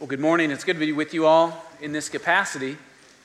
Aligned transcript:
Well, 0.00 0.08
good 0.08 0.18
morning. 0.18 0.50
It's 0.50 0.64
good 0.64 0.74
to 0.74 0.80
be 0.80 0.90
with 0.90 1.14
you 1.14 1.24
all 1.24 1.64
in 1.80 1.92
this 1.92 2.08
capacity. 2.08 2.76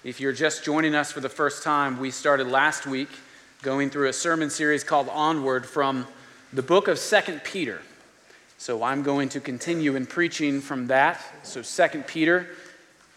If 0.03 0.19
you're 0.19 0.33
just 0.33 0.63
joining 0.63 0.93
us 0.93 1.11
for 1.11 1.19
the 1.19 1.29
first 1.29 1.63
time, 1.63 1.99
we 1.99 2.11
started 2.11 2.45
last 2.47 2.85
week 2.85 3.09
going 3.63 3.89
through 3.89 4.09
a 4.09 4.13
sermon 4.13 4.51
series 4.51 4.83
called 4.83 5.09
Onward 5.09 5.65
from 5.65 6.05
the 6.53 6.61
book 6.61 6.87
of 6.87 6.99
Second 6.99 7.43
Peter. 7.43 7.81
So 8.59 8.83
I'm 8.83 9.01
going 9.01 9.29
to 9.29 9.39
continue 9.39 9.95
in 9.95 10.05
preaching 10.05 10.61
from 10.61 10.87
that. 10.87 11.19
So, 11.41 11.63
Second 11.63 12.05
Peter. 12.05 12.49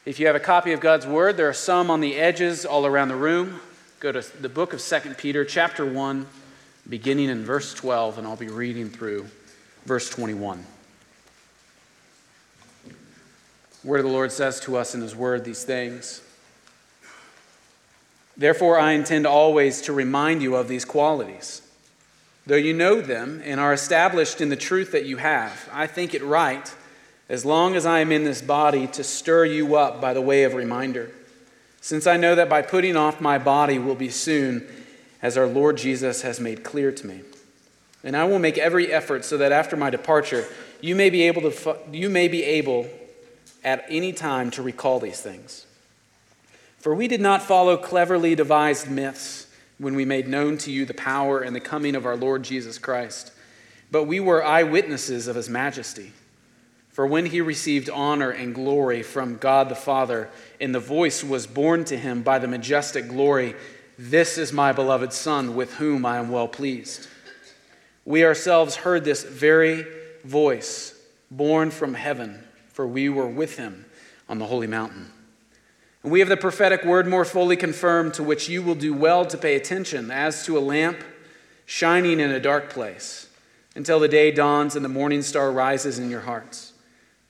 If 0.07 0.18
you 0.18 0.27
have 0.27 0.36
a 0.36 0.41
copy 0.41 0.73
of 0.73 0.80
God's 0.80 1.07
Word, 1.07 1.36
there 1.36 1.48
are 1.48 1.52
some 1.52 1.91
on 1.91 2.00
the 2.00 2.16
edges 2.16 2.64
all 2.64 2.86
around 2.86 3.09
the 3.09 3.16
room. 3.16 3.61
Go 4.00 4.12
to 4.12 4.23
the 4.41 4.48
book 4.48 4.73
of 4.73 4.80
Second 4.80 5.18
Peter, 5.18 5.45
chapter 5.45 5.84
1, 5.84 6.27
beginning 6.89 7.29
in 7.29 7.45
verse 7.45 7.75
12, 7.75 8.16
and 8.16 8.27
I'll 8.27 8.36
be 8.36 8.48
reading 8.48 8.89
through 8.89 9.27
verse 9.84 10.09
21. 10.09 10.64
Word 13.88 14.00
of 14.00 14.06
the 14.06 14.12
Lord 14.12 14.30
says 14.30 14.60
to 14.60 14.76
us 14.76 14.94
in 14.94 15.00
His 15.00 15.16
Word 15.16 15.46
these 15.46 15.64
things. 15.64 16.20
Therefore, 18.36 18.78
I 18.78 18.92
intend 18.92 19.26
always 19.26 19.80
to 19.80 19.94
remind 19.94 20.42
you 20.42 20.56
of 20.56 20.68
these 20.68 20.84
qualities. 20.84 21.62
Though 22.46 22.56
you 22.56 22.74
know 22.74 23.00
them 23.00 23.40
and 23.42 23.58
are 23.58 23.72
established 23.72 24.42
in 24.42 24.50
the 24.50 24.56
truth 24.56 24.92
that 24.92 25.06
you 25.06 25.16
have, 25.16 25.70
I 25.72 25.86
think 25.86 26.12
it 26.12 26.22
right, 26.22 26.70
as 27.30 27.46
long 27.46 27.76
as 27.76 27.86
I 27.86 28.00
am 28.00 28.12
in 28.12 28.24
this 28.24 28.42
body, 28.42 28.88
to 28.88 29.02
stir 29.02 29.46
you 29.46 29.76
up 29.76 30.02
by 30.02 30.12
the 30.12 30.20
way 30.20 30.44
of 30.44 30.52
reminder, 30.52 31.11
since 31.80 32.06
I 32.06 32.19
know 32.19 32.34
that 32.34 32.50
by 32.50 32.61
putting 32.61 32.94
off 32.94 33.22
my 33.22 33.39
body 33.39 33.78
will 33.78 33.94
be 33.94 34.11
soon, 34.11 34.69
as 35.22 35.39
our 35.39 35.47
Lord 35.47 35.78
Jesus 35.78 36.20
has 36.20 36.39
made 36.39 36.62
clear 36.62 36.92
to 36.92 37.06
me. 37.06 37.22
And 38.05 38.14
I 38.14 38.25
will 38.25 38.39
make 38.39 38.58
every 38.58 38.92
effort 38.92 39.25
so 39.25 39.39
that 39.39 39.50
after 39.50 39.78
my 39.78 39.89
departure, 39.89 40.44
you 40.83 40.94
may 40.94 41.08
be 41.08 41.22
able 41.22 41.50
to 41.50 41.78
you 41.91 42.11
may 42.11 42.28
be 42.28 42.44
able 42.44 42.86
at 43.64 43.84
any 43.89 44.12
time 44.12 44.50
to 44.53 44.62
recall 44.62 45.00
these 45.00 45.20
things. 45.20 45.67
For 46.78 46.95
we 46.95 47.09
did 47.09 47.20
not 47.20 47.42
follow 47.42 47.77
cleverly 47.77 48.34
devised 48.34 48.91
myths 48.91 49.47
when 49.78 49.95
we 49.95 50.05
made 50.05 50.28
known 50.28 50.59
to 50.59 50.73
you 50.73 50.84
the 50.84 50.95
power 50.95 51.41
and 51.41 51.55
the 51.55 51.61
coming 51.61 51.95
of 51.95 52.06
our 52.06 52.17
Lord 52.17 52.42
Jesus 52.42 52.79
Christ, 52.79 53.33
but 53.91 54.05
we 54.05 54.20
were 54.20 54.45
eyewitnesses 54.45 55.29
of 55.29 55.36
his 55.36 55.48
majesty. 55.48 56.12
For 56.91 57.06
when 57.06 57.27
he 57.27 57.41
received 57.41 57.89
honor 57.89 58.31
and 58.31 58.55
glory 58.55 59.05
from 59.05 59.36
God 59.36 59.69
the 59.69 59.77
Father, 59.77 60.31
and 60.61 60.75
the 60.75 60.81
voice 60.81 61.23
was 61.23 61.47
borne 61.47 61.84
to 61.84 61.97
him 61.97 62.23
by 62.23 62.41
the 62.41 62.48
majestic 62.48 63.06
glory, 63.06 63.55
This 63.97 64.36
is 64.36 64.53
my 64.53 64.73
beloved 64.73 65.12
Son, 65.12 65.55
with 65.55 65.75
whom 65.75 66.05
I 66.05 66.19
am 66.19 66.31
well 66.31 66.48
pleased. 66.48 67.06
We 68.05 68.25
ourselves 68.25 68.75
heard 68.75 69.05
this 69.05 69.23
very 69.23 69.86
voice 70.25 70.92
borne 71.31 71.70
from 71.70 71.95
heaven, 71.95 72.42
for 72.79 72.87
we 72.87 73.09
were 73.09 73.27
with 73.27 73.57
him 73.57 73.84
on 74.29 74.39
the 74.39 74.47
holy 74.47 74.69
mountain. 74.69 75.11
And 76.05 76.12
we 76.12 76.21
have 76.21 76.29
the 76.29 76.37
prophetic 76.37 76.85
word 76.85 77.09
more 77.09 77.25
fully 77.25 77.57
confirmed, 77.57 78.15
to 78.15 78.23
which 78.23 78.48
you 78.48 78.62
will 78.62 78.77
do 78.77 78.95
well 78.95 79.27
to 79.27 79.37
pay 79.37 79.57
attention, 79.57 80.12
as 80.12 80.47
to 80.47 80.57
a 80.57 80.61
lamp 80.61 81.03
shining 81.67 82.20
in 82.20 82.31
a 82.31 82.39
dark 82.39 82.70
place, 82.70 83.31
until 83.75 83.98
the 83.98 84.07
day 84.07 84.31
dawns 84.31 84.77
and 84.77 84.85
the 84.85 84.89
morning 84.89 85.23
star 85.23 85.51
rises 85.51 85.98
in 85.98 86.09
your 86.09 86.20
hearts. 86.20 86.73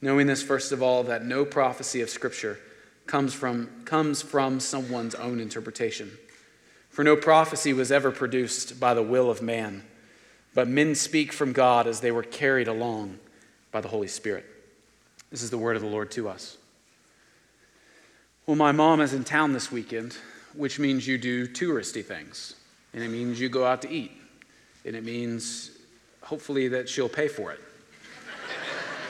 Knowing 0.03 0.27
this, 0.27 0.43
first 0.43 0.71
of 0.71 0.83
all, 0.83 1.03
that 1.05 1.25
no 1.25 1.47
prophecy 1.47 2.03
of 2.03 2.11
Scripture 2.11 2.61
comes 3.07 3.33
from, 3.33 3.71
comes 3.87 4.21
from 4.21 4.61
someone's 4.61 5.15
own 5.15 5.41
interpretation. 5.41 6.11
For 6.91 7.03
no 7.03 7.17
prophecy 7.17 7.73
was 7.73 7.91
ever 7.91 8.11
produced 8.11 8.79
by 8.79 8.93
the 8.93 9.03
will 9.03 9.31
of 9.31 9.41
man, 9.41 9.85
but 10.55 10.69
men 10.69 10.95
speak 10.95 11.33
from 11.33 11.55
God 11.55 11.87
as 11.87 12.01
they 12.01 12.13
were 12.13 12.23
carried 12.23 12.69
along 12.69 13.19
by 13.73 13.81
the 13.81 13.89
Holy 13.89 14.09
Spirit. 14.09 14.45
This 15.31 15.43
is 15.43 15.51
the 15.51 15.59
word 15.59 15.77
of 15.77 15.83
the 15.83 15.89
Lord 15.89 16.11
to 16.13 16.29
us. 16.29 16.57
Well, 18.47 18.57
my 18.57 18.73
mom 18.73 19.01
is 19.01 19.13
in 19.13 19.25
town 19.25 19.53
this 19.53 19.71
weekend, 19.71 20.17
which 20.55 20.79
means 20.79 21.07
you 21.07 21.19
do 21.19 21.47
touristy 21.47 22.03
things. 22.03 22.55
And 22.95 23.03
it 23.03 23.09
means 23.09 23.39
you 23.39 23.51
go 23.51 23.67
out 23.67 23.83
to 23.83 23.91
eat. 23.91 24.13
And 24.87 24.97
it 24.97 25.05
means, 25.05 25.73
hopefully, 26.23 26.69
that 26.69 26.89
she'll 26.89 27.11
pay 27.11 27.29
for 27.29 27.53
it. 27.53 27.61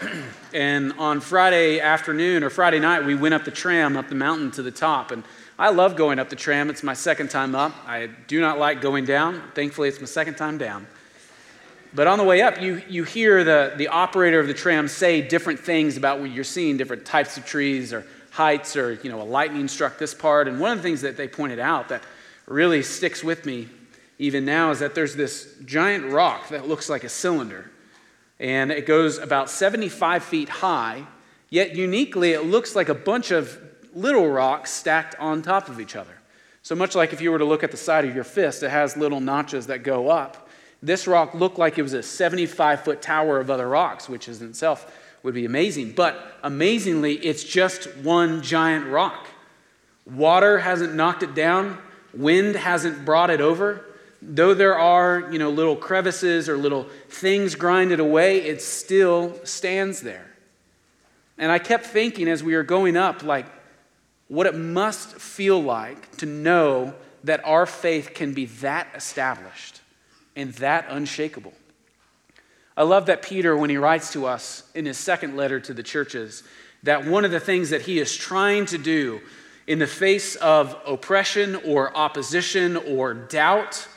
and 0.52 0.92
on 0.94 1.20
Friday 1.20 1.78
afternoon 1.78 2.42
or 2.42 2.50
Friday 2.50 2.80
night, 2.80 3.04
we 3.04 3.14
went 3.14 3.34
up 3.34 3.44
the 3.44 3.52
tram 3.52 3.96
up 3.96 4.08
the 4.08 4.16
mountain 4.16 4.50
to 4.52 4.62
the 4.62 4.72
top. 4.72 5.12
And 5.12 5.22
I 5.56 5.70
love 5.70 5.94
going 5.94 6.18
up 6.18 6.30
the 6.30 6.36
tram. 6.36 6.68
It's 6.68 6.82
my 6.82 6.94
second 6.94 7.30
time 7.30 7.54
up. 7.54 7.74
I 7.86 8.08
do 8.26 8.40
not 8.40 8.58
like 8.58 8.80
going 8.80 9.04
down. 9.04 9.40
Thankfully, 9.54 9.88
it's 9.88 10.00
my 10.00 10.06
second 10.06 10.34
time 10.34 10.58
down. 10.58 10.88
But 11.98 12.06
on 12.06 12.16
the 12.16 12.22
way 12.22 12.42
up, 12.42 12.62
you, 12.62 12.80
you 12.88 13.02
hear 13.02 13.42
the, 13.42 13.72
the 13.76 13.88
operator 13.88 14.38
of 14.38 14.46
the 14.46 14.54
tram 14.54 14.86
say 14.86 15.20
different 15.20 15.58
things 15.58 15.96
about 15.96 16.20
what 16.20 16.30
you're 16.30 16.44
seeing, 16.44 16.76
different 16.76 17.04
types 17.04 17.36
of 17.36 17.44
trees 17.44 17.92
or 17.92 18.06
heights 18.30 18.76
or, 18.76 18.92
you 19.02 19.10
know, 19.10 19.20
a 19.20 19.24
lightning 19.24 19.66
struck 19.66 19.98
this 19.98 20.14
part. 20.14 20.46
And 20.46 20.60
one 20.60 20.70
of 20.70 20.78
the 20.78 20.82
things 20.84 21.00
that 21.00 21.16
they 21.16 21.26
pointed 21.26 21.58
out 21.58 21.88
that 21.88 22.04
really 22.46 22.84
sticks 22.84 23.24
with 23.24 23.44
me 23.44 23.66
even 24.20 24.44
now 24.44 24.70
is 24.70 24.78
that 24.78 24.94
there's 24.94 25.16
this 25.16 25.56
giant 25.64 26.12
rock 26.12 26.50
that 26.50 26.68
looks 26.68 26.88
like 26.88 27.02
a 27.02 27.08
cylinder. 27.08 27.68
And 28.38 28.70
it 28.70 28.86
goes 28.86 29.18
about 29.18 29.50
75 29.50 30.22
feet 30.22 30.48
high, 30.48 31.04
yet 31.50 31.74
uniquely, 31.74 32.30
it 32.30 32.44
looks 32.44 32.76
like 32.76 32.88
a 32.88 32.94
bunch 32.94 33.32
of 33.32 33.60
little 33.92 34.28
rocks 34.28 34.70
stacked 34.70 35.16
on 35.18 35.42
top 35.42 35.68
of 35.68 35.80
each 35.80 35.96
other. 35.96 36.14
So 36.62 36.76
much 36.76 36.94
like 36.94 37.12
if 37.12 37.20
you 37.20 37.32
were 37.32 37.38
to 37.38 37.44
look 37.44 37.64
at 37.64 37.72
the 37.72 37.76
side 37.76 38.04
of 38.04 38.14
your 38.14 38.22
fist, 38.22 38.62
it 38.62 38.70
has 38.70 38.96
little 38.96 39.18
notches 39.18 39.66
that 39.66 39.82
go 39.82 40.10
up. 40.10 40.47
This 40.82 41.06
rock 41.06 41.34
looked 41.34 41.58
like 41.58 41.78
it 41.78 41.82
was 41.82 41.92
a 41.92 42.02
75 42.02 42.84
foot 42.84 43.02
tower 43.02 43.40
of 43.40 43.50
other 43.50 43.68
rocks, 43.68 44.08
which 44.08 44.28
in 44.28 44.48
itself 44.48 44.92
would 45.22 45.34
be 45.34 45.44
amazing. 45.44 45.92
But 45.92 46.38
amazingly, 46.42 47.14
it's 47.14 47.42
just 47.42 47.96
one 47.98 48.42
giant 48.42 48.86
rock. 48.86 49.26
Water 50.06 50.58
hasn't 50.58 50.94
knocked 50.94 51.22
it 51.22 51.34
down, 51.34 51.78
wind 52.14 52.54
hasn't 52.54 53.04
brought 53.04 53.30
it 53.30 53.40
over. 53.40 53.84
Though 54.20 54.54
there 54.54 54.78
are, 54.78 55.28
you 55.30 55.38
know, 55.38 55.50
little 55.50 55.76
crevices 55.76 56.48
or 56.48 56.56
little 56.56 56.84
things 57.08 57.54
grinded 57.54 58.00
away, 58.00 58.38
it 58.38 58.62
still 58.62 59.38
stands 59.44 60.00
there. 60.00 60.26
And 61.36 61.52
I 61.52 61.60
kept 61.60 61.86
thinking 61.86 62.28
as 62.28 62.42
we 62.42 62.56
were 62.56 62.64
going 62.64 62.96
up, 62.96 63.22
like, 63.22 63.46
what 64.26 64.46
it 64.46 64.56
must 64.56 65.16
feel 65.16 65.62
like 65.62 66.16
to 66.16 66.26
know 66.26 66.94
that 67.24 67.44
our 67.44 67.64
faith 67.64 68.12
can 68.14 68.34
be 68.34 68.46
that 68.46 68.88
established 68.94 69.80
and 70.38 70.54
that 70.54 70.86
unshakable. 70.88 71.52
I 72.76 72.84
love 72.84 73.06
that 73.06 73.22
Peter, 73.22 73.56
when 73.56 73.70
he 73.70 73.76
writes 73.76 74.12
to 74.12 74.24
us 74.24 74.62
in 74.72 74.86
his 74.86 74.96
second 74.96 75.36
letter 75.36 75.58
to 75.58 75.74
the 75.74 75.82
churches, 75.82 76.44
that 76.84 77.04
one 77.04 77.24
of 77.24 77.32
the 77.32 77.40
things 77.40 77.70
that 77.70 77.82
he 77.82 77.98
is 77.98 78.16
trying 78.16 78.64
to 78.66 78.78
do 78.78 79.20
in 79.66 79.80
the 79.80 79.86
face 79.86 80.36
of 80.36 80.80
oppression 80.86 81.56
or 81.56 81.94
opposition 81.96 82.76
or 82.76 83.14
doubt, 83.14 83.88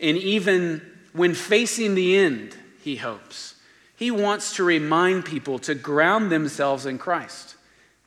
and 0.00 0.16
even 0.16 0.80
when 1.12 1.34
facing 1.34 1.94
the 1.94 2.16
end, 2.16 2.56
he 2.82 2.96
hopes, 2.96 3.56
he 3.94 4.10
wants 4.10 4.56
to 4.56 4.64
remind 4.64 5.26
people 5.26 5.58
to 5.58 5.74
ground 5.74 6.32
themselves 6.32 6.86
in 6.86 6.96
Christ. 6.96 7.56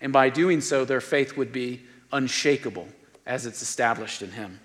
And 0.02 0.12
by 0.12 0.30
doing 0.30 0.62
so, 0.62 0.84
their 0.84 1.00
faith 1.00 1.38
would 1.38 1.54
be 1.54 1.84
unshakable 2.12 2.88
as 3.28 3.46
it's 3.46 3.62
established 3.62 4.24
in 4.24 4.32
him. 4.32 4.60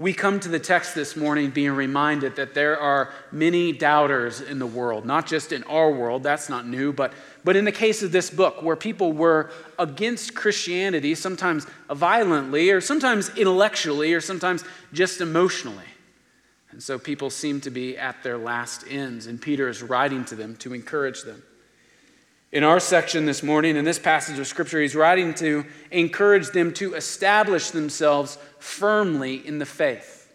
We 0.00 0.14
come 0.14 0.40
to 0.40 0.48
the 0.48 0.58
text 0.58 0.94
this 0.94 1.14
morning 1.14 1.50
being 1.50 1.72
reminded 1.72 2.36
that 2.36 2.54
there 2.54 2.80
are 2.80 3.12
many 3.30 3.72
doubters 3.72 4.40
in 4.40 4.58
the 4.58 4.66
world, 4.66 5.04
not 5.04 5.26
just 5.26 5.52
in 5.52 5.62
our 5.64 5.90
world, 5.90 6.22
that's 6.22 6.48
not 6.48 6.66
new, 6.66 6.90
but, 6.90 7.12
but 7.44 7.54
in 7.54 7.66
the 7.66 7.70
case 7.70 8.02
of 8.02 8.10
this 8.10 8.30
book, 8.30 8.62
where 8.62 8.76
people 8.76 9.12
were 9.12 9.50
against 9.78 10.34
Christianity, 10.34 11.14
sometimes 11.14 11.66
violently, 11.90 12.70
or 12.70 12.80
sometimes 12.80 13.28
intellectually, 13.36 14.14
or 14.14 14.22
sometimes 14.22 14.64
just 14.90 15.20
emotionally. 15.20 15.84
And 16.70 16.82
so 16.82 16.98
people 16.98 17.28
seem 17.28 17.60
to 17.60 17.70
be 17.70 17.98
at 17.98 18.22
their 18.22 18.38
last 18.38 18.84
ends, 18.88 19.26
and 19.26 19.38
Peter 19.38 19.68
is 19.68 19.82
writing 19.82 20.24
to 20.24 20.34
them 20.34 20.56
to 20.60 20.72
encourage 20.72 21.24
them. 21.24 21.42
In 22.52 22.64
our 22.64 22.80
section 22.80 23.26
this 23.26 23.44
morning, 23.44 23.76
in 23.76 23.84
this 23.84 24.00
passage 24.00 24.40
of 24.40 24.46
Scripture, 24.46 24.80
he's 24.80 24.96
writing 24.96 25.34
to 25.34 25.64
encourage 25.92 26.48
them 26.48 26.72
to 26.74 26.94
establish 26.94 27.70
themselves 27.70 28.38
firmly 28.58 29.46
in 29.46 29.58
the 29.58 29.66
faith. 29.66 30.28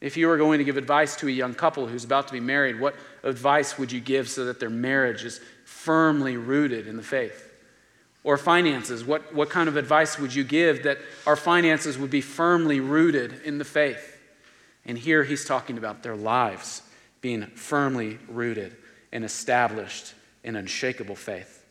If 0.00 0.16
you 0.16 0.28
were 0.28 0.38
going 0.38 0.56
to 0.56 0.64
give 0.64 0.78
advice 0.78 1.16
to 1.16 1.28
a 1.28 1.30
young 1.30 1.52
couple 1.52 1.86
who's 1.86 2.04
about 2.04 2.28
to 2.28 2.32
be 2.32 2.40
married, 2.40 2.80
what 2.80 2.94
advice 3.22 3.76
would 3.76 3.92
you 3.92 4.00
give 4.00 4.30
so 4.30 4.46
that 4.46 4.58
their 4.58 4.70
marriage 4.70 5.22
is 5.24 5.38
firmly 5.66 6.38
rooted 6.38 6.86
in 6.86 6.96
the 6.96 7.02
faith? 7.02 7.44
Or 8.24 8.38
finances, 8.38 9.04
what, 9.04 9.34
what 9.34 9.50
kind 9.50 9.68
of 9.68 9.76
advice 9.76 10.18
would 10.18 10.34
you 10.34 10.44
give 10.44 10.84
that 10.84 10.96
our 11.26 11.36
finances 11.36 11.98
would 11.98 12.10
be 12.10 12.22
firmly 12.22 12.80
rooted 12.80 13.42
in 13.44 13.58
the 13.58 13.64
faith? 13.64 14.18
And 14.86 14.96
here 14.96 15.24
he's 15.24 15.44
talking 15.44 15.76
about 15.76 16.02
their 16.02 16.16
lives 16.16 16.80
being 17.20 17.42
firmly 17.48 18.18
rooted 18.28 18.76
and 19.12 19.24
established 19.24 20.14
in 20.44 20.56
unshakable 20.56 21.16
faith. 21.16 21.64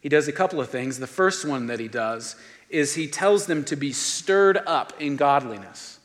He 0.00 0.08
does 0.08 0.26
a 0.28 0.32
couple 0.32 0.60
of 0.60 0.68
things. 0.68 0.98
The 0.98 1.06
first 1.06 1.44
one 1.44 1.66
that 1.66 1.78
he 1.78 1.88
does 1.88 2.36
is 2.68 2.94
he 2.94 3.06
tells 3.06 3.46
them 3.46 3.64
to 3.64 3.76
be 3.76 3.92
stirred 3.92 4.58
up 4.66 4.92
in 5.00 5.16
godliness. 5.16 6.00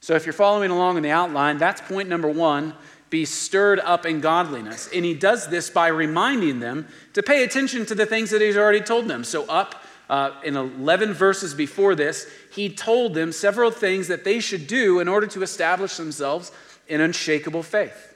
So 0.00 0.14
if 0.14 0.26
you're 0.26 0.32
following 0.32 0.70
along 0.70 0.96
in 0.96 1.02
the 1.02 1.10
outline, 1.10 1.58
that's 1.58 1.80
point 1.80 2.08
number 2.08 2.28
one 2.28 2.74
be 3.10 3.24
stirred 3.24 3.78
up 3.80 4.06
in 4.06 4.20
godliness. 4.20 4.88
And 4.92 5.04
he 5.04 5.14
does 5.14 5.48
this 5.48 5.70
by 5.70 5.88
reminding 5.88 6.58
them 6.60 6.88
to 7.12 7.22
pay 7.22 7.44
attention 7.44 7.86
to 7.86 7.94
the 7.94 8.06
things 8.06 8.30
that 8.30 8.40
he's 8.40 8.56
already 8.56 8.80
told 8.80 9.06
them. 9.06 9.22
So, 9.22 9.44
up 9.46 9.84
uh, 10.10 10.32
in 10.42 10.56
11 10.56 11.14
verses 11.14 11.54
before 11.54 11.94
this, 11.94 12.28
he 12.52 12.68
told 12.68 13.14
them 13.14 13.32
several 13.32 13.70
things 13.70 14.08
that 14.08 14.24
they 14.24 14.40
should 14.40 14.66
do 14.66 15.00
in 15.00 15.08
order 15.08 15.26
to 15.28 15.42
establish 15.42 15.96
themselves 15.96 16.50
in 16.88 17.00
unshakable 17.00 17.62
faith. 17.62 18.13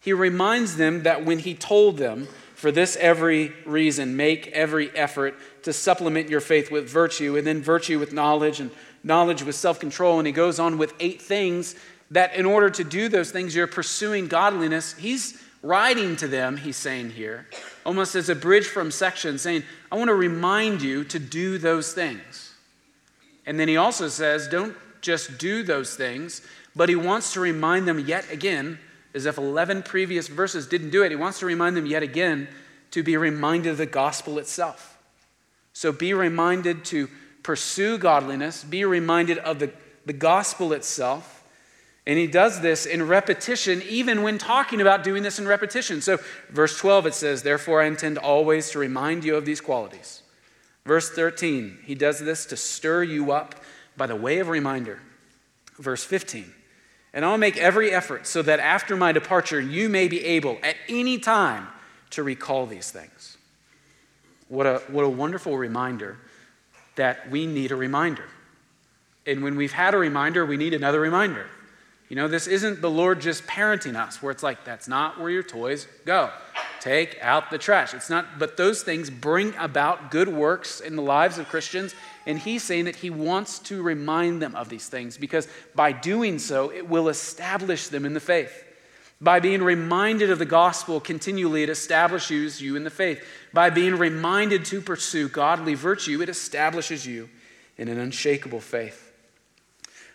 He 0.00 0.12
reminds 0.12 0.76
them 0.76 1.02
that 1.02 1.24
when 1.24 1.40
he 1.40 1.54
told 1.54 1.98
them, 1.98 2.28
for 2.54 2.72
this 2.72 2.96
every 2.96 3.52
reason, 3.66 4.16
make 4.16 4.48
every 4.48 4.90
effort 4.96 5.36
to 5.62 5.72
supplement 5.72 6.28
your 6.28 6.40
faith 6.40 6.70
with 6.70 6.88
virtue, 6.88 7.36
and 7.36 7.46
then 7.46 7.62
virtue 7.62 7.98
with 7.98 8.12
knowledge, 8.12 8.58
and 8.58 8.70
knowledge 9.04 9.42
with 9.42 9.54
self 9.54 9.78
control. 9.78 10.18
And 10.18 10.26
he 10.26 10.32
goes 10.32 10.58
on 10.58 10.76
with 10.76 10.92
eight 10.98 11.22
things 11.22 11.76
that 12.10 12.34
in 12.34 12.46
order 12.46 12.70
to 12.70 12.84
do 12.84 13.08
those 13.08 13.30
things, 13.30 13.54
you're 13.54 13.66
pursuing 13.66 14.28
godliness. 14.28 14.94
He's 14.94 15.40
writing 15.62 16.16
to 16.16 16.28
them, 16.28 16.56
he's 16.56 16.76
saying 16.76 17.10
here, 17.10 17.46
almost 17.84 18.14
as 18.14 18.28
a 18.28 18.34
bridge 18.34 18.66
from 18.66 18.90
section, 18.90 19.38
saying, 19.38 19.62
I 19.90 19.96
want 19.96 20.08
to 20.08 20.14
remind 20.14 20.82
you 20.82 21.04
to 21.04 21.18
do 21.18 21.58
those 21.58 21.92
things. 21.92 22.54
And 23.46 23.58
then 23.58 23.68
he 23.68 23.76
also 23.76 24.08
says, 24.08 24.48
don't 24.48 24.76
just 25.00 25.38
do 25.38 25.62
those 25.62 25.96
things, 25.96 26.42
but 26.76 26.88
he 26.88 26.96
wants 26.96 27.32
to 27.32 27.40
remind 27.40 27.88
them 27.88 27.98
yet 27.98 28.30
again 28.30 28.78
as 29.14 29.26
if 29.26 29.38
11 29.38 29.82
previous 29.82 30.28
verses 30.28 30.66
didn't 30.66 30.90
do 30.90 31.02
it. 31.02 31.10
He 31.10 31.16
wants 31.16 31.38
to 31.40 31.46
remind 31.46 31.76
them 31.76 31.86
yet 31.86 32.02
again 32.02 32.48
to 32.90 33.02
be 33.02 33.16
reminded 33.16 33.70
of 33.70 33.78
the 33.78 33.86
gospel 33.86 34.38
itself. 34.38 34.98
So 35.72 35.92
be 35.92 36.14
reminded 36.14 36.84
to 36.86 37.08
pursue 37.42 37.98
godliness, 37.98 38.64
be 38.64 38.84
reminded 38.84 39.38
of 39.38 39.58
the, 39.58 39.72
the 40.06 40.12
gospel 40.12 40.72
itself. 40.72 41.44
And 42.06 42.18
he 42.18 42.26
does 42.26 42.60
this 42.62 42.86
in 42.86 43.06
repetition, 43.06 43.82
even 43.88 44.22
when 44.22 44.38
talking 44.38 44.80
about 44.80 45.04
doing 45.04 45.22
this 45.22 45.38
in 45.38 45.46
repetition. 45.46 46.00
So, 46.00 46.18
verse 46.48 46.78
12, 46.78 47.06
it 47.06 47.14
says, 47.14 47.42
Therefore, 47.42 47.82
I 47.82 47.86
intend 47.86 48.16
always 48.16 48.70
to 48.70 48.78
remind 48.78 49.24
you 49.24 49.36
of 49.36 49.44
these 49.44 49.60
qualities. 49.60 50.22
Verse 50.86 51.10
13, 51.10 51.80
he 51.84 51.94
does 51.94 52.18
this 52.18 52.46
to 52.46 52.56
stir 52.56 53.02
you 53.02 53.30
up 53.30 53.54
by 53.94 54.06
the 54.06 54.16
way 54.16 54.38
of 54.38 54.48
reminder. 54.48 55.00
Verse 55.78 56.02
15, 56.02 56.52
and 57.12 57.24
I'll 57.24 57.38
make 57.38 57.56
every 57.56 57.90
effort 57.90 58.26
so 58.26 58.42
that 58.42 58.60
after 58.60 58.96
my 58.96 59.12
departure, 59.12 59.60
you 59.60 59.88
may 59.88 60.08
be 60.08 60.24
able 60.24 60.58
at 60.62 60.76
any 60.88 61.18
time 61.18 61.68
to 62.10 62.22
recall 62.22 62.66
these 62.66 62.90
things. 62.90 63.36
What 64.48 64.66
a, 64.66 64.82
what 64.88 65.04
a 65.04 65.08
wonderful 65.08 65.56
reminder 65.56 66.18
that 66.96 67.30
we 67.30 67.46
need 67.46 67.70
a 67.70 67.76
reminder. 67.76 68.24
And 69.26 69.42
when 69.42 69.56
we've 69.56 69.72
had 69.72 69.94
a 69.94 69.98
reminder, 69.98 70.44
we 70.46 70.56
need 70.56 70.74
another 70.74 71.00
reminder. 71.00 71.46
You 72.08 72.16
know, 72.16 72.28
this 72.28 72.46
isn't 72.46 72.80
the 72.80 72.90
Lord 72.90 73.20
just 73.20 73.46
parenting 73.46 73.94
us, 73.94 74.22
where 74.22 74.32
it's 74.32 74.42
like, 74.42 74.64
that's 74.64 74.88
not 74.88 75.20
where 75.20 75.30
your 75.30 75.42
toys 75.42 75.86
go. 76.06 76.30
Take 76.80 77.18
out 77.20 77.50
the 77.50 77.58
trash. 77.58 77.94
It's 77.94 78.10
not, 78.10 78.38
but 78.38 78.56
those 78.56 78.82
things 78.82 79.10
bring 79.10 79.54
about 79.56 80.10
good 80.10 80.28
works 80.28 80.80
in 80.80 80.96
the 80.96 81.02
lives 81.02 81.38
of 81.38 81.48
Christians 81.48 81.94
and 82.28 82.38
he's 82.38 82.62
saying 82.62 82.84
that 82.84 82.96
he 82.96 83.08
wants 83.08 83.58
to 83.60 83.82
remind 83.82 84.42
them 84.42 84.54
of 84.54 84.68
these 84.68 84.86
things 84.86 85.16
because 85.16 85.48
by 85.74 85.92
doing 85.92 86.38
so, 86.38 86.70
it 86.70 86.86
will 86.86 87.08
establish 87.08 87.88
them 87.88 88.04
in 88.04 88.12
the 88.12 88.20
faith. 88.20 88.64
By 89.18 89.40
being 89.40 89.62
reminded 89.62 90.30
of 90.30 90.38
the 90.38 90.44
gospel 90.44 91.00
continually, 91.00 91.62
it 91.62 91.70
establishes 91.70 92.60
you 92.60 92.76
in 92.76 92.84
the 92.84 92.90
faith. 92.90 93.26
By 93.54 93.70
being 93.70 93.94
reminded 93.94 94.66
to 94.66 94.82
pursue 94.82 95.30
godly 95.30 95.72
virtue, 95.72 96.20
it 96.20 96.28
establishes 96.28 97.06
you 97.06 97.30
in 97.78 97.88
an 97.88 97.98
unshakable 97.98 98.60
faith. 98.60 99.06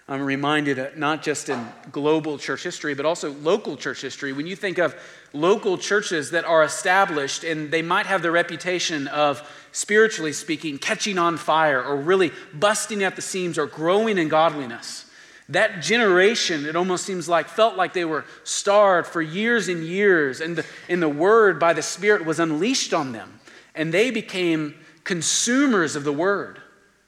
I'm 0.07 0.21
reminded, 0.21 0.77
uh, 0.77 0.89
not 0.95 1.23
just 1.23 1.49
in 1.49 1.65
global 1.91 2.37
church 2.37 2.61
history, 2.63 2.93
but 2.93 3.05
also 3.05 3.31
local 3.31 3.75
church 3.75 4.01
history. 4.01 4.33
When 4.33 4.45
you 4.45 4.55
think 4.55 4.77
of 4.77 4.95
local 5.33 5.77
churches 5.77 6.31
that 6.31 6.45
are 6.45 6.63
established 6.63 7.43
and 7.43 7.71
they 7.71 7.81
might 7.81 8.05
have 8.05 8.21
the 8.21 8.31
reputation 8.31 9.07
of, 9.07 9.41
spiritually 9.71 10.33
speaking, 10.33 10.77
catching 10.77 11.17
on 11.17 11.35
fire 11.37 11.83
or 11.83 11.97
really 11.97 12.31
busting 12.53 13.03
at 13.03 13.15
the 13.15 13.21
seams 13.21 13.57
or 13.57 13.65
growing 13.65 14.17
in 14.17 14.29
godliness, 14.29 15.05
that 15.49 15.81
generation, 15.81 16.65
it 16.65 16.75
almost 16.75 17.05
seems 17.05 17.27
like, 17.27 17.47
felt 17.47 17.75
like 17.75 17.93
they 17.93 18.05
were 18.05 18.25
starved 18.43 19.09
for 19.09 19.21
years 19.21 19.67
and 19.67 19.83
years, 19.83 20.39
and 20.39 20.55
the, 20.55 20.65
and 20.87 21.01
the 21.01 21.09
word 21.09 21.59
by 21.59 21.73
the 21.73 21.81
Spirit 21.81 22.25
was 22.25 22.39
unleashed 22.39 22.93
on 22.93 23.11
them, 23.11 23.39
and 23.75 23.93
they 23.93 24.09
became 24.09 24.75
consumers 25.03 25.95
of 25.95 26.03
the 26.03 26.13
word. 26.13 26.59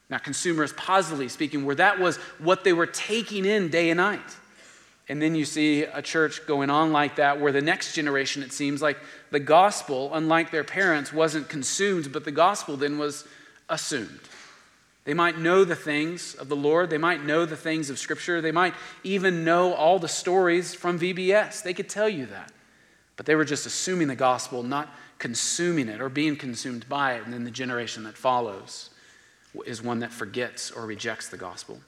Now, 0.09 0.17
consumers, 0.17 0.73
positively 0.73 1.29
speaking, 1.29 1.65
where 1.65 1.75
that 1.75 1.99
was 1.99 2.17
what 2.37 2.63
they 2.63 2.73
were 2.73 2.85
taking 2.85 3.45
in 3.45 3.69
day 3.69 3.89
and 3.89 3.97
night. 3.97 4.35
And 5.07 5.21
then 5.21 5.35
you 5.35 5.45
see 5.45 5.83
a 5.83 6.01
church 6.01 6.45
going 6.47 6.69
on 6.69 6.91
like 6.91 7.17
that, 7.17 7.39
where 7.39 7.51
the 7.51 7.61
next 7.61 7.93
generation, 7.93 8.41
it 8.41 8.51
seems 8.51 8.81
like 8.81 8.97
the 9.29 9.39
gospel, 9.39 10.13
unlike 10.13 10.49
their 10.49 10.63
parents, 10.63 11.13
wasn't 11.13 11.47
consumed, 11.47 12.11
but 12.11 12.25
the 12.25 12.31
gospel 12.31 12.75
then 12.75 12.97
was 12.97 13.27
assumed. 13.69 14.19
They 15.03 15.13
might 15.13 15.37
know 15.37 15.63
the 15.63 15.75
things 15.75 16.33
of 16.33 16.49
the 16.49 16.55
Lord, 16.55 16.89
they 16.89 16.97
might 16.97 17.23
know 17.23 17.45
the 17.45 17.55
things 17.55 17.91
of 17.91 17.99
Scripture, 17.99 18.41
they 18.41 18.51
might 18.51 18.73
even 19.03 19.43
know 19.45 19.73
all 19.73 19.99
the 19.99 20.07
stories 20.07 20.73
from 20.73 20.99
VBS. 20.99 21.61
They 21.61 21.75
could 21.75 21.89
tell 21.89 22.09
you 22.09 22.25
that. 22.25 22.51
But 23.15 23.27
they 23.27 23.35
were 23.35 23.45
just 23.45 23.67
assuming 23.67 24.07
the 24.07 24.15
gospel, 24.15 24.63
not 24.63 24.89
consuming 25.19 25.87
it 25.87 26.01
or 26.01 26.09
being 26.09 26.35
consumed 26.35 26.89
by 26.89 27.13
it. 27.13 27.23
And 27.23 27.31
then 27.31 27.43
the 27.43 27.51
generation 27.51 28.03
that 28.03 28.17
follows 28.17 28.89
is 29.65 29.81
one 29.81 29.99
that 29.99 30.11
forgets 30.11 30.71
or 30.71 30.85
rejects 30.85 31.29
the 31.29 31.37
gospel. 31.37 31.79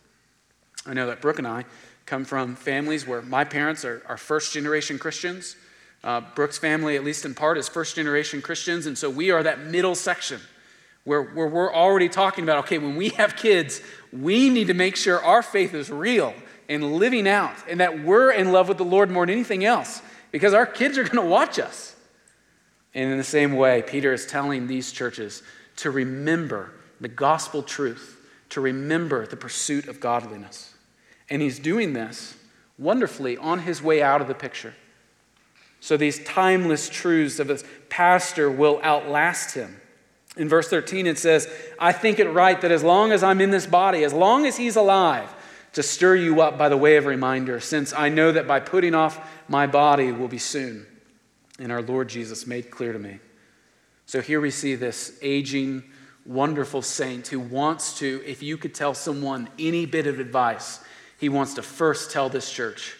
I 0.86 0.94
know 0.94 1.08
that 1.08 1.20
Brooke 1.20 1.40
and 1.40 1.48
I 1.48 1.66
come 2.08 2.26
from 2.26 2.56
families 2.56 3.06
where 3.06 3.22
my 3.22 3.44
parents 3.44 3.86
are, 3.86 4.02
are 4.08 4.18
first 4.18 4.54
generation 4.54 4.98
Christians. 4.98 5.56
Uh, 6.04 6.22
Brooke's 6.36 6.58
family, 6.58 6.96
at 6.96 7.04
least 7.04 7.26
in 7.26 7.36
part, 7.36 7.58
is 7.58 7.68
first 7.68 7.98
generation 7.98 8.42
Christians. 8.42 8.86
And 8.86 8.98
so 8.98 9.10
we 9.10 9.30
are 9.30 9.44
that 9.44 9.60
middle 9.66 9.94
section 9.94 10.40
where, 11.04 11.22
where 11.22 11.48
we're 11.48 11.74
already 11.74 12.10
talking 12.10 12.44
about 12.44 12.60
okay, 12.60 12.78
when 12.78 12.96
we 12.96 13.10
have 13.10 13.36
kids, 13.36 13.82
we 14.12 14.50
need 14.50 14.68
to 14.68 14.74
make 14.74 14.96
sure 14.96 15.24
our 15.24 15.44
faith 15.44 15.74
is 15.74 15.90
real 15.90 16.34
and 16.70 16.94
living 16.94 17.28
out 17.28 17.56
and 17.70 17.82
that 17.82 18.04
we're 18.04 18.32
in 18.32 18.52
love 18.52 18.70
with 18.70 18.78
the 18.78 18.86
Lord 18.86 19.12
more 19.12 19.26
than 19.26 19.34
anything 19.34 19.66
else 19.66 20.02
because 20.32 20.54
our 20.54 20.66
kids 20.66 20.98
are 20.98 21.04
going 21.04 21.24
to 21.24 21.30
watch 21.30 21.60
us. 21.60 21.96
And 22.94 23.12
in 23.12 23.18
the 23.18 23.24
same 23.24 23.56
way, 23.56 23.84
Peter 23.86 24.14
is 24.14 24.26
telling 24.26 24.68
these 24.68 24.92
churches 24.94 25.44
to 25.78 25.92
remember 25.92 26.72
the 27.02 27.10
gospel 27.10 27.62
truth, 27.62 28.18
to 28.50 28.62
remember 28.62 29.28
the 29.28 29.36
pursuit 29.36 29.88
of 29.88 30.00
godliness. 30.00 30.74
And 31.30 31.42
he's 31.42 31.60
doing 31.60 31.94
this 31.94 32.36
wonderfully 32.78 33.38
on 33.38 33.60
his 33.60 33.82
way 33.82 34.02
out 34.02 34.22
of 34.22 34.28
the 34.28 34.36
picture. 34.36 34.74
So 35.80 35.98
these 35.98 36.24
timeless 36.24 36.90
truths 36.90 37.40
of 37.40 37.50
his 37.50 37.64
pastor 37.90 38.50
will 38.50 38.80
outlast 38.84 39.56
him. 39.56 39.80
In 40.36 40.48
verse 40.48 40.70
13, 40.70 41.08
it 41.08 41.18
says, 41.18 41.48
I 41.80 41.92
think 41.92 42.20
it 42.20 42.30
right 42.30 42.60
that 42.62 42.72
as 42.72 42.84
long 42.84 43.12
as 43.12 43.24
I'm 43.24 43.42
in 43.42 43.52
this 43.52 43.66
body, 43.66 44.04
as 44.04 44.14
long 44.14 44.46
as 44.46 44.58
he's 44.58 44.76
alive, 44.76 45.34
to 45.74 45.84
stir 45.84 46.16
you 46.16 46.42
up 46.42 46.58
by 46.58 46.70
the 46.70 46.78
way 46.78 46.96
of 46.98 47.06
reminder, 47.06 47.60
since 47.60 47.94
I 47.94 48.10
know 48.10 48.32
that 48.32 48.48
by 48.48 48.60
putting 48.60 48.96
off 48.96 49.20
my 49.48 49.68
body 49.68 50.12
will 50.12 50.28
be 50.28 50.38
soon. 50.38 50.86
And 51.60 51.72
our 51.72 51.82
Lord 51.82 52.10
Jesus 52.10 52.48
made 52.48 52.72
clear 52.72 52.94
to 52.94 53.00
me. 53.00 53.20
So 54.06 54.22
here 54.22 54.40
we 54.40 54.52
see 54.52 54.76
this 54.76 55.18
aging, 55.22 55.84
wonderful 56.26 56.82
saint 56.82 57.28
who 57.28 57.40
wants 57.40 57.98
to, 58.00 58.24
if 58.26 58.42
you 58.42 58.58
could 58.58 58.74
tell 58.74 58.94
someone 58.94 59.50
any 59.60 59.86
bit 59.86 60.08
of 60.08 60.20
advice, 60.20 60.80
he 61.18 61.30
wants 61.30 61.56
to 61.56 61.62
first 61.62 62.12
tell 62.12 62.30
this 62.30 62.52
church, 62.52 62.96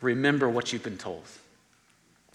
remember 0.00 0.48
what 0.48 0.72
you've 0.72 0.82
been 0.82 0.98
told. 0.98 1.24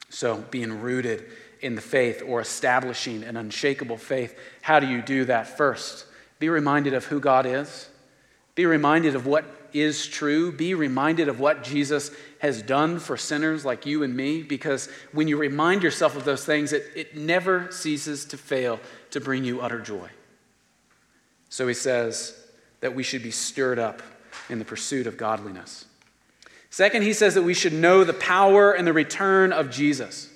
So, 0.09 0.43
being 0.51 0.81
rooted 0.81 1.25
in 1.61 1.75
the 1.75 1.81
faith 1.81 2.23
or 2.25 2.41
establishing 2.41 3.23
an 3.23 3.37
unshakable 3.37 3.97
faith, 3.97 4.37
how 4.61 4.79
do 4.79 4.87
you 4.87 5.01
do 5.01 5.25
that 5.25 5.57
first? 5.57 6.05
Be 6.39 6.49
reminded 6.49 6.93
of 6.93 7.05
who 7.05 7.19
God 7.19 7.45
is. 7.45 7.87
Be 8.55 8.65
reminded 8.65 9.15
of 9.15 9.25
what 9.25 9.45
is 9.73 10.05
true. 10.07 10.51
Be 10.51 10.73
reminded 10.73 11.29
of 11.29 11.39
what 11.39 11.63
Jesus 11.63 12.11
has 12.39 12.61
done 12.61 12.99
for 12.99 13.15
sinners 13.15 13.63
like 13.63 13.85
you 13.85 14.03
and 14.03 14.15
me, 14.15 14.41
because 14.41 14.89
when 15.13 15.27
you 15.27 15.37
remind 15.37 15.83
yourself 15.83 16.17
of 16.17 16.25
those 16.25 16.43
things, 16.43 16.73
it, 16.73 16.85
it 16.95 17.15
never 17.15 17.71
ceases 17.71 18.25
to 18.25 18.37
fail 18.37 18.79
to 19.11 19.21
bring 19.21 19.43
you 19.43 19.61
utter 19.61 19.79
joy. 19.79 20.09
So 21.49 21.67
he 21.67 21.73
says 21.73 22.35
that 22.79 22.95
we 22.95 23.03
should 23.03 23.23
be 23.23 23.31
stirred 23.31 23.79
up 23.79 24.01
in 24.49 24.59
the 24.59 24.65
pursuit 24.65 25.07
of 25.07 25.17
godliness. 25.17 25.85
Second, 26.69 27.03
he 27.03 27.13
says 27.13 27.35
that 27.35 27.43
we 27.43 27.53
should 27.53 27.73
know 27.73 28.03
the 28.03 28.13
power 28.13 28.71
and 28.71 28.87
the 28.87 28.93
return 28.93 29.51
of 29.51 29.69
Jesus. 29.69 30.29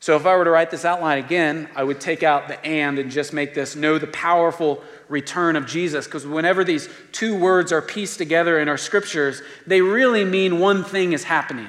So 0.00 0.16
if 0.16 0.24
I 0.26 0.36
were 0.36 0.44
to 0.44 0.50
write 0.50 0.70
this 0.70 0.84
outline 0.84 1.18
again, 1.18 1.68
I 1.74 1.82
would 1.82 2.00
take 2.00 2.22
out 2.22 2.48
the 2.48 2.64
and 2.64 2.98
and 2.98 3.10
just 3.10 3.32
make 3.32 3.52
this 3.52 3.74
know 3.74 3.98
the 3.98 4.06
powerful 4.06 4.82
return 5.08 5.56
of 5.56 5.66
Jesus. 5.66 6.06
Because 6.06 6.26
whenever 6.26 6.62
these 6.62 6.88
two 7.12 7.36
words 7.36 7.72
are 7.72 7.82
pieced 7.82 8.16
together 8.16 8.58
in 8.60 8.68
our 8.68 8.78
scriptures, 8.78 9.42
they 9.66 9.80
really 9.80 10.24
mean 10.24 10.60
one 10.60 10.84
thing 10.84 11.12
is 11.12 11.24
happening 11.24 11.68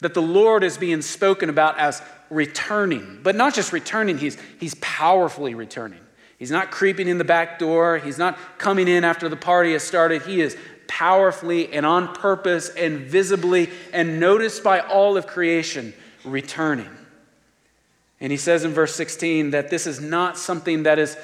that 0.00 0.14
the 0.14 0.22
Lord 0.22 0.64
is 0.64 0.78
being 0.78 1.02
spoken 1.02 1.50
about 1.50 1.78
as 1.78 2.02
returning. 2.30 3.20
But 3.22 3.36
not 3.36 3.54
just 3.54 3.72
returning, 3.72 4.18
he's, 4.18 4.38
he's 4.58 4.74
powerfully 4.76 5.54
returning. 5.54 6.00
He's 6.40 6.50
not 6.50 6.70
creeping 6.70 7.06
in 7.06 7.18
the 7.18 7.24
back 7.24 7.58
door. 7.58 7.98
He's 7.98 8.16
not 8.16 8.38
coming 8.56 8.88
in 8.88 9.04
after 9.04 9.28
the 9.28 9.36
party 9.36 9.72
has 9.74 9.82
started. 9.82 10.22
He 10.22 10.40
is 10.40 10.56
powerfully 10.88 11.70
and 11.70 11.84
on 11.84 12.14
purpose 12.14 12.70
and 12.70 13.00
visibly 13.00 13.68
and 13.92 14.18
noticed 14.18 14.64
by 14.64 14.80
all 14.80 15.18
of 15.18 15.26
creation, 15.26 15.92
returning. 16.24 16.88
And 18.20 18.32
he 18.32 18.38
says 18.38 18.64
in 18.64 18.72
verse 18.72 18.94
16 18.94 19.50
that 19.50 19.68
this 19.68 19.86
is 19.86 20.00
not 20.00 20.38
something 20.38 20.84
that 20.84 20.98
is 20.98 21.14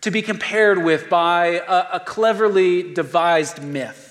to 0.00 0.10
be 0.10 0.20
compared 0.20 0.82
with 0.82 1.08
by 1.08 1.62
a, 1.66 1.86
a 1.94 2.02
cleverly 2.04 2.92
devised 2.92 3.62
myth. 3.62 4.05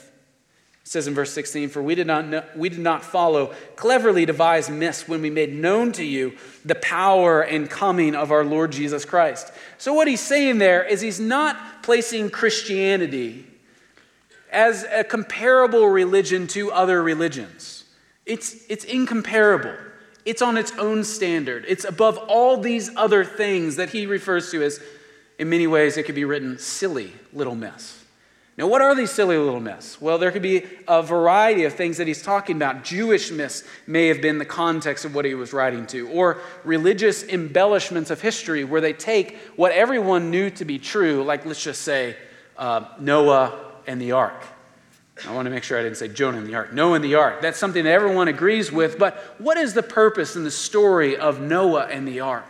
It 0.85 0.91
says 0.91 1.07
in 1.07 1.15
verse 1.15 1.33
16, 1.33 1.69
For 1.69 1.81
we 1.81 1.95
did, 1.95 2.05
not 2.05 2.27
know, 2.27 2.43
we 2.55 2.69
did 2.69 2.79
not 2.79 3.03
follow 3.03 3.55
cleverly 3.75 4.27
devised 4.27 4.69
myths 4.69 5.07
when 5.07 5.23
we 5.23 5.31
made 5.31 5.51
known 5.51 5.91
to 5.93 6.03
you 6.03 6.37
the 6.63 6.75
power 6.75 7.41
and 7.41 7.67
coming 7.67 8.13
of 8.13 8.31
our 8.31 8.45
Lord 8.45 8.71
Jesus 8.71 9.03
Christ. 9.03 9.51
So, 9.79 9.93
what 9.93 10.07
he's 10.07 10.21
saying 10.21 10.59
there 10.59 10.83
is 10.83 11.01
he's 11.01 11.19
not 11.19 11.81
placing 11.81 12.29
Christianity 12.29 13.47
as 14.51 14.83
a 14.83 15.03
comparable 15.03 15.87
religion 15.87 16.45
to 16.47 16.71
other 16.71 17.01
religions. 17.01 17.85
It's, 18.27 18.55
it's 18.69 18.85
incomparable. 18.85 19.73
It's 20.23 20.43
on 20.43 20.55
its 20.55 20.71
own 20.77 21.03
standard. 21.03 21.65
It's 21.67 21.83
above 21.83 22.19
all 22.19 22.57
these 22.57 22.95
other 22.95 23.25
things 23.25 23.77
that 23.77 23.89
he 23.89 24.05
refers 24.05 24.51
to 24.51 24.63
as, 24.63 24.79
in 25.39 25.49
many 25.49 25.65
ways, 25.65 25.97
it 25.97 26.05
could 26.05 26.15
be 26.15 26.25
written 26.25 26.59
silly 26.59 27.11
little 27.33 27.55
myths. 27.55 28.04
Now, 28.57 28.67
what 28.67 28.81
are 28.81 28.95
these 28.95 29.11
silly 29.11 29.37
little 29.37 29.59
myths? 29.59 29.99
Well, 29.99 30.17
there 30.17 30.31
could 30.31 30.41
be 30.41 30.63
a 30.87 31.03
variety 31.03 31.65
of 31.65 31.73
things 31.73 31.97
that 31.97 32.07
he's 32.07 32.21
talking 32.21 32.55
about. 32.55 32.85
Jewish 32.85 33.29
myths 33.29 33.65
may 33.85 34.07
have 34.07 34.21
been 34.21 34.37
the 34.37 34.45
context 34.45 35.03
of 35.03 35.13
what 35.13 35.25
he 35.25 35.33
was 35.33 35.51
writing 35.51 35.85
to, 35.87 36.07
or 36.07 36.39
religious 36.63 37.23
embellishments 37.25 38.11
of 38.11 38.21
history 38.21 38.63
where 38.63 38.79
they 38.79 38.93
take 38.93 39.37
what 39.57 39.73
everyone 39.73 40.31
knew 40.31 40.49
to 40.51 40.63
be 40.63 40.79
true, 40.79 41.21
like 41.23 41.45
let's 41.45 41.61
just 41.61 41.81
say 41.81 42.15
uh, 42.57 42.85
Noah 42.97 43.73
and 43.87 44.01
the 44.01 44.13
ark. 44.13 44.41
I 45.27 45.33
want 45.33 45.47
to 45.47 45.49
make 45.49 45.63
sure 45.63 45.77
I 45.77 45.83
didn't 45.83 45.97
say 45.97 46.07
Jonah 46.07 46.37
and 46.37 46.47
the 46.47 46.55
ark. 46.55 46.71
Noah 46.71 46.95
and 46.95 47.03
the 47.03 47.15
ark. 47.15 47.41
That's 47.41 47.57
something 47.57 47.83
that 47.83 47.91
everyone 47.91 48.29
agrees 48.29 48.71
with, 48.71 48.97
but 48.97 49.17
what 49.37 49.57
is 49.57 49.73
the 49.73 49.83
purpose 49.83 50.37
in 50.37 50.45
the 50.45 50.51
story 50.51 51.17
of 51.17 51.41
Noah 51.41 51.87
and 51.87 52.07
the 52.07 52.21
ark? 52.21 52.45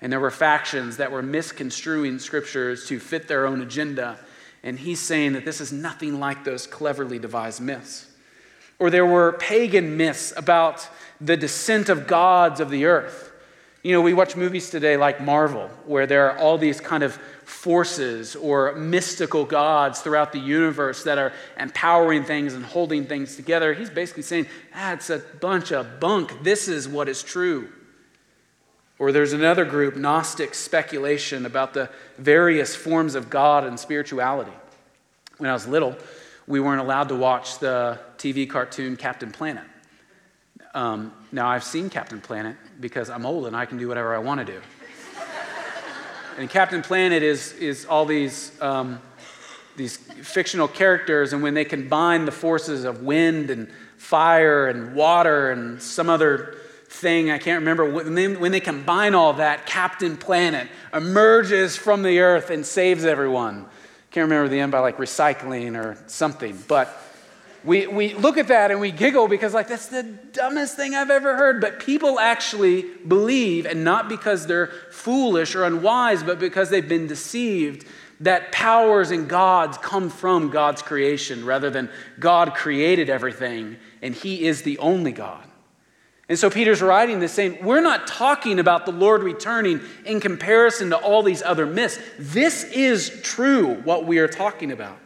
And 0.00 0.10
there 0.10 0.20
were 0.20 0.30
factions 0.30 0.96
that 0.96 1.12
were 1.12 1.22
misconstruing 1.22 2.18
scriptures 2.18 2.86
to 2.86 2.98
fit 2.98 3.28
their 3.28 3.46
own 3.46 3.60
agenda. 3.60 4.18
And 4.62 4.78
he's 4.78 5.00
saying 5.00 5.32
that 5.32 5.44
this 5.44 5.60
is 5.60 5.72
nothing 5.72 6.20
like 6.20 6.44
those 6.44 6.66
cleverly 6.66 7.18
devised 7.18 7.60
myths. 7.60 8.06
Or 8.78 8.90
there 8.90 9.06
were 9.06 9.32
pagan 9.32 9.96
myths 9.96 10.32
about 10.36 10.88
the 11.20 11.36
descent 11.36 11.88
of 11.88 12.06
gods 12.06 12.60
of 12.60 12.70
the 12.70 12.86
earth. 12.86 13.32
You 13.82 13.92
know, 13.92 14.02
we 14.02 14.12
watch 14.12 14.36
movies 14.36 14.68
today 14.68 14.98
like 14.98 15.22
Marvel, 15.22 15.68
where 15.86 16.06
there 16.06 16.30
are 16.30 16.38
all 16.38 16.58
these 16.58 16.80
kind 16.80 17.02
of 17.02 17.14
forces 17.44 18.36
or 18.36 18.74
mystical 18.74 19.46
gods 19.46 20.00
throughout 20.00 20.32
the 20.32 20.38
universe 20.38 21.04
that 21.04 21.16
are 21.16 21.32
empowering 21.58 22.24
things 22.24 22.52
and 22.52 22.64
holding 22.64 23.06
things 23.06 23.36
together. 23.36 23.72
He's 23.72 23.88
basically 23.88 24.22
saying, 24.22 24.46
ah, 24.74 24.98
a 25.08 25.18
bunch 25.40 25.72
of 25.72 25.98
bunk. 25.98 26.42
This 26.42 26.68
is 26.68 26.86
what 26.86 27.08
is 27.08 27.22
true. 27.22 27.70
Or 29.00 29.12
there's 29.12 29.32
another 29.32 29.64
group, 29.64 29.96
Gnostic 29.96 30.54
speculation 30.54 31.46
about 31.46 31.72
the 31.72 31.88
various 32.18 32.76
forms 32.76 33.14
of 33.14 33.30
God 33.30 33.64
and 33.64 33.80
spirituality. 33.80 34.52
When 35.38 35.48
I 35.48 35.54
was 35.54 35.66
little, 35.66 35.96
we 36.46 36.60
weren't 36.60 36.82
allowed 36.82 37.08
to 37.08 37.16
watch 37.16 37.60
the 37.60 37.98
TV 38.18 38.48
cartoon 38.48 38.98
Captain 38.98 39.32
Planet. 39.32 39.64
Um, 40.74 41.14
now, 41.32 41.48
I've 41.48 41.64
seen 41.64 41.88
Captain 41.88 42.20
Planet 42.20 42.56
because 42.78 43.08
I'm 43.08 43.24
old 43.24 43.46
and 43.46 43.56
I 43.56 43.64
can 43.64 43.78
do 43.78 43.88
whatever 43.88 44.14
I 44.14 44.18
want 44.18 44.46
to 44.46 44.52
do. 44.52 44.60
and 46.36 46.50
Captain 46.50 46.82
Planet 46.82 47.22
is, 47.22 47.54
is 47.54 47.86
all 47.86 48.04
these, 48.04 48.52
um, 48.60 49.00
these 49.78 49.96
fictional 49.96 50.68
characters, 50.68 51.32
and 51.32 51.42
when 51.42 51.54
they 51.54 51.64
combine 51.64 52.26
the 52.26 52.32
forces 52.32 52.84
of 52.84 53.02
wind 53.02 53.48
and 53.48 53.70
fire 53.96 54.68
and 54.68 54.94
water 54.94 55.52
and 55.52 55.80
some 55.80 56.10
other 56.10 56.58
thing, 56.90 57.30
I 57.30 57.38
can't 57.38 57.60
remember, 57.60 57.88
when 57.88 58.14
they, 58.14 58.28
when 58.28 58.50
they 58.50 58.60
combine 58.60 59.14
all 59.14 59.34
that, 59.34 59.64
Captain 59.64 60.16
Planet 60.16 60.68
emerges 60.92 61.76
from 61.76 62.02
the 62.02 62.18
earth 62.18 62.50
and 62.50 62.66
saves 62.66 63.04
everyone. 63.04 63.66
Can't 64.10 64.24
remember 64.24 64.48
the 64.48 64.58
end 64.58 64.72
by 64.72 64.80
like 64.80 64.98
recycling 64.98 65.78
or 65.78 65.96
something, 66.08 66.58
but 66.66 67.00
we, 67.62 67.86
we 67.86 68.14
look 68.14 68.38
at 68.38 68.48
that 68.48 68.72
and 68.72 68.80
we 68.80 68.90
giggle 68.90 69.28
because 69.28 69.54
like 69.54 69.68
that's 69.68 69.86
the 69.86 70.02
dumbest 70.02 70.76
thing 70.76 70.96
I've 70.96 71.10
ever 71.10 71.36
heard. 71.36 71.60
But 71.60 71.78
people 71.78 72.18
actually 72.18 72.82
believe, 73.06 73.66
and 73.66 73.84
not 73.84 74.08
because 74.08 74.48
they're 74.48 74.72
foolish 74.90 75.54
or 75.54 75.64
unwise, 75.64 76.24
but 76.24 76.40
because 76.40 76.70
they've 76.70 76.88
been 76.88 77.06
deceived, 77.06 77.86
that 78.18 78.50
powers 78.50 79.12
and 79.12 79.28
gods 79.28 79.78
come 79.78 80.10
from 80.10 80.50
God's 80.50 80.82
creation 80.82 81.44
rather 81.44 81.70
than 81.70 81.88
God 82.18 82.54
created 82.54 83.08
everything 83.08 83.76
and 84.02 84.12
He 84.12 84.46
is 84.46 84.62
the 84.62 84.78
only 84.78 85.12
God. 85.12 85.49
And 86.30 86.38
so 86.38 86.48
Peter's 86.48 86.80
writing 86.80 87.18
this 87.18 87.32
saying, 87.32 87.58
we're 87.64 87.80
not 87.80 88.06
talking 88.06 88.60
about 88.60 88.86
the 88.86 88.92
Lord 88.92 89.24
returning 89.24 89.80
in 90.06 90.20
comparison 90.20 90.90
to 90.90 90.96
all 90.96 91.24
these 91.24 91.42
other 91.42 91.66
myths. 91.66 91.98
This 92.20 92.62
is 92.62 93.20
true, 93.24 93.74
what 93.82 94.06
we 94.06 94.20
are 94.20 94.28
talking 94.28 94.70
about. 94.70 94.96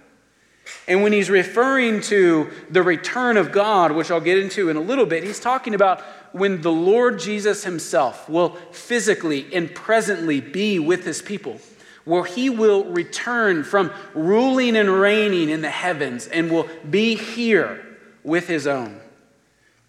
And 0.86 1.02
when 1.02 1.14
he's 1.14 1.30
referring 1.30 2.02
to 2.02 2.50
the 2.68 2.82
return 2.82 3.38
of 3.38 3.52
God, 3.52 3.92
which 3.92 4.10
I'll 4.10 4.20
get 4.20 4.36
into 4.36 4.68
in 4.68 4.76
a 4.76 4.82
little 4.82 5.06
bit, 5.06 5.24
he's 5.24 5.40
talking 5.40 5.74
about 5.74 6.02
when 6.32 6.60
the 6.60 6.70
Lord 6.70 7.18
Jesus 7.18 7.64
himself 7.64 8.28
will 8.28 8.50
physically 8.70 9.46
and 9.54 9.74
presently 9.74 10.42
be 10.42 10.78
with 10.78 11.06
his 11.06 11.22
people, 11.22 11.58
where 12.04 12.26
he 12.26 12.50
will 12.50 12.84
return 12.84 13.64
from 13.64 13.90
ruling 14.12 14.76
and 14.76 14.90
reigning 14.90 15.48
in 15.48 15.62
the 15.62 15.70
heavens 15.70 16.26
and 16.26 16.50
will 16.50 16.68
be 16.90 17.14
here 17.14 17.82
with 18.22 18.46
his 18.46 18.66
own. 18.66 19.00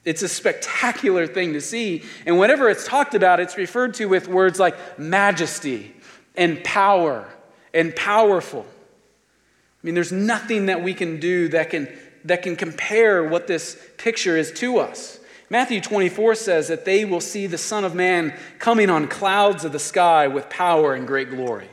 It's 0.05 0.21
a 0.21 0.29
spectacular 0.29 1.25
thing 1.25 1.53
to 1.53 1.62
see. 1.62 2.03
And 2.25 2.38
whenever 2.38 2.69
it's 2.69 2.85
talked 2.85 3.15
about, 3.15 3.39
it's 3.39 3.57
referred 3.57 3.95
to 3.95 4.05
with 4.05 4.27
words 4.27 4.59
like 4.59 5.00
majesty 5.00 5.95
and 6.35 6.63
power 6.63 7.27
and 7.74 7.95
powerful. 7.95 8.65
I 8.69 9.81
mean, 9.81 9.95
there's 9.95 10.12
nothing 10.12 10.67
that 10.67 10.83
we 10.83 10.93
can 10.93 11.19
do 11.19 11.47
that 11.50 11.71
can, 11.71 11.89
that 12.24 12.43
can 12.43 12.55
compare 12.55 13.24
what 13.24 13.47
this 13.47 13.79
picture 13.97 14.38
is 14.38 14.51
to 14.53 14.77
us. 14.77 15.19
Matthew 15.50 15.81
24 15.81 16.35
says 16.35 16.67
that 16.69 16.85
they 16.85 17.05
will 17.05 17.21
see 17.21 17.47
the 17.47 17.57
Son 17.57 17.83
of 17.83 17.93
Man 17.93 18.35
coming 18.59 18.89
on 18.89 19.07
clouds 19.07 19.63
of 19.63 19.71
the 19.71 19.79
sky 19.79 20.27
with 20.27 20.50
power 20.50 20.93
and 20.93 21.07
great 21.07 21.29
glory. 21.29 21.69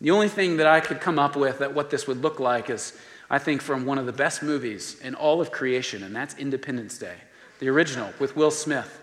The 0.00 0.10
only 0.10 0.28
thing 0.28 0.56
that 0.56 0.66
I 0.66 0.80
could 0.80 1.00
come 1.00 1.18
up 1.18 1.36
with 1.36 1.58
that 1.58 1.74
what 1.74 1.90
this 1.90 2.06
would 2.06 2.22
look 2.22 2.40
like 2.40 2.70
is 2.70 2.98
I 3.32 3.38
think, 3.38 3.62
from 3.62 3.86
one 3.86 3.96
of 3.96 4.04
the 4.04 4.12
best 4.12 4.42
movies 4.42 5.00
in 5.02 5.14
all 5.14 5.40
of 5.40 5.50
creation, 5.50 6.02
and 6.02 6.14
that's 6.14 6.36
Independence 6.36 6.98
Day, 6.98 7.16
the 7.60 7.70
original 7.70 8.12
with 8.20 8.36
Will 8.36 8.50
Smith, 8.50 9.00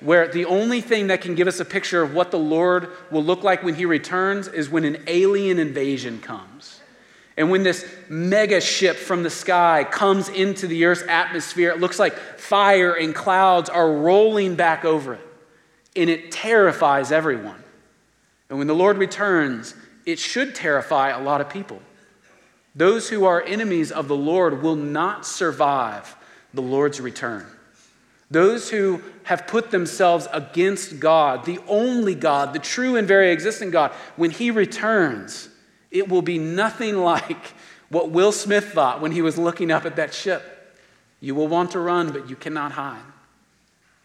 where 0.00 0.26
the 0.26 0.44
only 0.46 0.80
thing 0.80 1.06
that 1.06 1.20
can 1.20 1.36
give 1.36 1.46
us 1.46 1.60
a 1.60 1.64
picture 1.64 2.02
of 2.02 2.12
what 2.12 2.32
the 2.32 2.38
Lord 2.38 2.88
will 3.12 3.22
look 3.22 3.44
like 3.44 3.62
when 3.62 3.76
he 3.76 3.84
returns 3.84 4.48
is 4.48 4.68
when 4.68 4.84
an 4.84 5.04
alien 5.06 5.60
invasion 5.60 6.18
comes. 6.18 6.80
And 7.36 7.48
when 7.48 7.62
this 7.62 7.86
mega 8.08 8.60
ship 8.60 8.96
from 8.96 9.22
the 9.22 9.30
sky 9.30 9.86
comes 9.88 10.28
into 10.28 10.66
the 10.66 10.84
Earth's 10.84 11.04
atmosphere, 11.08 11.70
it 11.70 11.78
looks 11.78 12.00
like 12.00 12.14
fire 12.14 12.94
and 12.94 13.14
clouds 13.14 13.70
are 13.70 13.92
rolling 13.92 14.56
back 14.56 14.84
over 14.84 15.14
it. 15.14 15.26
And 15.94 16.10
it 16.10 16.32
terrifies 16.32 17.12
everyone. 17.12 17.62
And 18.48 18.58
when 18.58 18.66
the 18.66 18.74
Lord 18.74 18.98
returns, 18.98 19.74
it 20.04 20.18
should 20.18 20.56
terrify 20.56 21.10
a 21.10 21.22
lot 21.22 21.40
of 21.40 21.48
people. 21.48 21.80
Those 22.74 23.08
who 23.08 23.24
are 23.24 23.42
enemies 23.42 23.90
of 23.90 24.08
the 24.08 24.16
Lord 24.16 24.62
will 24.62 24.76
not 24.76 25.26
survive 25.26 26.16
the 26.54 26.62
Lord's 26.62 27.00
return. 27.00 27.46
Those 28.30 28.70
who 28.70 29.02
have 29.24 29.46
put 29.46 29.70
themselves 29.70 30.28
against 30.32 31.00
God, 31.00 31.44
the 31.44 31.58
only 31.66 32.14
God, 32.14 32.52
the 32.52 32.60
true 32.60 32.96
and 32.96 33.08
very 33.08 33.32
existing 33.32 33.70
God, 33.70 33.90
when 34.16 34.30
He 34.30 34.50
returns, 34.52 35.48
it 35.90 36.08
will 36.08 36.22
be 36.22 36.38
nothing 36.38 36.96
like 37.04 37.54
what 37.88 38.10
Will 38.10 38.30
Smith 38.30 38.72
thought 38.72 39.00
when 39.00 39.10
he 39.12 39.20
was 39.20 39.36
looking 39.36 39.72
up 39.72 39.84
at 39.84 39.96
that 39.96 40.14
ship. 40.14 40.76
You 41.20 41.34
will 41.34 41.48
want 41.48 41.72
to 41.72 41.80
run, 41.80 42.12
but 42.12 42.30
you 42.30 42.36
cannot 42.36 42.72
hide. 42.72 43.02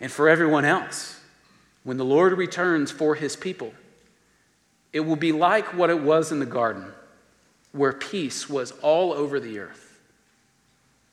And 0.01 0.11
for 0.11 0.27
everyone 0.27 0.65
else, 0.65 1.21
when 1.83 1.97
the 1.97 2.03
Lord 2.03 2.33
returns 2.33 2.91
for 2.91 3.15
His 3.15 3.35
people, 3.35 3.73
it 4.91 5.01
will 5.01 5.15
be 5.15 5.31
like 5.31 5.75
what 5.75 5.89
it 5.89 6.01
was 6.01 6.31
in 6.31 6.39
the 6.39 6.45
garden 6.45 6.91
where 7.75 7.91
peace 7.91 8.49
was 8.49 8.71
all 8.81 9.13
over 9.13 9.39
the 9.39 9.59
earth. 9.59 9.99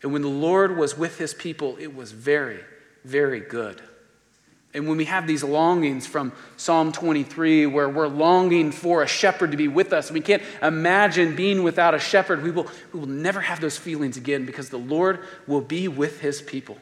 And 0.02 0.12
when 0.12 0.22
the 0.22 0.28
Lord 0.28 0.76
was 0.76 0.96
with 0.96 1.18
his 1.18 1.34
people, 1.34 1.76
it 1.78 1.94
was 1.94 2.12
very, 2.12 2.60
very 3.04 3.40
good. 3.40 3.80
And 4.74 4.88
when 4.88 4.96
we 4.96 5.04
have 5.04 5.26
these 5.26 5.44
longings 5.44 6.06
from 6.06 6.32
Psalm 6.56 6.92
23, 6.92 7.66
where 7.66 7.88
we're 7.88 8.08
longing 8.08 8.72
for 8.72 9.02
a 9.02 9.06
shepherd 9.06 9.50
to 9.50 9.56
be 9.56 9.68
with 9.68 9.92
us, 9.92 10.10
we 10.10 10.20
can't 10.20 10.42
imagine 10.62 11.36
being 11.36 11.62
without 11.62 11.94
a 11.94 11.98
shepherd. 11.98 12.42
We 12.42 12.50
will, 12.50 12.68
we 12.92 13.00
will 13.00 13.08
never 13.08 13.40
have 13.40 13.60
those 13.60 13.76
feelings 13.76 14.16
again 14.16 14.46
because 14.46 14.70
the 14.70 14.78
Lord 14.78 15.20
will 15.46 15.60
be 15.60 15.88
with 15.88 16.20
his 16.20 16.40
people. 16.40 16.78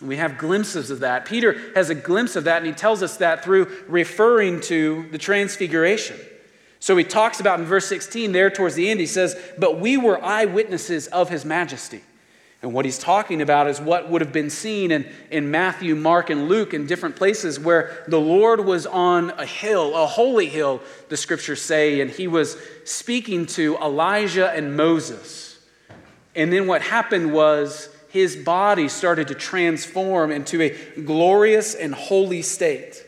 We 0.00 0.16
have 0.16 0.38
glimpses 0.38 0.90
of 0.90 1.00
that. 1.00 1.26
Peter 1.26 1.60
has 1.74 1.90
a 1.90 1.94
glimpse 1.94 2.36
of 2.36 2.44
that, 2.44 2.58
and 2.58 2.66
he 2.66 2.72
tells 2.72 3.02
us 3.02 3.18
that 3.18 3.44
through 3.44 3.70
referring 3.86 4.62
to 4.62 5.08
the 5.10 5.18
transfiguration. 5.18 6.16
So 6.80 6.96
he 6.96 7.04
talks 7.04 7.40
about 7.40 7.60
in 7.60 7.66
verse 7.66 7.86
16, 7.86 8.32
there 8.32 8.50
towards 8.50 8.74
the 8.74 8.90
end, 8.90 9.00
he 9.00 9.06
says, 9.06 9.36
But 9.58 9.78
we 9.78 9.98
were 9.98 10.22
eyewitnesses 10.24 11.06
of 11.08 11.28
his 11.28 11.44
majesty. 11.44 12.02
And 12.62 12.74
what 12.74 12.84
he's 12.84 12.98
talking 12.98 13.40
about 13.40 13.68
is 13.68 13.80
what 13.80 14.10
would 14.10 14.20
have 14.20 14.32
been 14.32 14.50
seen 14.50 14.90
in, 14.90 15.10
in 15.30 15.50
Matthew, 15.50 15.94
Mark, 15.94 16.28
and 16.28 16.48
Luke 16.48 16.74
in 16.74 16.86
different 16.86 17.16
places 17.16 17.58
where 17.58 18.04
the 18.06 18.20
Lord 18.20 18.64
was 18.64 18.86
on 18.86 19.30
a 19.30 19.46
hill, 19.46 19.94
a 19.94 20.06
holy 20.06 20.46
hill, 20.46 20.82
the 21.08 21.16
scriptures 21.16 21.62
say, 21.62 22.00
and 22.00 22.10
he 22.10 22.26
was 22.26 22.58
speaking 22.84 23.46
to 23.46 23.76
Elijah 23.78 24.50
and 24.50 24.76
Moses. 24.76 25.58
And 26.34 26.52
then 26.52 26.66
what 26.66 26.82
happened 26.82 27.32
was 27.32 27.88
his 28.10 28.36
body 28.36 28.88
started 28.88 29.28
to 29.28 29.34
transform 29.34 30.30
into 30.30 30.60
a 30.60 31.00
glorious 31.02 31.74
and 31.74 31.94
holy 31.94 32.42
state. 32.42 33.02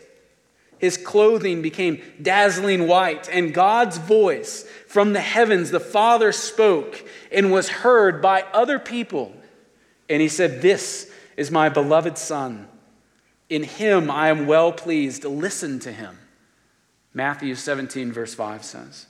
His 0.82 0.98
clothing 0.98 1.62
became 1.62 2.02
dazzling 2.20 2.86
white, 2.86 3.26
and 3.30 3.54
God's 3.54 3.96
voice 3.96 4.66
from 4.86 5.14
the 5.14 5.20
heavens, 5.20 5.70
the 5.70 5.80
Father 5.80 6.30
spoke 6.30 7.02
and 7.30 7.50
was 7.50 7.70
heard 7.70 8.20
by 8.20 8.42
other 8.52 8.78
people 8.78 9.32
and 10.12 10.20
he 10.20 10.28
said, 10.28 10.60
This 10.60 11.10
is 11.38 11.50
my 11.50 11.70
beloved 11.70 12.18
Son. 12.18 12.68
In 13.48 13.62
him 13.62 14.10
I 14.10 14.28
am 14.28 14.46
well 14.46 14.70
pleased. 14.70 15.24
Listen 15.24 15.78
to 15.80 15.90
him. 15.90 16.18
Matthew 17.14 17.54
17, 17.54 18.12
verse 18.12 18.34
5 18.34 18.62
says. 18.62 19.06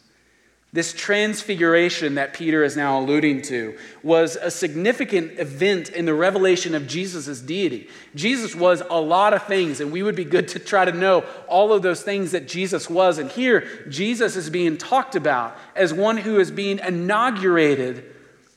This 0.75 0.95
transfiguration 0.95 2.15
that 2.15 2.33
Peter 2.33 2.65
is 2.65 2.79
now 2.79 2.99
alluding 2.99 3.43
to 3.43 3.77
was 4.03 4.37
a 4.37 4.51
significant 4.51 5.39
event 5.39 5.91
in 5.91 6.07
the 6.07 6.15
revelation 6.15 6.75
of 6.75 6.87
Jesus' 6.87 7.43
deity. 7.43 7.91
Jesus 8.15 8.55
was 8.55 8.83
a 8.89 8.99
lot 8.99 9.35
of 9.35 9.43
things, 9.43 9.81
and 9.81 9.93
we 9.93 10.03
would 10.03 10.17
be 10.17 10.25
good 10.25 10.49
to 10.49 10.59
try 10.59 10.87
to 10.87 10.93
know 10.93 11.27
all 11.47 11.75
of 11.75 11.83
those 11.83 12.03
things 12.03 12.33
that 12.33 12.49
Jesus 12.49 12.89
was. 12.89 13.19
And 13.19 13.31
here, 13.31 13.67
Jesus 13.91 14.35
is 14.35 14.49
being 14.49 14.79
talked 14.79 15.15
about 15.15 15.59
as 15.77 15.93
one 15.93 16.17
who 16.17 16.41
is 16.41 16.51
being 16.51 16.79
inaugurated 16.79 18.07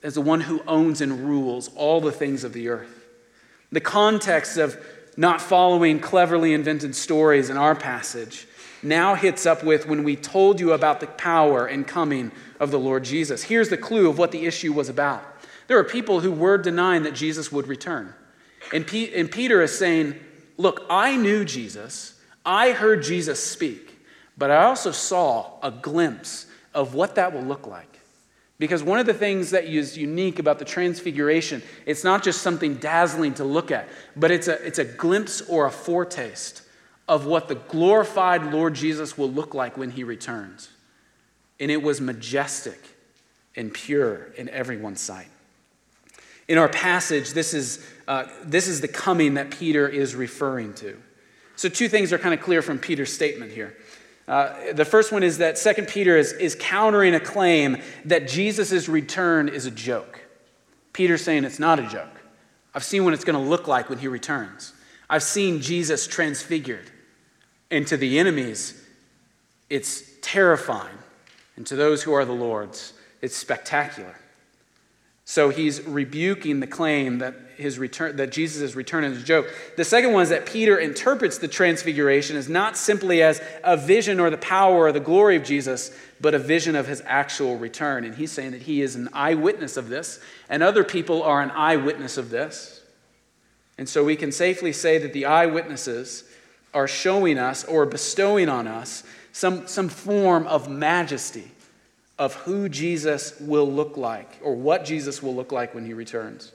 as 0.01 0.13
the 0.13 0.21
one 0.21 0.39
who 0.39 0.63
owns 0.67 1.01
and 1.01 1.27
rules 1.27 1.69
all 1.75 1.99
the 1.99 2.13
things 2.13 2.45
of 2.45 2.53
the 2.53 2.69
earth. 2.69 3.07
The 3.73 3.81
context 3.81 4.55
of 4.55 4.79
not 5.17 5.41
following 5.41 5.99
cleverly 5.99 6.53
invented 6.53 6.95
stories 6.95 7.49
in 7.49 7.57
our 7.57 7.75
passage 7.75 8.47
now 8.85 9.15
hits 9.15 9.45
up 9.45 9.63
with 9.63 9.87
when 9.87 10.03
we 10.03 10.15
told 10.15 10.59
you 10.59 10.73
about 10.73 10.99
the 10.99 11.07
power 11.07 11.65
and 11.65 11.85
coming 11.85 12.31
of 12.59 12.71
the 12.71 12.79
Lord 12.79 13.03
Jesus. 13.03 13.43
Here's 13.43 13.69
the 13.69 13.77
clue 13.77 14.09
of 14.09 14.17
what 14.17 14.31
the 14.31 14.45
issue 14.45 14.71
was 14.71 14.87
about. 14.87 15.23
There 15.67 15.77
were 15.77 15.83
people 15.83 16.19
who 16.19 16.31
were 16.31 16.57
denying 16.57 17.03
that 17.03 17.15
Jesus 17.15 17.51
would 17.51 17.67
return. 17.67 18.13
And, 18.73 18.85
P- 18.85 19.13
and 19.13 19.29
Peter 19.29 19.61
is 19.61 19.77
saying, 19.77 20.15
Look, 20.57 20.85
I 20.89 21.17
knew 21.17 21.43
Jesus, 21.43 22.19
I 22.45 22.71
heard 22.71 23.03
Jesus 23.03 23.43
speak, 23.43 23.99
but 24.37 24.51
I 24.51 24.63
also 24.63 24.91
saw 24.91 25.59
a 25.61 25.69
glimpse 25.69 26.45
of 26.73 26.93
what 26.93 27.15
that 27.15 27.33
will 27.33 27.43
look 27.43 27.67
like. 27.67 27.99
Because 28.57 28.81
one 28.81 28.99
of 28.99 29.05
the 29.05 29.13
things 29.13 29.51
that 29.51 29.65
is 29.65 29.97
unique 29.97 30.39
about 30.39 30.59
the 30.59 30.65
transfiguration, 30.65 31.61
it's 31.85 32.05
not 32.05 32.23
just 32.23 32.41
something 32.41 32.75
dazzling 32.75 33.33
to 33.33 33.43
look 33.43 33.69
at, 33.69 33.89
but 34.15 34.31
it's 34.31 34.47
a, 34.47 34.65
it's 34.65 34.79
a 34.79 34.85
glimpse 34.85 35.41
or 35.41 35.65
a 35.65 35.71
foretaste 35.71 36.61
of 37.07 37.25
what 37.25 37.47
the 37.47 37.55
glorified 37.55 38.51
Lord 38.51 38.73
Jesus 38.73 39.17
will 39.17 39.29
look 39.29 39.53
like 39.53 39.77
when 39.77 39.91
he 39.91 40.03
returns. 40.03 40.69
And 41.59 41.69
it 41.69 41.81
was 41.81 42.01
majestic 42.01 42.79
and 43.55 43.73
pure 43.73 44.31
in 44.37 44.49
everyone's 44.49 45.01
sight. 45.01 45.27
In 46.47 46.57
our 46.57 46.69
passage, 46.69 47.33
this 47.33 47.53
is, 47.53 47.85
uh, 48.07 48.25
this 48.43 48.67
is 48.67 48.81
the 48.81 48.87
coming 48.87 49.35
that 49.35 49.51
Peter 49.51 49.87
is 49.87 50.15
referring 50.15 50.73
to. 50.75 51.01
So, 51.55 51.69
two 51.69 51.87
things 51.87 52.11
are 52.11 52.17
kind 52.17 52.33
of 52.33 52.41
clear 52.41 52.61
from 52.61 52.79
Peter's 52.79 53.13
statement 53.13 53.51
here. 53.51 53.75
Uh, 54.27 54.73
the 54.73 54.85
first 54.85 55.11
one 55.11 55.23
is 55.23 55.37
that 55.37 55.55
2 55.55 55.83
Peter 55.83 56.17
is, 56.17 56.33
is 56.33 56.55
countering 56.59 57.13
a 57.13 57.19
claim 57.19 57.77
that 58.05 58.27
Jesus' 58.27 58.89
return 58.89 59.47
is 59.47 59.65
a 59.65 59.71
joke. 59.71 60.21
Peter's 60.93 61.23
saying 61.23 61.45
it's 61.45 61.59
not 61.59 61.79
a 61.79 61.87
joke. 61.87 62.21
I've 62.73 62.83
seen 62.83 63.05
what 63.05 63.13
it's 63.13 63.23
going 63.23 63.41
to 63.41 63.49
look 63.49 63.67
like 63.67 63.89
when 63.89 63.99
he 63.99 64.07
returns. 64.07 64.73
I've 65.09 65.23
seen 65.23 65.61
Jesus 65.61 66.07
transfigured. 66.07 66.91
And 67.71 67.85
to 67.87 67.97
the 67.97 68.19
enemies, 68.19 68.81
it's 69.69 70.03
terrifying. 70.21 70.97
And 71.55 71.65
to 71.67 71.75
those 71.75 72.03
who 72.03 72.13
are 72.13 72.25
the 72.25 72.33
Lord's, 72.33 72.93
it's 73.21 73.35
spectacular. 73.35 74.15
So 75.27 75.49
he's 75.49 75.81
rebuking 75.81 76.59
the 76.59 76.67
claim 76.67 77.17
that 77.19 77.33
his 77.57 77.79
return 77.79 78.17
that 78.17 78.31
Jesus' 78.31 78.75
return 78.75 79.03
is 79.03 79.21
a 79.21 79.25
joke. 79.25 79.51
The 79.75 79.85
second 79.85 80.13
one 80.13 80.21
is 80.21 80.29
that 80.29 80.45
Peter 80.45 80.77
interprets 80.77 81.39
the 81.39 81.47
transfiguration 81.47 82.35
as 82.35 82.47
not 82.47 82.77
simply 82.77 83.23
as 83.23 83.41
a 83.63 83.75
vision 83.75 84.19
or 84.19 84.29
the 84.29 84.37
power 84.37 84.83
or 84.83 84.91
the 84.91 84.99
glory 84.99 85.35
of 85.35 85.43
Jesus, 85.43 85.97
but 86.21 86.35
a 86.35 86.39
vision 86.39 86.75
of 86.75 86.87
his 86.87 87.01
actual 87.05 87.57
return. 87.57 88.03
And 88.03 88.13
he's 88.13 88.31
saying 88.31 88.51
that 88.51 88.63
he 88.63 88.81
is 88.81 88.95
an 88.95 89.09
eyewitness 89.13 89.77
of 89.77 89.89
this, 89.89 90.19
and 90.49 90.61
other 90.61 90.83
people 90.83 91.23
are 91.23 91.41
an 91.41 91.51
eyewitness 91.51 92.17
of 92.17 92.29
this. 92.29 92.83
And 93.77 93.89
so 93.89 94.03
we 94.03 94.15
can 94.15 94.31
safely 94.31 94.73
say 94.73 94.99
that 94.99 95.13
the 95.13 95.25
eyewitnesses 95.25 96.23
are 96.75 96.87
showing 96.87 97.39
us 97.39 97.63
or 97.63 97.87
bestowing 97.87 98.49
on 98.49 98.67
us 98.67 99.03
some, 99.31 99.65
some 99.67 99.89
form 99.89 100.45
of 100.45 100.69
majesty 100.69 101.49
of 102.19 102.35
who 102.35 102.69
Jesus 102.69 103.39
will 103.39 103.71
look 103.71 103.97
like 103.97 104.39
or 104.43 104.55
what 104.55 104.85
Jesus 104.85 105.23
will 105.23 105.35
look 105.35 105.51
like 105.51 105.73
when 105.73 105.85
he 105.85 105.93
returns. 105.93 106.51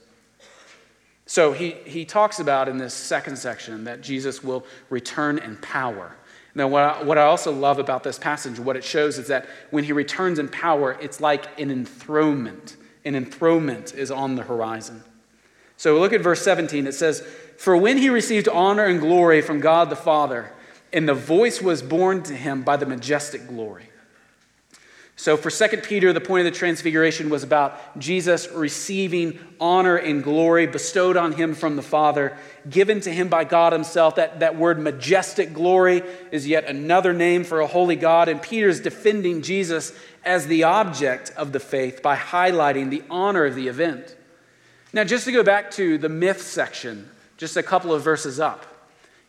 So 1.26 1.52
he, 1.52 1.72
he 1.84 2.04
talks 2.04 2.40
about 2.40 2.68
in 2.68 2.78
this 2.78 2.94
second 2.94 3.36
section 3.36 3.84
that 3.84 4.00
Jesus 4.00 4.42
will 4.42 4.64
return 4.88 5.38
in 5.38 5.56
power. 5.58 6.16
Now, 6.54 6.68
what 6.68 6.82
I, 6.82 7.02
what 7.02 7.18
I 7.18 7.22
also 7.22 7.52
love 7.52 7.78
about 7.78 8.02
this 8.02 8.18
passage, 8.18 8.58
what 8.58 8.76
it 8.76 8.84
shows 8.84 9.18
is 9.18 9.28
that 9.28 9.48
when 9.70 9.84
he 9.84 9.92
returns 9.92 10.38
in 10.38 10.48
power, 10.48 10.98
it's 11.00 11.20
like 11.20 11.60
an 11.60 11.70
enthronement. 11.70 12.76
An 13.04 13.14
enthronement 13.14 13.94
is 13.94 14.10
on 14.10 14.34
the 14.34 14.42
horizon. 14.42 15.04
So 15.80 15.98
look 15.98 16.12
at 16.12 16.20
verse 16.20 16.42
17. 16.42 16.86
It 16.86 16.92
says, 16.92 17.22
For 17.56 17.74
when 17.74 17.96
he 17.96 18.10
received 18.10 18.50
honor 18.50 18.84
and 18.84 19.00
glory 19.00 19.40
from 19.40 19.60
God 19.60 19.88
the 19.88 19.96
Father, 19.96 20.52
and 20.92 21.08
the 21.08 21.14
voice 21.14 21.62
was 21.62 21.80
borne 21.80 22.22
to 22.24 22.36
him 22.36 22.60
by 22.60 22.76
the 22.76 22.84
majestic 22.84 23.48
glory. 23.48 23.88
So, 25.16 25.38
for 25.38 25.50
2 25.50 25.78
Peter, 25.78 26.12
the 26.12 26.20
point 26.20 26.46
of 26.46 26.52
the 26.52 26.58
transfiguration 26.58 27.30
was 27.30 27.42
about 27.42 27.98
Jesus 27.98 28.50
receiving 28.50 29.38
honor 29.58 29.96
and 29.96 30.22
glory 30.22 30.66
bestowed 30.66 31.16
on 31.16 31.32
him 31.32 31.54
from 31.54 31.76
the 31.76 31.82
Father, 31.82 32.36
given 32.68 33.00
to 33.00 33.10
him 33.10 33.28
by 33.28 33.44
God 33.44 33.72
himself. 33.72 34.16
That, 34.16 34.40
that 34.40 34.56
word 34.56 34.78
majestic 34.78 35.54
glory 35.54 36.02
is 36.30 36.46
yet 36.46 36.66
another 36.66 37.14
name 37.14 37.42
for 37.42 37.60
a 37.60 37.66
holy 37.66 37.96
God. 37.96 38.28
And 38.28 38.42
Peter's 38.42 38.80
defending 38.80 39.40
Jesus 39.40 39.94
as 40.26 40.46
the 40.46 40.64
object 40.64 41.32
of 41.38 41.52
the 41.52 41.60
faith 41.60 42.02
by 42.02 42.16
highlighting 42.16 42.90
the 42.90 43.02
honor 43.08 43.46
of 43.46 43.54
the 43.54 43.68
event. 43.68 44.14
Now, 44.92 45.04
just 45.04 45.24
to 45.26 45.32
go 45.32 45.42
back 45.42 45.70
to 45.72 45.98
the 45.98 46.08
myth 46.08 46.42
section, 46.42 47.08
just 47.36 47.56
a 47.56 47.62
couple 47.62 47.92
of 47.94 48.02
verses 48.02 48.40
up. 48.40 48.66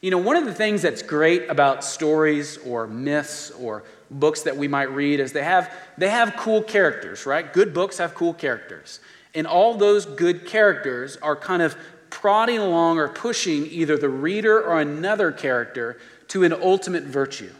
You 0.01 0.09
know, 0.09 0.17
one 0.17 0.35
of 0.35 0.45
the 0.45 0.53
things 0.53 0.81
that's 0.81 1.03
great 1.03 1.47
about 1.49 1.83
stories 1.83 2.57
or 2.57 2.87
myths 2.87 3.51
or 3.51 3.83
books 4.09 4.41
that 4.43 4.57
we 4.57 4.67
might 4.67 4.91
read 4.91 5.19
is 5.19 5.31
they 5.31 5.43
have, 5.43 5.71
they 5.97 6.09
have 6.09 6.35
cool 6.37 6.63
characters, 6.63 7.27
right? 7.27 7.53
Good 7.53 7.73
books 7.73 7.99
have 7.99 8.15
cool 8.15 8.33
characters. 8.33 8.99
And 9.35 9.45
all 9.45 9.75
those 9.75 10.05
good 10.05 10.47
characters 10.47 11.17
are 11.17 11.35
kind 11.35 11.61
of 11.61 11.75
prodding 12.09 12.57
along 12.57 12.97
or 12.97 13.07
pushing 13.07 13.67
either 13.67 13.97
the 13.97 14.09
reader 14.09 14.59
or 14.61 14.81
another 14.81 15.31
character 15.31 15.99
to 16.29 16.43
an 16.43 16.53
ultimate 16.53 17.03
virtue. 17.03 17.51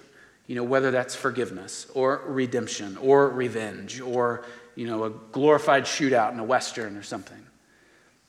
You 0.47 0.55
know, 0.55 0.63
whether 0.63 0.89
that's 0.89 1.15
forgiveness 1.15 1.85
or 1.93 2.23
redemption 2.25 2.97
or 2.97 3.29
revenge 3.29 4.01
or, 4.01 4.43
you 4.75 4.87
know, 4.87 5.03
a 5.03 5.09
glorified 5.11 5.83
shootout 5.83 6.33
in 6.33 6.39
a 6.39 6.43
Western 6.43 6.97
or 6.97 7.03
something. 7.03 7.37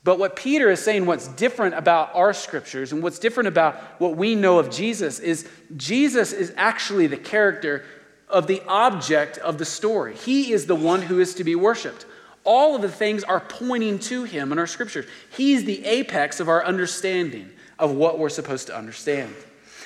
But 0.03 0.19
what 0.19 0.35
Peter 0.35 0.69
is 0.69 0.83
saying, 0.83 1.05
what's 1.05 1.29
different 1.29 1.75
about 1.75 2.13
our 2.13 2.33
scriptures 2.33 2.91
and 2.91 3.01
what's 3.01 3.19
different 3.19 3.47
about 3.47 3.75
what 3.99 4.17
we 4.17 4.35
know 4.35 4.59
of 4.59 4.69
Jesus 4.69 5.19
is 5.19 5.47
Jesus 5.77 6.33
is 6.33 6.53
actually 6.57 7.07
the 7.07 7.17
character 7.17 7.85
of 8.27 8.47
the 8.47 8.61
object 8.67 9.37
of 9.37 9.57
the 9.57 9.65
story. 9.65 10.15
He 10.15 10.51
is 10.51 10.65
the 10.65 10.75
one 10.75 11.01
who 11.01 11.19
is 11.19 11.35
to 11.35 11.43
be 11.43 11.55
worshiped. 11.55 12.05
All 12.43 12.75
of 12.75 12.81
the 12.81 12.89
things 12.89 13.23
are 13.23 13.39
pointing 13.39 13.99
to 13.99 14.25
him 14.25 14.51
in 14.51 14.59
our 14.59 14.67
scriptures. 14.67 15.05
He's 15.37 15.63
the 15.63 15.85
apex 15.85 16.41
of 16.41 16.49
our 16.49 16.65
understanding 16.65 17.49
of 17.79 17.91
what 17.91 18.19
we're 18.19 18.29
supposed 18.29 18.67
to 18.67 18.75
understand. 18.75 19.33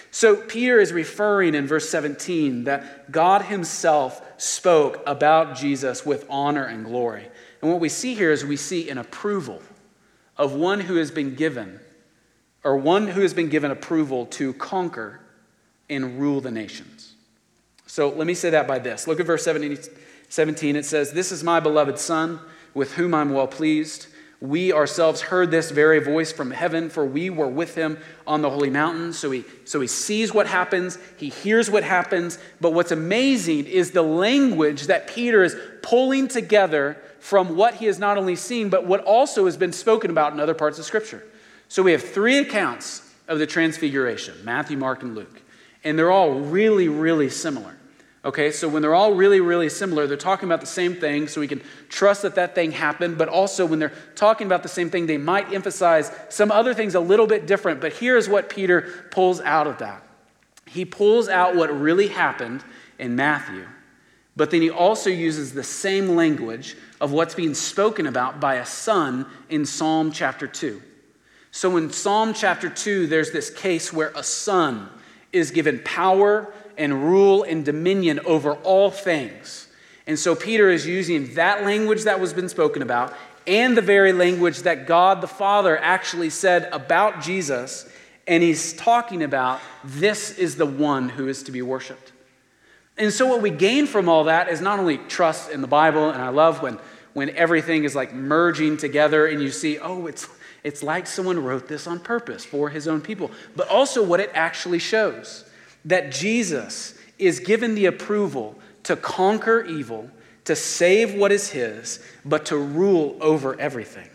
So, 0.10 0.38
Peter 0.38 0.80
is 0.80 0.94
referring 0.94 1.54
in 1.54 1.68
verse 1.68 1.90
17 1.90 2.64
that 2.64 3.12
God 3.12 3.44
himself 3.44 4.22
spoke 4.38 5.04
about 5.06 5.58
Jesus 5.58 6.06
with 6.06 6.26
honor 6.30 6.64
and 6.64 6.86
glory. 6.86 7.28
And 7.62 7.70
what 7.70 7.82
we 7.82 7.90
see 7.90 8.16
here 8.16 8.32
is 8.32 8.44
we 8.44 8.56
see 8.56 8.90
an 8.90 8.98
approval 8.98 9.62
of 10.38 10.54
one 10.54 10.82
who 10.82 10.96
has 10.96 11.12
been 11.12 11.36
given, 11.36 11.80
or 12.64 12.78
one 12.78 13.08
who 13.08 13.22
has 13.22 13.34
been 13.34 13.50
given 13.50 13.72
approval 13.72 14.26
to 14.28 14.54
conquer 14.54 15.20
and 15.90 16.20
rule 16.20 16.42
the 16.42 16.52
nations. 16.52 17.14
So 17.86 18.10
let 18.10 18.28
me 18.28 18.34
say 18.34 18.50
that 18.52 18.68
by 18.68 18.80
this. 18.80 19.08
Look 19.08 19.20
at 19.20 19.26
verse 19.26 19.44
17. 19.44 20.76
It 20.76 20.86
says, 20.86 21.12
This 21.14 21.32
is 21.32 21.44
my 21.44 21.60
beloved 21.60 21.98
Son, 21.98 22.40
with 22.74 22.94
whom 22.94 23.14
I'm 23.14 23.34
well 23.34 23.48
pleased. 23.48 24.08
We 24.40 24.72
ourselves 24.72 25.22
heard 25.22 25.50
this 25.50 25.72
very 25.72 26.00
voice 26.00 26.32
from 26.32 26.52
heaven, 26.52 26.90
for 26.90 27.04
we 27.04 27.30
were 27.32 27.48
with 27.48 27.74
him 27.74 27.98
on 28.28 28.44
the 28.44 28.50
holy 28.52 28.70
mountain. 28.70 29.14
So 29.14 29.32
he, 29.32 29.46
so 29.66 29.82
he 29.82 29.88
sees 29.88 30.32
what 30.32 30.46
happens, 30.46 31.00
he 31.18 31.30
hears 31.30 31.72
what 31.72 31.84
happens. 31.84 32.38
But 32.62 32.74
what's 32.74 32.92
amazing 32.92 33.66
is 33.66 33.92
the 33.92 34.04
language 34.04 34.88
that 34.88 35.08
Peter 35.08 35.44
is 35.44 35.56
pulling 35.82 36.28
together 36.28 36.98
from 37.20 37.56
what 37.56 37.76
he 37.76 37.86
has 37.88 37.98
not 37.98 38.18
only 38.18 38.36
seen, 38.36 38.70
but 38.70 38.86
what 38.86 39.04
also 39.04 39.46
has 39.46 39.58
been 39.58 39.74
spoken 39.74 40.12
about 40.12 40.34
in 40.34 40.40
other 40.40 40.54
parts 40.54 40.78
of 40.78 40.86
Scripture. 40.86 41.24
So 41.68 41.82
we 41.82 41.92
have 41.92 42.04
three 42.04 42.38
accounts 42.38 43.02
of 43.28 43.40
the 43.40 43.48
Transfiguration 43.48 44.36
Matthew, 44.44 44.78
Mark, 44.78 45.02
and 45.02 45.16
Luke. 45.16 45.42
And 45.84 45.98
they're 45.98 46.12
all 46.12 46.34
really, 46.34 46.90
really 46.90 47.30
similar. 47.30 47.77
Okay, 48.28 48.52
so 48.52 48.68
when 48.68 48.82
they're 48.82 48.94
all 48.94 49.14
really, 49.14 49.40
really 49.40 49.70
similar, 49.70 50.06
they're 50.06 50.18
talking 50.18 50.50
about 50.50 50.60
the 50.60 50.68
same 50.68 50.96
thing, 50.96 51.30
so 51.30 51.40
we 51.40 51.48
can 51.48 51.62
trust 51.88 52.24
that 52.24 52.36
that 52.36 52.56
thing 52.56 52.74
happened. 52.74 53.18
But 53.18 53.30
also, 53.30 53.66
when 53.66 53.80
they're 53.80 53.94
talking 54.16 54.48
about 54.48 54.64
the 54.64 54.70
same 54.70 54.90
thing, 54.90 55.06
they 55.06 55.18
might 55.18 55.54
emphasize 55.54 56.12
some 56.28 56.52
other 56.52 56.74
things 56.74 56.94
a 56.94 57.00
little 57.00 57.26
bit 57.26 57.48
different. 57.48 57.80
But 57.80 57.94
here's 57.94 58.28
what 58.28 58.50
Peter 58.50 58.82
pulls 59.12 59.40
out 59.40 59.66
of 59.66 59.78
that 59.78 60.04
he 60.66 60.84
pulls 60.84 61.30
out 61.30 61.56
what 61.56 61.70
really 61.70 62.10
happened 62.10 62.66
in 63.00 63.16
Matthew, 63.16 63.66
but 64.36 64.52
then 64.52 64.62
he 64.62 64.70
also 64.70 65.10
uses 65.10 65.54
the 65.54 65.64
same 65.64 66.10
language 66.10 66.76
of 67.00 67.14
what's 67.14 67.34
being 67.34 67.54
spoken 67.54 68.08
about 68.08 68.42
by 68.42 68.56
a 68.56 68.66
son 68.66 69.26
in 69.48 69.66
Psalm 69.66 70.12
chapter 70.12 70.48
2. 70.48 70.82
So 71.52 71.78
in 71.78 71.94
Psalm 71.94 72.34
chapter 72.34 72.70
2, 72.70 73.08
there's 73.08 73.32
this 73.32 73.50
case 73.50 73.94
where 73.94 74.12
a 74.18 74.24
son 74.24 74.90
is 75.32 75.52
given 75.52 75.80
power 75.86 76.54
and 76.78 77.04
rule 77.04 77.44
and 77.44 77.66
dominion 77.66 78.20
over 78.26 78.54
all 78.56 78.92
things. 78.92 79.68
And 80.06 80.18
so 80.18 80.36
Peter 80.36 80.70
is 80.70 80.88
using 80.88 81.34
that 81.36 81.66
language 81.66 82.04
that 82.04 82.20
was 82.20 82.34
been 82.34 82.50
spoken 82.50 82.82
about 82.82 83.14
and 83.46 83.78
the 83.78 83.82
very 83.82 84.12
language 84.14 84.60
that 84.60 84.88
God 84.88 85.22
the 85.22 85.28
Father 85.28 85.78
actually 85.78 86.30
said 86.30 86.70
about 86.72 87.22
Jesus. 87.22 87.90
And 88.28 88.44
he's 88.44 88.74
talking 88.74 89.24
about 89.24 89.62
this 89.84 90.38
is 90.38 90.58
the 90.58 90.66
one 90.66 91.10
who 91.10 91.28
is 91.30 91.44
to 91.44 91.52
be 91.52 91.62
worshiped. 91.62 92.12
And 92.98 93.14
so, 93.14 93.28
what 93.28 93.42
we 93.42 93.52
gain 93.52 93.86
from 93.86 94.10
all 94.10 94.26
that 94.26 94.50
is 94.50 94.60
not 94.60 94.80
only 94.80 94.98
trust 94.98 95.52
in 95.52 95.62
the 95.62 95.68
Bible, 95.68 96.10
and 96.10 96.22
I 96.22 96.30
love 96.30 96.62
when, 96.62 96.80
when 97.14 97.30
everything 97.32 97.84
is 97.84 97.96
like 97.96 98.14
merging 98.14 98.76
together 98.76 99.28
and 99.28 99.42
you 99.42 99.52
see, 99.52 99.78
oh, 99.78 100.08
it's, 100.08 100.28
it's 100.64 100.82
like 100.84 101.06
someone 101.06 101.42
wrote 101.44 101.68
this 101.68 101.86
on 101.88 102.00
purpose 102.00 102.44
for 102.44 102.70
his 102.70 102.88
own 102.88 103.02
people, 103.02 103.32
but 103.56 103.70
also 103.70 104.04
what 104.04 104.20
it 104.20 104.32
actually 104.34 104.80
shows 104.80 105.47
that 105.88 106.12
Jesus 106.12 106.94
is 107.18 107.40
given 107.40 107.74
the 107.74 107.88
approval 107.88 108.56
to 108.84 108.96
conquer 108.96 109.64
evil, 109.64 110.12
to 110.46 110.56
save 110.56 111.14
what 111.16 111.32
is 111.32 111.50
his, 111.50 112.00
but 112.24 112.46
to 112.46 112.58
rule 112.58 113.18
over 113.20 113.60
everything. 113.60 114.10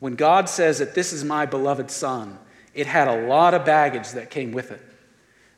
When 0.00 0.16
God 0.16 0.48
says 0.48 0.78
that 0.78 0.94
this 0.94 1.12
is 1.12 1.24
my 1.24 1.46
beloved 1.46 1.90
Son, 1.90 2.38
it 2.74 2.86
had 2.86 3.08
a 3.08 3.26
lot 3.26 3.54
of 3.54 3.64
baggage 3.64 4.10
that 4.10 4.30
came 4.30 4.52
with 4.52 4.70
it. 4.70 4.82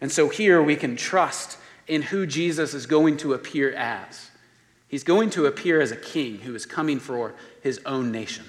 And 0.00 0.12
so 0.12 0.28
here 0.28 0.62
we 0.62 0.76
can 0.76 0.94
trust 0.94 1.58
in 1.86 2.02
who 2.02 2.26
Jesus 2.26 2.74
is 2.74 2.86
going 2.86 3.16
to 3.18 3.32
appear 3.32 3.72
as. 3.72 4.30
He's 4.88 5.04
going 5.04 5.30
to 5.30 5.46
appear 5.46 5.80
as 5.80 5.90
a 5.90 5.96
king 5.96 6.38
who 6.38 6.54
is 6.54 6.66
coming 6.66 7.00
for 7.00 7.34
his 7.62 7.80
own 7.86 8.12
nation. 8.12 8.44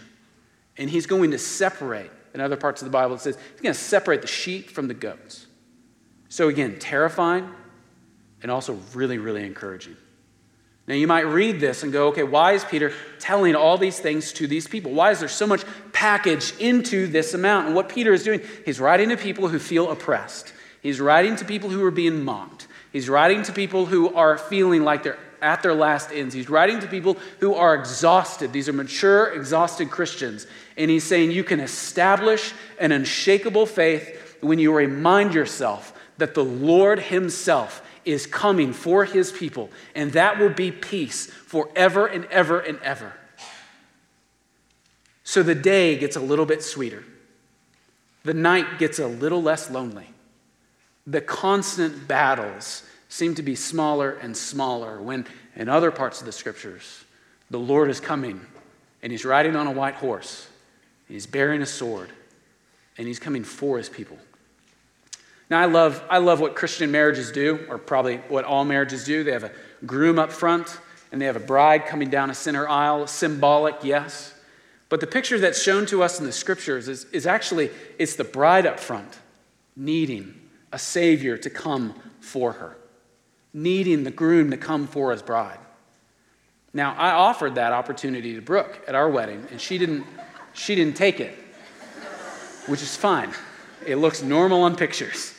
And 0.78 0.89
he's 0.89 1.08
going 1.08 1.32
to 1.32 1.39
separate, 1.39 2.12
in 2.34 2.41
other 2.41 2.58
parts 2.58 2.82
of 2.82 2.86
the 2.86 2.91
Bible, 2.91 3.15
it 3.15 3.22
says 3.22 3.38
he's 3.54 3.62
going 3.62 3.74
to 3.74 3.80
separate 3.80 4.22
the 4.22 4.28
sheep 4.28 4.70
from 4.70 4.88
the 4.88 4.93
goats. 4.93 5.47
So, 6.30 6.50
again, 6.50 6.80
terrifying 6.80 7.50
and 8.42 8.52
also 8.52 8.80
really, 8.94 9.18
really 9.18 9.46
encouraging. 9.46 9.96
Now, 10.88 10.96
you 10.96 11.08
might 11.08 11.22
read 11.22 11.60
this 11.60 11.84
and 11.84 11.92
go, 11.92 12.08
okay, 12.10 12.24
why 12.24 12.54
is 12.54 12.63
Peter 12.63 12.94
telling 13.20 13.56
all 13.56 13.78
these 13.78 14.00
things 14.00 14.32
to 14.34 14.48
these 14.48 14.68
people? 14.68 14.94
Why 14.94 15.12
is 15.12 15.20
there 15.20 15.28
so 15.28 15.46
much 15.46 15.63
package 15.92 16.54
into 16.60 17.08
this 17.08 17.34
amount? 17.34 17.68
And 17.68 17.76
what 17.76 17.90
Peter 17.90 18.13
is 18.13 18.24
doing, 18.24 18.42
he's 18.66 18.80
writing 18.80 19.10
to 19.10 19.18
people 19.18 19.50
who 19.50 19.60
feel 19.60 19.92
oppressed, 19.92 20.54
he's 20.82 21.02
writing 21.02 21.36
to 21.38 21.46
people 21.46 21.70
who 21.70 21.84
are 21.84 21.92
being 21.92 22.24
mocked, 22.24 22.68
he's 22.94 23.10
writing 23.10 23.44
to 23.44 23.52
people 23.52 23.86
who 23.86 24.13
are 24.16 24.38
feeling 24.38 24.84
like 24.86 25.04
they're 25.04 25.20
at 25.42 25.62
their 25.62 25.74
last 25.74 26.12
ends. 26.12 26.34
He's 26.34 26.50
writing 26.50 26.80
to 26.80 26.88
people 26.88 27.18
who 27.40 27.54
are 27.54 27.76
exhausted. 27.76 28.54
These 28.54 28.70
are 28.70 28.74
mature, 28.74 29.28
exhausted 29.34 29.92
Christians. 29.92 30.48
And 30.78 30.90
he's 30.90 31.04
saying 31.04 31.32
you 31.32 31.44
can 31.44 31.60
establish 31.60 32.54
an 32.80 32.92
unshakable 32.92 33.66
faith 33.66 34.38
when 34.42 34.60
you 34.60 34.74
remind 34.74 35.34
yourself 35.34 35.94
that 36.17 36.34
the 36.34 36.43
Lord 36.43 36.99
Himself 36.99 37.82
is 38.06 38.25
coming 38.25 38.73
for 38.73 39.06
His 39.06 39.32
people, 39.32 39.69
and 39.95 40.13
that 40.13 40.39
will 40.39 40.49
be 40.49 40.71
peace 40.71 41.27
forever 41.27 42.08
and 42.08 42.25
ever 42.25 42.60
and 42.60 42.80
ever. 42.82 43.13
So 45.23 45.43
the 45.43 45.56
day 45.56 45.97
gets 45.97 46.15
a 46.15 46.21
little 46.21 46.45
bit 46.45 46.63
sweeter, 46.63 47.03
the 48.23 48.34
night 48.34 48.80
gets 48.80 48.99
a 48.99 49.08
little 49.08 49.41
less 49.41 49.69
lonely. 49.69 50.08
The 51.06 51.21
constant 51.21 52.08
battles 52.08 52.84
seem 53.08 53.36
to 53.36 53.41
be 53.41 53.56
smaller 53.56 54.12
and 54.12 54.36
smaller 54.36 55.01
when, 55.01 55.25
in 55.56 55.69
other 55.69 55.91
parts 55.91 56.19
of 56.19 56.25
the 56.25 56.34
scriptures, 56.34 57.06
the 57.49 57.60
Lord 57.60 57.89
is 57.89 58.01
coming 58.01 58.41
and 59.01 59.12
He's 59.12 59.25
riding 59.25 59.56
on 59.56 59.67
a 59.67 59.71
white 59.71 59.95
horse, 59.95 60.47
He's 61.08 61.25
bearing 61.25 61.62
a 61.62 61.65
sword, 61.65 62.10
and 62.97 63.08
He's 63.08 63.19
coming 63.19 63.43
for 63.43 63.77
His 63.77 63.89
people. 63.89 64.17
Now, 65.50 65.62
I 65.62 65.66
love, 65.66 66.04
I 66.10 66.18
love 66.18 66.40
what 66.42 66.56
Christian 66.56 66.92
marriages 66.92 67.32
do, 67.32 67.66
or 67.70 67.78
probably 67.78 68.18
what 68.28 68.44
all 68.44 68.66
marriages 68.66 69.06
do. 69.06 69.24
They 69.24 69.32
have 69.32 69.46
a 69.46 69.52
groom 69.86 70.20
up 70.20 70.32
front, 70.32 70.78
and 71.12 71.22
they 71.22 71.26
have 71.26 71.38
a 71.38 71.42
bride 71.42 71.86
coming 71.86 72.10
down 72.10 72.30
a 72.30 72.36
center 72.36 72.68
aisle. 72.68 73.08
Symbolic, 73.08 73.76
yes. 73.84 74.34
But 74.90 75.00
the 75.00 75.08
picture 75.08 75.40
that's 75.40 75.62
shown 75.62 75.86
to 75.88 76.04
us 76.04 76.20
in 76.20 76.26
the 76.26 76.32
scriptures 76.32 76.88
is, 76.88 77.06
is 77.06 77.26
actually, 77.26 77.70
it's 77.98 78.16
the 78.16 78.24
bride 78.24 78.66
up 78.66 78.80
front 78.80 79.20
needing 79.76 80.34
a 80.74 80.80
savior 80.80 81.38
to 81.38 81.50
come 81.50 81.94
for 82.20 82.54
her, 82.54 82.78
needing 83.54 84.04
the 84.04 84.12
groom 84.12 84.52
to 84.52 84.58
come 84.58 84.88
for 84.88 85.12
his 85.12 85.22
bride. 85.22 85.60
Now, 86.74 86.94
I 86.96 87.12
offered 87.12 87.56
that 87.56 87.72
opportunity 87.72 88.36
to 88.36 88.42
Brooke 88.42 88.82
at 88.88 88.96
our 88.96 89.10
wedding, 89.10 89.48
and 89.52 89.62
she 89.62 89.78
didn't, 89.78 90.06
she 90.54 90.76
didn't 90.76 90.98
take 90.98 91.20
it, 91.20 91.34
which 92.66 92.82
is 92.82 92.96
fine. 92.96 93.32
It 93.86 93.96
looks 93.96 94.22
normal 94.22 94.64
on 94.64 94.76
pictures. 94.76 95.34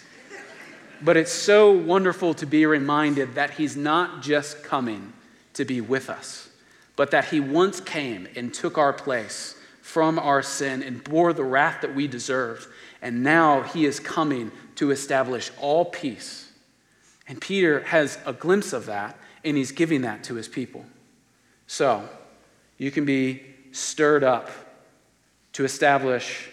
But 1.03 1.17
it's 1.17 1.33
so 1.33 1.71
wonderful 1.71 2.35
to 2.35 2.47
be 2.47 2.67
reminded 2.67 3.35
that 3.35 3.53
He's 3.53 3.77
not 3.77 4.23
just 4.23 4.63
coming 4.63 5.13
to 5.55 5.65
be 5.65 5.81
with 5.81 6.11
us, 6.11 6.49
but 6.97 7.11
that 7.13 7.27
He 7.27 7.41
once 7.41 7.81
came 7.81 8.29
and 8.37 8.53
took 8.53 8.79
our 8.79 8.93
place 8.93 9.55
from 9.83 10.19
our 10.19 10.43
sin 10.43 10.83
and 10.83 11.03
bore 11.03 11.33
the 11.33 11.45
wrath 11.45 11.81
that 11.83 11.95
we 11.95 12.07
deserved. 12.07 12.67
And 13.01 13.23
now 13.23 13.63
He 13.63 13.85
is 13.87 14.01
coming 14.01 14.51
to 14.77 14.91
establish 14.91 15.51
all 15.61 15.85
peace. 15.85 16.51
And 17.29 17.41
Peter 17.41 17.81
has 17.81 18.19
a 18.25 18.33
glimpse 18.33 18.73
of 18.73 18.87
that, 18.87 19.19
and 19.45 19.57
he's 19.57 19.73
giving 19.73 20.03
that 20.03 20.25
to 20.25 20.35
his 20.35 20.49
people. 20.49 20.87
So, 21.67 22.09
you 22.79 22.91
can 22.91 23.05
be 23.05 23.43
stirred 23.73 24.25
up 24.25 24.51
to 25.53 25.65
establish 25.65 26.49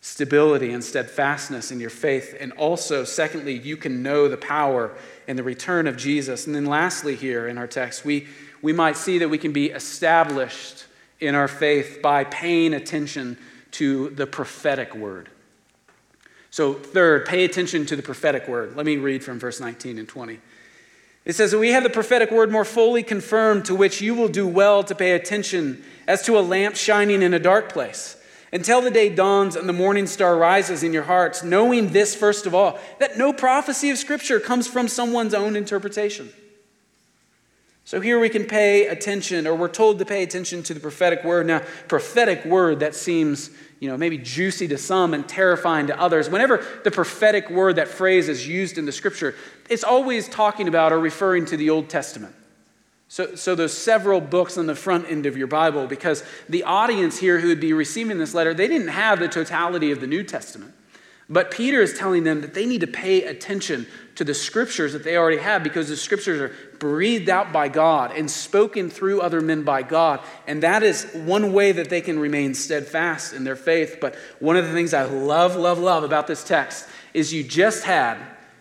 stability 0.00 0.72
and 0.72 0.82
steadfastness 0.82 1.70
in 1.70 1.78
your 1.78 1.90
faith. 1.90 2.34
And 2.40 2.52
also, 2.52 3.04
secondly, 3.04 3.58
you 3.58 3.76
can 3.76 4.02
know 4.02 4.28
the 4.28 4.36
power 4.36 4.92
and 5.28 5.38
the 5.38 5.42
return 5.42 5.86
of 5.86 5.96
Jesus. 5.96 6.46
And 6.46 6.56
then, 6.56 6.66
lastly, 6.66 7.16
here 7.16 7.46
in 7.46 7.58
our 7.58 7.66
text, 7.66 8.04
we, 8.04 8.26
we 8.62 8.72
might 8.72 8.96
see 8.96 9.18
that 9.18 9.28
we 9.28 9.38
can 9.38 9.52
be 9.52 9.66
established 9.66 10.86
in 11.20 11.34
our 11.34 11.48
faith 11.48 12.00
by 12.02 12.24
paying 12.24 12.72
attention 12.72 13.36
to 13.72 14.08
the 14.10 14.26
prophetic 14.26 14.94
word. 14.94 15.28
So, 16.50 16.72
third, 16.72 17.26
pay 17.26 17.44
attention 17.44 17.86
to 17.86 17.94
the 17.96 18.02
prophetic 18.02 18.48
word. 18.48 18.74
Let 18.76 18.86
me 18.86 18.96
read 18.96 19.22
from 19.22 19.38
verse 19.38 19.60
19 19.60 19.98
and 19.98 20.08
20. 20.08 20.40
It 21.26 21.34
says, 21.34 21.54
We 21.54 21.70
have 21.70 21.82
the 21.82 21.90
prophetic 21.90 22.30
word 22.30 22.50
more 22.50 22.64
fully 22.64 23.02
confirmed, 23.02 23.66
to 23.66 23.74
which 23.74 24.00
you 24.00 24.14
will 24.14 24.28
do 24.28 24.48
well 24.48 24.82
to 24.82 24.94
pay 24.94 25.12
attention 25.12 25.84
as 26.08 26.22
to 26.22 26.38
a 26.38 26.40
lamp 26.40 26.74
shining 26.74 27.22
in 27.22 27.34
a 27.34 27.38
dark 27.38 27.70
place 27.70 28.16
until 28.52 28.80
the 28.80 28.90
day 28.90 29.08
dawns 29.08 29.56
and 29.56 29.68
the 29.68 29.72
morning 29.72 30.06
star 30.06 30.36
rises 30.36 30.82
in 30.82 30.92
your 30.92 31.04
hearts, 31.04 31.42
knowing 31.42 31.92
this, 31.92 32.14
first 32.14 32.46
of 32.46 32.54
all, 32.54 32.78
that 32.98 33.16
no 33.16 33.32
prophecy 33.32 33.90
of 33.90 33.98
Scripture 33.98 34.40
comes 34.40 34.66
from 34.66 34.88
someone's 34.88 35.34
own 35.34 35.56
interpretation. 35.56 36.32
So 37.84 38.00
here 38.00 38.20
we 38.20 38.28
can 38.28 38.44
pay 38.44 38.86
attention, 38.86 39.46
or 39.46 39.54
we're 39.54 39.68
told 39.68 39.98
to 39.98 40.04
pay 40.04 40.22
attention 40.22 40.62
to 40.64 40.74
the 40.74 40.80
prophetic 40.80 41.24
word. 41.24 41.46
Now, 41.46 41.62
prophetic 41.88 42.44
word 42.44 42.80
that 42.80 42.94
seems, 42.94 43.50
you 43.80 43.88
know, 43.88 43.96
maybe 43.96 44.18
juicy 44.18 44.68
to 44.68 44.78
some 44.78 45.12
and 45.12 45.28
terrifying 45.28 45.88
to 45.88 46.00
others. 46.00 46.28
Whenever 46.28 46.64
the 46.84 46.90
prophetic 46.90 47.50
word, 47.50 47.76
that 47.76 47.88
phrase 47.88 48.28
is 48.28 48.46
used 48.46 48.78
in 48.78 48.86
the 48.86 48.92
scripture, 48.92 49.34
it's 49.68 49.82
always 49.82 50.28
talking 50.28 50.68
about 50.68 50.92
or 50.92 51.00
referring 51.00 51.46
to 51.46 51.56
the 51.56 51.70
Old 51.70 51.88
Testament. 51.88 52.34
So, 53.10 53.34
so 53.34 53.56
there's 53.56 53.76
several 53.76 54.20
books 54.20 54.56
on 54.56 54.66
the 54.66 54.76
front 54.76 55.10
end 55.10 55.26
of 55.26 55.36
your 55.36 55.48
Bible 55.48 55.88
because 55.88 56.22
the 56.48 56.62
audience 56.62 57.18
here 57.18 57.40
who 57.40 57.48
would 57.48 57.58
be 57.58 57.72
receiving 57.72 58.18
this 58.18 58.34
letter, 58.34 58.54
they 58.54 58.68
didn't 58.68 58.86
have 58.86 59.18
the 59.18 59.26
totality 59.26 59.90
of 59.90 60.00
the 60.00 60.06
New 60.06 60.22
Testament. 60.22 60.72
But 61.28 61.50
Peter 61.50 61.80
is 61.80 61.98
telling 61.98 62.22
them 62.22 62.40
that 62.40 62.54
they 62.54 62.66
need 62.66 62.82
to 62.82 62.86
pay 62.86 63.24
attention 63.24 63.88
to 64.14 64.22
the 64.22 64.32
scriptures 64.32 64.92
that 64.92 65.02
they 65.02 65.16
already 65.16 65.38
have 65.38 65.64
because 65.64 65.88
the 65.88 65.96
scriptures 65.96 66.40
are 66.40 66.54
breathed 66.78 67.28
out 67.28 67.52
by 67.52 67.68
God 67.68 68.12
and 68.12 68.30
spoken 68.30 68.88
through 68.88 69.20
other 69.20 69.40
men 69.40 69.64
by 69.64 69.82
God. 69.82 70.20
And 70.46 70.62
that 70.62 70.84
is 70.84 71.10
one 71.12 71.52
way 71.52 71.72
that 71.72 71.90
they 71.90 72.00
can 72.00 72.16
remain 72.16 72.54
steadfast 72.54 73.32
in 73.32 73.42
their 73.42 73.56
faith. 73.56 73.98
But 74.00 74.14
one 74.38 74.56
of 74.56 74.64
the 74.68 74.72
things 74.72 74.94
I 74.94 75.02
love, 75.02 75.56
love, 75.56 75.80
love 75.80 76.04
about 76.04 76.28
this 76.28 76.44
text 76.44 76.86
is 77.12 77.32
you 77.32 77.42
just 77.42 77.82
had 77.82 78.18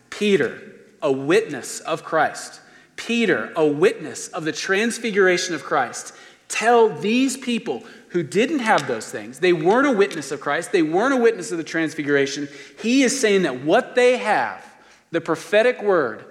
Peter, 0.10 0.60
a 1.04 1.12
witness 1.12 1.82
of 1.82 2.04
Christ, 2.04 2.62
Peter, 3.00 3.54
a 3.56 3.66
witness 3.66 4.28
of 4.28 4.44
the 4.44 4.52
transfiguration 4.52 5.56
of 5.56 5.64
Christ, 5.64 6.14
tell 6.50 6.90
these 6.90 7.38
people 7.38 7.82
who 8.10 8.24
didn't 8.24 8.60
have 8.60 8.88
those 8.88 9.10
things, 9.10 9.40
they 9.40 9.54
weren't 9.54 9.88
a 9.88 9.92
witness 9.94 10.32
of 10.32 10.42
Christ, 10.42 10.74
they 10.74 10.82
weren't 10.82 11.14
a 11.14 11.18
witness 11.18 11.54
of 11.54 11.58
the 11.58 11.64
transfiguration. 11.64 12.50
He 12.82 13.04
is 13.04 13.18
saying 13.18 13.44
that 13.44 13.62
what 13.62 13.96
they 13.96 14.18
have, 14.18 14.66
the 15.12 15.22
prophetic 15.22 15.82
word, 15.82 16.26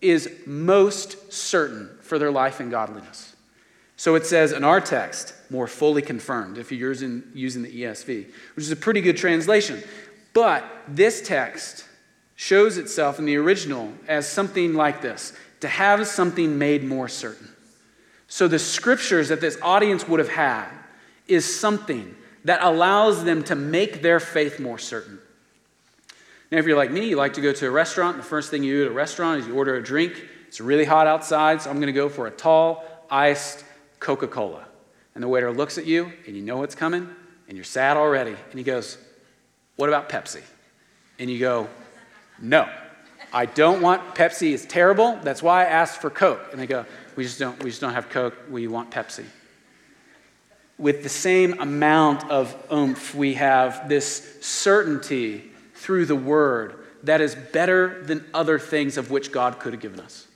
is 0.00 0.30
most 0.46 1.30
certain 1.30 1.90
for 2.00 2.18
their 2.18 2.30
life 2.30 2.58
and 2.58 2.70
godliness. 2.70 3.36
So 3.96 4.14
it 4.14 4.24
says 4.24 4.52
in 4.52 4.64
our 4.64 4.80
text, 4.80 5.34
more 5.50 5.66
fully 5.66 6.00
confirmed, 6.00 6.56
if 6.56 6.72
you're 6.72 6.88
using, 6.88 7.22
using 7.34 7.62
the 7.62 7.82
ESV, 7.82 8.26
which 8.56 8.64
is 8.64 8.70
a 8.70 8.76
pretty 8.76 9.02
good 9.02 9.18
translation. 9.18 9.82
But 10.32 10.64
this 10.88 11.20
text 11.20 11.84
shows 12.34 12.78
itself 12.78 13.18
in 13.18 13.26
the 13.26 13.36
original 13.36 13.92
as 14.08 14.26
something 14.26 14.72
like 14.72 15.02
this 15.02 15.34
to 15.64 15.68
have 15.68 16.06
something 16.06 16.58
made 16.58 16.84
more 16.84 17.08
certain. 17.08 17.48
So 18.28 18.48
the 18.48 18.58
scriptures 18.58 19.30
that 19.30 19.40
this 19.40 19.56
audience 19.62 20.06
would 20.06 20.20
have 20.20 20.28
had 20.28 20.68
is 21.26 21.58
something 21.58 22.14
that 22.44 22.62
allows 22.62 23.24
them 23.24 23.42
to 23.44 23.54
make 23.54 24.02
their 24.02 24.20
faith 24.20 24.60
more 24.60 24.76
certain. 24.76 25.18
Now, 26.52 26.58
if 26.58 26.66
you're 26.66 26.76
like 26.76 26.90
me, 26.90 27.08
you 27.08 27.16
like 27.16 27.32
to 27.32 27.40
go 27.40 27.54
to 27.54 27.66
a 27.66 27.70
restaurant, 27.70 28.18
the 28.18 28.22
first 28.22 28.50
thing 28.50 28.62
you 28.62 28.80
do 28.80 28.84
at 28.84 28.90
a 28.90 28.94
restaurant 28.94 29.40
is 29.40 29.46
you 29.46 29.54
order 29.54 29.76
a 29.76 29.82
drink. 29.82 30.22
It's 30.48 30.60
really 30.60 30.84
hot 30.84 31.06
outside, 31.06 31.62
so 31.62 31.70
I'm 31.70 31.76
going 31.76 31.86
to 31.86 31.94
go 31.94 32.10
for 32.10 32.26
a 32.26 32.30
tall, 32.30 32.84
iced 33.10 33.64
Coca 34.00 34.28
Cola. 34.28 34.66
And 35.14 35.24
the 35.24 35.28
waiter 35.28 35.50
looks 35.50 35.78
at 35.78 35.86
you, 35.86 36.12
and 36.26 36.36
you 36.36 36.42
know 36.42 36.58
what's 36.58 36.74
coming, 36.74 37.08
and 37.48 37.56
you're 37.56 37.64
sad 37.64 37.96
already. 37.96 38.36
And 38.50 38.58
he 38.58 38.64
goes, 38.64 38.98
What 39.76 39.88
about 39.88 40.10
Pepsi? 40.10 40.42
And 41.18 41.30
you 41.30 41.38
go, 41.38 41.68
No, 42.38 42.68
I 43.34 43.46
don't 43.46 43.82
want 43.82 44.14
Pepsi. 44.14 44.54
It's 44.54 44.64
terrible. 44.64 45.18
That's 45.22 45.42
why 45.42 45.62
I 45.62 45.66
asked 45.66 46.00
for 46.00 46.08
Coke. 46.08 46.40
And 46.52 46.60
they 46.60 46.66
go, 46.66 46.86
We 47.16 47.24
just 47.24 47.38
don't, 47.38 47.62
we 47.62 47.70
just 47.70 47.82
don't 47.82 47.94
have 47.94 48.08
Coke. 48.08 48.34
We 48.48 48.68
want 48.68 48.90
Pepsi 48.90 49.24
with 50.78 51.02
the 51.02 51.08
same 51.08 51.60
amount 51.60 52.28
of 52.30 52.54
oomph, 52.72 53.14
we 53.14 53.34
have 53.34 53.88
this 53.88 54.38
certainty 54.40 55.50
through 55.74 56.06
the 56.06 56.16
word 56.16 56.74
that 57.04 57.20
is 57.20 57.34
better 57.34 58.02
than 58.04 58.24
other 58.34 58.58
things 58.58 58.96
of 58.96 59.10
which 59.10 59.30
God 59.30 59.58
could 59.58 59.72
have 59.72 59.82
given 59.82 60.00
us. 60.00 60.26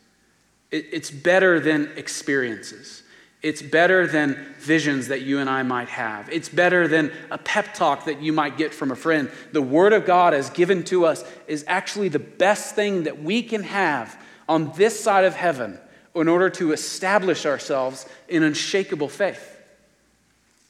It, 0.70 0.86
it's 0.92 1.10
better 1.10 1.58
than 1.58 1.90
experiences. 1.96 3.02
It's 3.40 3.62
better 3.62 4.06
than 4.06 4.54
visions 4.58 5.08
that 5.08 5.22
you 5.22 5.38
and 5.38 5.48
I 5.48 5.62
might 5.62 5.88
have. 5.88 6.28
It's 6.28 6.48
better 6.48 6.88
than 6.88 7.12
a 7.30 7.38
pep 7.38 7.72
talk 7.72 8.06
that 8.06 8.20
you 8.20 8.32
might 8.32 8.56
get 8.56 8.74
from 8.74 8.90
a 8.90 8.96
friend. 8.96 9.30
The 9.52 9.62
Word 9.62 9.92
of 9.92 10.04
God, 10.04 10.34
as 10.34 10.50
given 10.50 10.82
to 10.84 11.06
us, 11.06 11.24
is 11.46 11.64
actually 11.68 12.08
the 12.08 12.18
best 12.18 12.74
thing 12.74 13.04
that 13.04 13.22
we 13.22 13.42
can 13.42 13.62
have 13.62 14.20
on 14.48 14.72
this 14.72 14.98
side 14.98 15.24
of 15.24 15.36
heaven 15.36 15.78
in 16.16 16.26
order 16.26 16.50
to 16.50 16.72
establish 16.72 17.46
ourselves 17.46 18.06
in 18.28 18.42
unshakable 18.42 19.08
faith. 19.08 19.56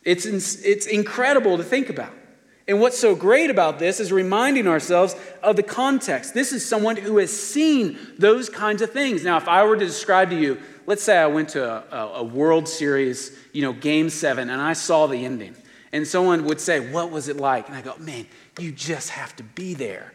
It's, 0.04 0.26
it's 0.26 0.86
incredible 0.86 1.56
to 1.56 1.64
think 1.64 1.88
about. 1.88 2.12
And 2.68 2.80
what's 2.80 2.98
so 2.98 3.14
great 3.14 3.48
about 3.48 3.78
this 3.78 3.98
is 3.98 4.12
reminding 4.12 4.68
ourselves 4.68 5.16
of 5.42 5.56
the 5.56 5.62
context. 5.62 6.34
This 6.34 6.52
is 6.52 6.64
someone 6.64 6.96
who 6.96 7.16
has 7.16 7.32
seen 7.32 7.98
those 8.18 8.50
kinds 8.50 8.82
of 8.82 8.92
things. 8.92 9.24
Now, 9.24 9.38
if 9.38 9.48
I 9.48 9.64
were 9.64 9.78
to 9.78 9.86
describe 9.86 10.28
to 10.30 10.36
you, 10.38 10.60
let's 10.84 11.02
say 11.02 11.16
I 11.16 11.28
went 11.28 11.48
to 11.50 11.64
a, 11.66 12.16
a, 12.16 12.22
World 12.22 12.68
Series, 12.68 13.34
you 13.54 13.62
know, 13.62 13.72
game 13.72 14.10
seven, 14.10 14.50
and 14.50 14.60
I 14.60 14.74
saw 14.74 15.06
the 15.06 15.24
ending, 15.24 15.56
and 15.92 16.06
someone 16.06 16.44
would 16.44 16.60
say, 16.60 16.90
What 16.90 17.10
was 17.10 17.28
it 17.28 17.38
like? 17.38 17.68
And 17.68 17.76
I 17.76 17.80
go, 17.80 17.96
Man, 17.98 18.26
you 18.58 18.70
just 18.70 19.10
have 19.10 19.34
to 19.36 19.42
be 19.42 19.72
there. 19.72 20.12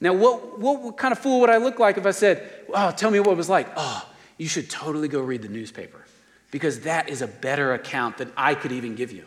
Now, 0.00 0.14
what, 0.14 0.58
what, 0.58 0.80
what 0.80 0.96
kind 0.96 1.12
of 1.12 1.18
fool 1.18 1.40
would 1.40 1.50
I 1.50 1.58
look 1.58 1.78
like 1.78 1.98
if 1.98 2.06
I 2.06 2.12
said, 2.12 2.50
Oh, 2.72 2.92
tell 2.92 3.10
me 3.10 3.20
what 3.20 3.32
it 3.32 3.36
was 3.36 3.50
like? 3.50 3.68
Oh, 3.76 4.08
you 4.38 4.48
should 4.48 4.70
totally 4.70 5.08
go 5.08 5.20
read 5.20 5.42
the 5.42 5.48
newspaper 5.48 6.02
because 6.50 6.80
that 6.80 7.10
is 7.10 7.20
a 7.20 7.26
better 7.26 7.74
account 7.74 8.16
than 8.16 8.32
I 8.38 8.54
could 8.54 8.72
even 8.72 8.94
give 8.94 9.12
you. 9.12 9.26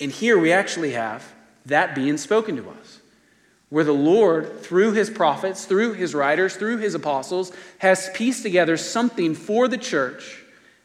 And 0.00 0.10
here 0.10 0.36
we 0.36 0.50
actually 0.50 0.92
have 0.92 1.24
that 1.70 1.94
being 1.94 2.16
spoken 2.16 2.56
to 2.56 2.70
us, 2.70 3.00
where 3.68 3.84
the 3.84 3.92
Lord, 3.92 4.60
through 4.60 4.92
his 4.92 5.10
prophets, 5.10 5.64
through 5.64 5.94
his 5.94 6.14
writers, 6.14 6.56
through 6.56 6.78
his 6.78 6.94
apostles, 6.94 7.52
has 7.78 8.10
pieced 8.14 8.42
together 8.42 8.76
something 8.76 9.34
for 9.34 9.66
the 9.68 9.78
church 9.78 10.44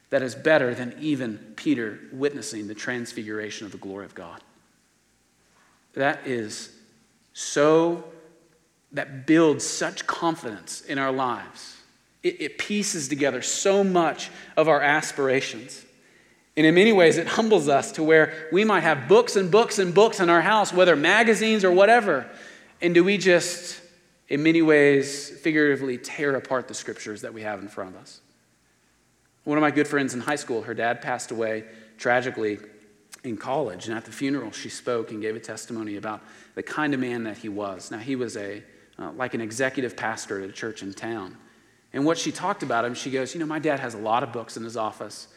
that 0.09 0.21
is 0.21 0.35
better 0.35 0.73
than 0.73 0.95
even 0.99 1.37
Peter 1.55 1.99
witnessing 2.11 2.67
the 2.67 2.75
transfiguration 2.75 3.65
of 3.65 3.71
the 3.71 3.77
glory 3.77 4.05
of 4.05 4.15
God. 4.15 4.41
That 5.93 6.25
is 6.25 6.71
so, 7.33 8.03
that 8.91 9.25
builds 9.25 9.65
such 9.65 10.05
confidence 10.05 10.81
in 10.81 10.97
our 10.97 11.11
lives. 11.11 11.77
It, 12.21 12.41
it 12.41 12.57
pieces 12.57 13.07
together 13.07 13.41
so 13.41 13.83
much 13.83 14.29
of 14.55 14.67
our 14.67 14.81
aspirations. 14.81 15.84
And 16.57 16.65
in 16.65 16.73
many 16.73 16.93
ways, 16.93 17.17
it 17.17 17.27
humbles 17.27 17.67
us 17.67 17.91
to 17.93 18.03
where 18.03 18.47
we 18.51 18.63
might 18.63 18.81
have 18.81 19.07
books 19.07 19.35
and 19.35 19.51
books 19.51 19.77
and 19.77 19.93
books 19.93 20.19
in 20.19 20.29
our 20.29 20.41
house, 20.41 20.71
whether 20.71 20.95
magazines 20.95 21.65
or 21.65 21.71
whatever. 21.71 22.29
And 22.81 22.93
do 22.93 23.03
we 23.03 23.17
just, 23.17 23.81
in 24.29 24.41
many 24.41 24.61
ways, 24.61 25.29
figuratively 25.29 25.97
tear 25.97 26.35
apart 26.35 26.67
the 26.67 26.73
scriptures 26.73 27.21
that 27.21 27.33
we 27.33 27.41
have 27.41 27.59
in 27.59 27.67
front 27.67 27.93
of 27.93 28.01
us? 28.01 28.21
One 29.43 29.57
of 29.57 29.61
my 29.61 29.71
good 29.71 29.87
friends 29.87 30.13
in 30.13 30.21
high 30.21 30.37
school, 30.37 30.63
her 30.63 30.73
dad 30.73 31.01
passed 31.01 31.31
away 31.31 31.65
tragically 31.97 32.59
in 33.23 33.37
college. 33.37 33.87
And 33.87 33.97
at 33.97 34.05
the 34.05 34.11
funeral, 34.11 34.51
she 34.51 34.69
spoke 34.69 35.11
and 35.11 35.21
gave 35.21 35.35
a 35.35 35.39
testimony 35.39 35.97
about 35.97 36.21
the 36.55 36.63
kind 36.63 36.93
of 36.93 36.99
man 36.99 37.23
that 37.23 37.37
he 37.37 37.49
was. 37.49 37.91
Now, 37.91 37.97
he 37.97 38.15
was 38.15 38.37
a, 38.37 38.63
uh, 38.97 39.11
like 39.11 39.33
an 39.33 39.41
executive 39.41 39.97
pastor 39.97 40.41
at 40.41 40.49
a 40.49 40.53
church 40.53 40.81
in 40.81 40.93
town. 40.93 41.37
And 41.91 42.05
what 42.05 42.17
she 42.17 42.31
talked 42.31 42.63
about 42.63 42.85
him, 42.85 42.93
she 42.93 43.11
goes, 43.11 43.33
You 43.33 43.39
know, 43.39 43.45
my 43.45 43.59
dad 43.59 43.79
has 43.79 43.93
a 43.93 43.97
lot 43.97 44.23
of 44.23 44.31
books 44.31 44.57
in 44.57 44.63
his 44.63 44.77
office. 44.77 45.27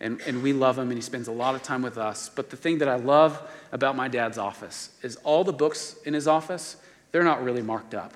And, 0.00 0.20
and 0.26 0.42
we 0.42 0.52
love 0.52 0.78
him, 0.78 0.88
and 0.88 0.94
he 0.94 1.00
spends 1.00 1.28
a 1.28 1.32
lot 1.32 1.54
of 1.54 1.62
time 1.62 1.82
with 1.82 1.96
us. 1.96 2.28
But 2.28 2.50
the 2.50 2.56
thing 2.56 2.78
that 2.78 2.88
I 2.88 2.96
love 2.96 3.40
about 3.72 3.96
my 3.96 4.08
dad's 4.08 4.36
office 4.36 4.90
is 5.02 5.16
all 5.16 5.42
the 5.42 5.52
books 5.52 5.96
in 6.04 6.12
his 6.12 6.28
office, 6.28 6.76
they're 7.12 7.24
not 7.24 7.42
really 7.42 7.62
marked 7.62 7.94
up. 7.94 8.12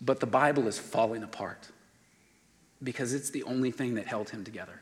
But 0.00 0.20
the 0.20 0.26
Bible 0.26 0.68
is 0.68 0.78
falling 0.78 1.22
apart 1.22 1.68
because 2.82 3.12
it's 3.14 3.30
the 3.30 3.42
only 3.44 3.70
thing 3.70 3.94
that 3.94 4.06
held 4.06 4.30
him 4.30 4.44
together. 4.44 4.80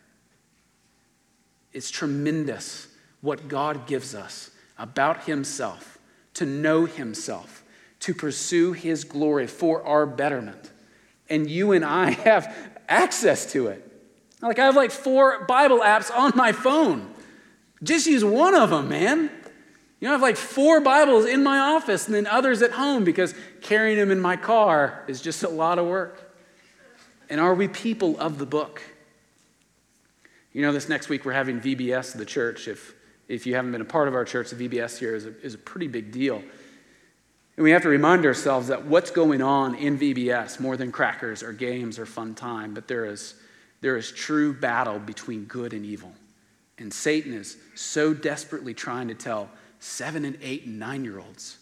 It's 1.72 1.90
tremendous 1.90 2.88
what 3.20 3.48
God 3.48 3.86
gives 3.86 4.14
us 4.14 4.50
about 4.78 5.24
himself, 5.24 5.98
to 6.34 6.46
know 6.46 6.84
himself, 6.84 7.64
to 8.00 8.14
pursue 8.14 8.72
his 8.72 9.04
glory 9.04 9.46
for 9.46 9.84
our 9.84 10.06
betterment. 10.06 10.70
And 11.28 11.50
you 11.50 11.72
and 11.72 11.84
I 11.84 12.10
have 12.24 12.54
access 12.88 13.52
to 13.52 13.68
it. 13.68 13.84
Like 14.40 14.58
I 14.58 14.66
have 14.66 14.76
like 14.76 14.90
four 14.90 15.44
Bible 15.44 15.80
apps 15.80 16.14
on 16.14 16.32
my 16.34 16.52
phone. 16.52 17.12
Just 17.82 18.06
use 18.06 18.24
one 18.24 18.54
of 18.54 18.70
them, 18.70 18.88
man. 18.88 19.30
You 20.00 20.06
know, 20.06 20.10
I 20.10 20.12
have 20.12 20.22
like 20.22 20.36
four 20.36 20.80
Bibles 20.80 21.26
in 21.26 21.42
my 21.42 21.58
office 21.58 22.06
and 22.06 22.14
then 22.14 22.26
others 22.26 22.62
at 22.62 22.72
home 22.72 23.04
because 23.04 23.34
carrying 23.62 23.98
them 23.98 24.10
in 24.10 24.20
my 24.20 24.36
car 24.36 25.04
is 25.08 25.20
just 25.20 25.42
a 25.42 25.48
lot 25.48 25.78
of 25.78 25.86
work. 25.86 26.36
And 27.28 27.40
are 27.40 27.54
we 27.54 27.68
people 27.68 28.18
of 28.20 28.38
the 28.38 28.46
book? 28.46 28.82
You 30.52 30.62
know, 30.62 30.72
this 30.72 30.88
next 30.88 31.08
week 31.08 31.24
we're 31.24 31.32
having 31.32 31.60
VBS 31.60 32.16
the 32.16 32.24
church. 32.24 32.68
If, 32.68 32.94
if 33.26 33.44
you 33.44 33.56
haven't 33.56 33.72
been 33.72 33.80
a 33.80 33.84
part 33.86 34.08
of 34.08 34.14
our 34.14 34.24
church, 34.24 34.50
the 34.50 34.68
VBS 34.68 34.98
here 34.98 35.14
is 35.14 35.26
a, 35.26 35.40
is 35.42 35.54
a 35.54 35.58
pretty 35.58 35.88
big 35.88 36.12
deal. 36.12 36.42
And 37.56 37.64
we 37.64 37.72
have 37.72 37.82
to 37.82 37.88
remind 37.88 38.24
ourselves 38.24 38.68
that 38.68 38.86
what's 38.86 39.10
going 39.10 39.42
on 39.42 39.74
in 39.74 39.98
VBS, 39.98 40.60
more 40.60 40.76
than 40.76 40.92
crackers 40.92 41.42
or 41.42 41.52
games 41.52 41.98
or 41.98 42.06
fun 42.06 42.36
time, 42.36 42.72
but 42.72 42.86
there 42.86 43.04
is 43.04 43.34
there 43.80 43.96
is 43.96 44.10
true 44.10 44.52
battle 44.52 44.98
between 44.98 45.44
good 45.44 45.72
and 45.72 45.84
evil. 45.84 46.12
And 46.78 46.92
Satan 46.92 47.32
is 47.32 47.56
so 47.74 48.14
desperately 48.14 48.74
trying 48.74 49.08
to 49.08 49.14
tell 49.14 49.50
seven 49.80 50.24
and 50.24 50.38
eight 50.42 50.66
and 50.66 50.78
nine 50.78 51.04
year 51.04 51.18
olds 51.18 51.58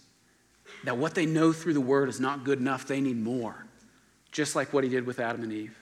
that 0.84 0.96
what 0.96 1.14
they 1.14 1.26
know 1.26 1.52
through 1.52 1.74
the 1.74 1.80
word 1.80 2.08
is 2.08 2.20
not 2.20 2.44
good 2.44 2.58
enough, 2.58 2.86
they 2.86 3.00
need 3.00 3.22
more, 3.22 3.66
just 4.30 4.54
like 4.54 4.72
what 4.72 4.84
he 4.84 4.90
did 4.90 5.06
with 5.06 5.20
Adam 5.20 5.42
and 5.42 5.52
Eve. 5.52 5.76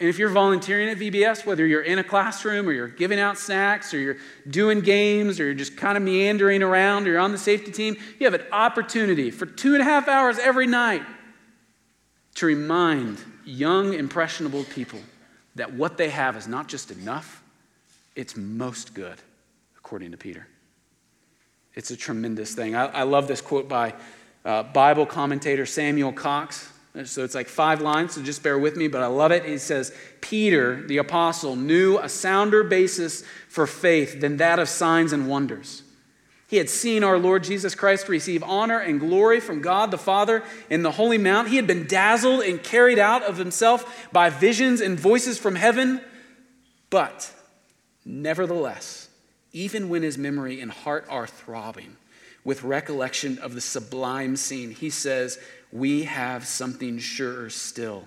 And 0.00 0.08
if 0.08 0.18
you're 0.18 0.30
volunteering 0.30 0.88
at 0.88 0.98
VBS, 0.98 1.46
whether 1.46 1.64
you're 1.64 1.82
in 1.82 2.00
a 2.00 2.04
classroom 2.04 2.68
or 2.68 2.72
you're 2.72 2.88
giving 2.88 3.20
out 3.20 3.38
snacks 3.38 3.94
or 3.94 3.98
you're 3.98 4.16
doing 4.50 4.80
games 4.80 5.38
or 5.38 5.44
you're 5.44 5.54
just 5.54 5.76
kind 5.76 5.96
of 5.96 6.02
meandering 6.02 6.64
around 6.64 7.06
or 7.06 7.12
you're 7.12 7.20
on 7.20 7.30
the 7.30 7.38
safety 7.38 7.70
team, 7.70 7.96
you 8.18 8.26
have 8.26 8.34
an 8.34 8.44
opportunity 8.50 9.30
for 9.30 9.46
two 9.46 9.74
and 9.74 9.82
a 9.82 9.84
half 9.84 10.08
hours 10.08 10.38
every 10.38 10.66
night 10.66 11.02
to 12.34 12.46
remind 12.46 13.18
young, 13.44 13.94
impressionable 13.94 14.64
people 14.64 14.98
that 15.54 15.72
what 15.72 15.96
they 15.96 16.10
have 16.10 16.36
is 16.36 16.48
not 16.48 16.68
just 16.68 16.90
enough, 16.90 17.42
it's 18.16 18.36
most 18.36 18.94
good, 18.94 19.18
according 19.78 20.10
to 20.12 20.16
Peter. 20.16 20.46
It's 21.74 21.90
a 21.90 21.96
tremendous 21.96 22.54
thing. 22.54 22.74
I, 22.74 22.86
I 22.86 23.02
love 23.02 23.26
this 23.26 23.40
quote 23.40 23.68
by 23.68 23.94
uh, 24.44 24.62
Bible 24.62 25.06
commentator 25.06 25.66
Samuel 25.66 26.12
Cox. 26.12 26.70
So 27.04 27.24
it's 27.24 27.34
like 27.34 27.48
five 27.48 27.82
lines, 27.82 28.14
so 28.14 28.22
just 28.22 28.44
bear 28.44 28.56
with 28.56 28.76
me, 28.76 28.86
but 28.86 29.02
I 29.02 29.06
love 29.06 29.32
it. 29.32 29.44
He 29.44 29.58
says, 29.58 29.92
Peter, 30.20 30.86
the 30.86 30.98
apostle, 30.98 31.56
knew 31.56 31.98
a 31.98 32.08
sounder 32.08 32.62
basis 32.62 33.24
for 33.48 33.66
faith 33.66 34.20
than 34.20 34.36
that 34.36 34.60
of 34.60 34.68
signs 34.68 35.12
and 35.12 35.28
wonders. 35.28 35.82
He 36.54 36.58
had 36.58 36.70
seen 36.70 37.02
our 37.02 37.18
Lord 37.18 37.42
Jesus 37.42 37.74
Christ 37.74 38.08
receive 38.08 38.44
honor 38.44 38.78
and 38.78 39.00
glory 39.00 39.40
from 39.40 39.60
God 39.60 39.90
the 39.90 39.98
Father 39.98 40.44
in 40.70 40.84
the 40.84 40.92
Holy 40.92 41.18
Mount. 41.18 41.48
He 41.48 41.56
had 41.56 41.66
been 41.66 41.88
dazzled 41.88 42.42
and 42.42 42.62
carried 42.62 43.00
out 43.00 43.24
of 43.24 43.38
himself 43.38 44.08
by 44.12 44.30
visions 44.30 44.80
and 44.80 44.96
voices 44.96 45.36
from 45.36 45.56
heaven. 45.56 46.00
But 46.90 47.28
nevertheless, 48.04 49.08
even 49.50 49.88
when 49.88 50.04
his 50.04 50.16
memory 50.16 50.60
and 50.60 50.70
heart 50.70 51.06
are 51.10 51.26
throbbing 51.26 51.96
with 52.44 52.62
recollection 52.62 53.36
of 53.40 53.56
the 53.56 53.60
sublime 53.60 54.36
scene, 54.36 54.70
he 54.70 54.90
says, 54.90 55.40
We 55.72 56.04
have 56.04 56.46
something 56.46 57.00
surer 57.00 57.50
still 57.50 58.04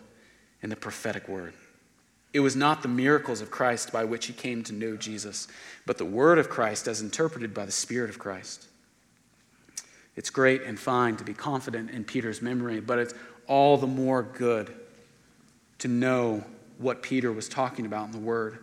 in 0.62 0.70
the 0.70 0.78
prophetic 0.78 1.28
word. 1.28 1.54
It 2.34 2.42
was 2.42 2.56
not 2.56 2.82
the 2.82 2.88
miracles 2.88 3.42
of 3.42 3.52
Christ 3.52 3.92
by 3.92 4.04
which 4.04 4.26
he 4.28 4.34
came 4.34 4.64
to 4.64 4.74
know 4.74 4.98
Jesus, 4.98 5.48
but 5.86 5.98
the 5.98 6.06
word 6.06 6.38
of 6.38 6.50
Christ 6.50 6.88
as 6.88 7.02
interpreted 7.02 7.54
by 7.54 7.66
the 7.66 7.72
Spirit 7.72 8.10
of 8.10 8.20
Christ. 8.20 8.68
It's 10.16 10.30
great 10.30 10.64
and 10.64 10.80
fine 10.80 11.16
to 11.18 11.24
be 11.24 11.34
confident 11.34 11.92
in 11.92 12.04
Peter's 12.04 12.42
memory, 12.42 12.80
but 12.80 13.00
it's 13.00 13.14
all 13.48 13.78
the 13.78 13.88
more 13.88 14.24
good 14.24 14.74
to 15.80 15.88
know 15.88 16.44
what 16.80 17.02
Peter 17.02 17.32
was 17.32 17.48
talking 17.48 17.86
about 17.86 18.08
in 18.08 18.12
the 18.12 18.18
Word. 18.18 18.60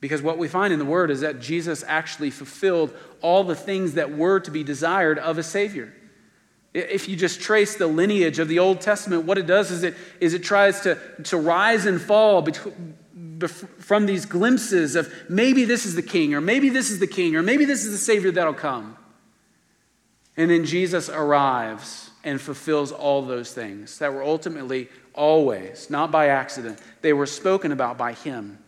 Because 0.00 0.22
what 0.22 0.38
we 0.38 0.48
find 0.48 0.72
in 0.72 0.78
the 0.78 0.84
Word 0.84 1.10
is 1.10 1.20
that 1.20 1.40
Jesus 1.40 1.84
actually 1.86 2.30
fulfilled 2.30 2.94
all 3.20 3.44
the 3.44 3.54
things 3.54 3.94
that 3.94 4.16
were 4.16 4.40
to 4.40 4.50
be 4.50 4.64
desired 4.64 5.18
of 5.18 5.36
a 5.38 5.42
Savior. 5.42 5.92
If 6.72 7.08
you 7.08 7.16
just 7.16 7.40
trace 7.40 7.76
the 7.76 7.88
lineage 7.88 8.38
of 8.38 8.46
the 8.48 8.60
Old 8.60 8.80
Testament, 8.80 9.24
what 9.24 9.38
it 9.38 9.46
does 9.46 9.70
is 9.70 9.82
it, 9.82 9.94
is 10.20 10.34
it 10.34 10.44
tries 10.44 10.80
to, 10.82 10.98
to 11.24 11.36
rise 11.36 11.84
and 11.84 12.00
fall 12.00 12.42
between, 12.42 12.96
from 13.78 14.06
these 14.06 14.26
glimpses 14.26 14.94
of 14.94 15.12
maybe 15.28 15.64
this 15.64 15.84
is 15.84 15.94
the 15.94 16.02
king, 16.02 16.34
or 16.34 16.40
maybe 16.40 16.68
this 16.68 16.90
is 16.90 17.00
the 17.00 17.06
king, 17.06 17.34
or 17.34 17.42
maybe 17.42 17.64
this 17.64 17.84
is 17.84 17.90
the 17.90 17.98
Savior 17.98 18.30
that'll 18.30 18.54
come. 18.54 18.96
And 20.36 20.50
then 20.50 20.64
Jesus 20.64 21.08
arrives 21.08 22.10
and 22.22 22.40
fulfills 22.40 22.92
all 22.92 23.22
those 23.22 23.52
things 23.52 23.98
that 23.98 24.12
were 24.12 24.22
ultimately 24.22 24.88
always, 25.14 25.90
not 25.90 26.10
by 26.10 26.28
accident, 26.28 26.78
they 27.02 27.12
were 27.12 27.26
spoken 27.26 27.72
about 27.72 27.98
by 27.98 28.12
Him. 28.12 28.58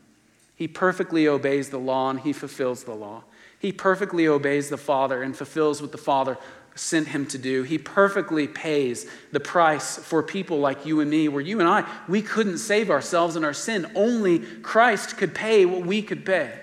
He 0.57 0.69
perfectly 0.69 1.29
obeys 1.29 1.71
the 1.71 1.79
law 1.79 2.11
and 2.11 2.21
He 2.21 2.33
fulfills 2.33 2.85
the 2.85 2.95
law. 2.95 3.25
He 3.63 3.71
perfectly 3.71 4.27
obeys 4.27 4.71
the 4.71 4.77
Father 4.77 5.23
and 5.23 5.37
fulfills 5.37 5.81
what 5.81 5.93
the 5.93 5.99
Father 5.99 6.37
sent 6.75 7.07
him 7.07 7.27
to 7.27 7.39
do. 7.39 7.63
He 7.63 7.79
perfectly 7.79 8.49
pays 8.49 9.09
the 9.31 9.39
price 9.39 9.99
for 9.99 10.21
people 10.21 10.59
like 10.59 10.85
you 10.85 10.99
and 10.99 11.09
me, 11.09 11.29
where 11.29 11.41
you 11.41 11.61
and 11.61 11.69
I, 11.69 11.89
we 12.09 12.23
couldn't 12.23 12.59
save 12.59 12.91
ourselves 12.91 13.37
in 13.37 13.45
our 13.45 13.53
sin. 13.53 13.89
Only 13.95 14.41
Christ 14.41 15.17
could 15.17 15.33
pay 15.33 15.65
what 15.65 15.87
we 15.87 16.03
could 16.03 16.27
pay 16.27 16.59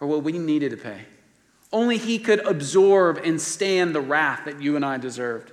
or 0.00 0.06
what 0.06 0.22
we 0.22 0.38
needed 0.38 0.70
to 0.70 0.76
pay. 0.76 1.00
Only 1.72 1.98
He 1.98 2.20
could 2.20 2.46
absorb 2.46 3.20
and 3.24 3.40
stand 3.40 3.92
the 3.92 4.00
wrath 4.00 4.44
that 4.44 4.62
you 4.62 4.76
and 4.76 4.84
I 4.84 4.96
deserved. 4.96 5.50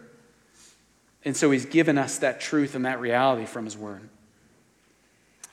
And 1.24 1.36
so 1.36 1.50
He's 1.50 1.66
given 1.66 1.98
us 1.98 2.20
that 2.20 2.40
truth 2.40 2.76
and 2.76 2.86
that 2.86 3.00
reality 3.02 3.48
from 3.48 3.66
His 3.66 3.76
Word. 3.76 4.08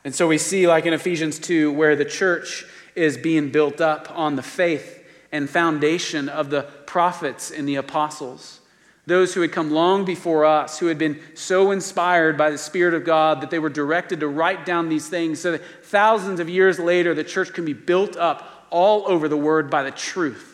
And 0.04 0.14
so 0.14 0.28
we 0.28 0.36
see, 0.36 0.66
like 0.66 0.84
in 0.84 0.92
Ephesians 0.92 1.38
2, 1.38 1.72
where 1.72 1.96
the 1.96 2.04
church 2.04 2.66
is 2.94 3.16
being 3.16 3.50
built 3.50 3.80
up 3.80 4.10
on 4.14 4.36
the 4.36 4.42
faith 4.42 4.98
and 5.32 5.48
foundation 5.48 6.28
of 6.28 6.50
the 6.50 6.62
prophets 6.86 7.50
and 7.50 7.66
the 7.66 7.76
apostles, 7.76 8.60
those 9.06 9.34
who 9.34 9.40
had 9.40 9.50
come 9.50 9.70
long 9.70 10.04
before 10.04 10.44
us, 10.44 10.78
who 10.78 10.86
had 10.86 10.98
been 10.98 11.20
so 11.34 11.72
inspired 11.72 12.38
by 12.38 12.50
the 12.50 12.58
Spirit 12.58 12.94
of 12.94 13.04
God 13.04 13.40
that 13.40 13.50
they 13.50 13.58
were 13.58 13.70
directed 13.70 14.20
to 14.20 14.28
write 14.28 14.64
down 14.64 14.88
these 14.88 15.08
things 15.08 15.40
so 15.40 15.52
that 15.52 15.62
thousands 15.84 16.38
of 16.38 16.48
years 16.48 16.78
later 16.78 17.14
the 17.14 17.24
church 17.24 17.52
can 17.52 17.64
be 17.64 17.72
built 17.72 18.16
up 18.16 18.68
all 18.70 19.04
over 19.08 19.26
the 19.28 19.36
Word 19.36 19.70
by 19.70 19.82
the 19.82 19.90
truth. 19.90 20.50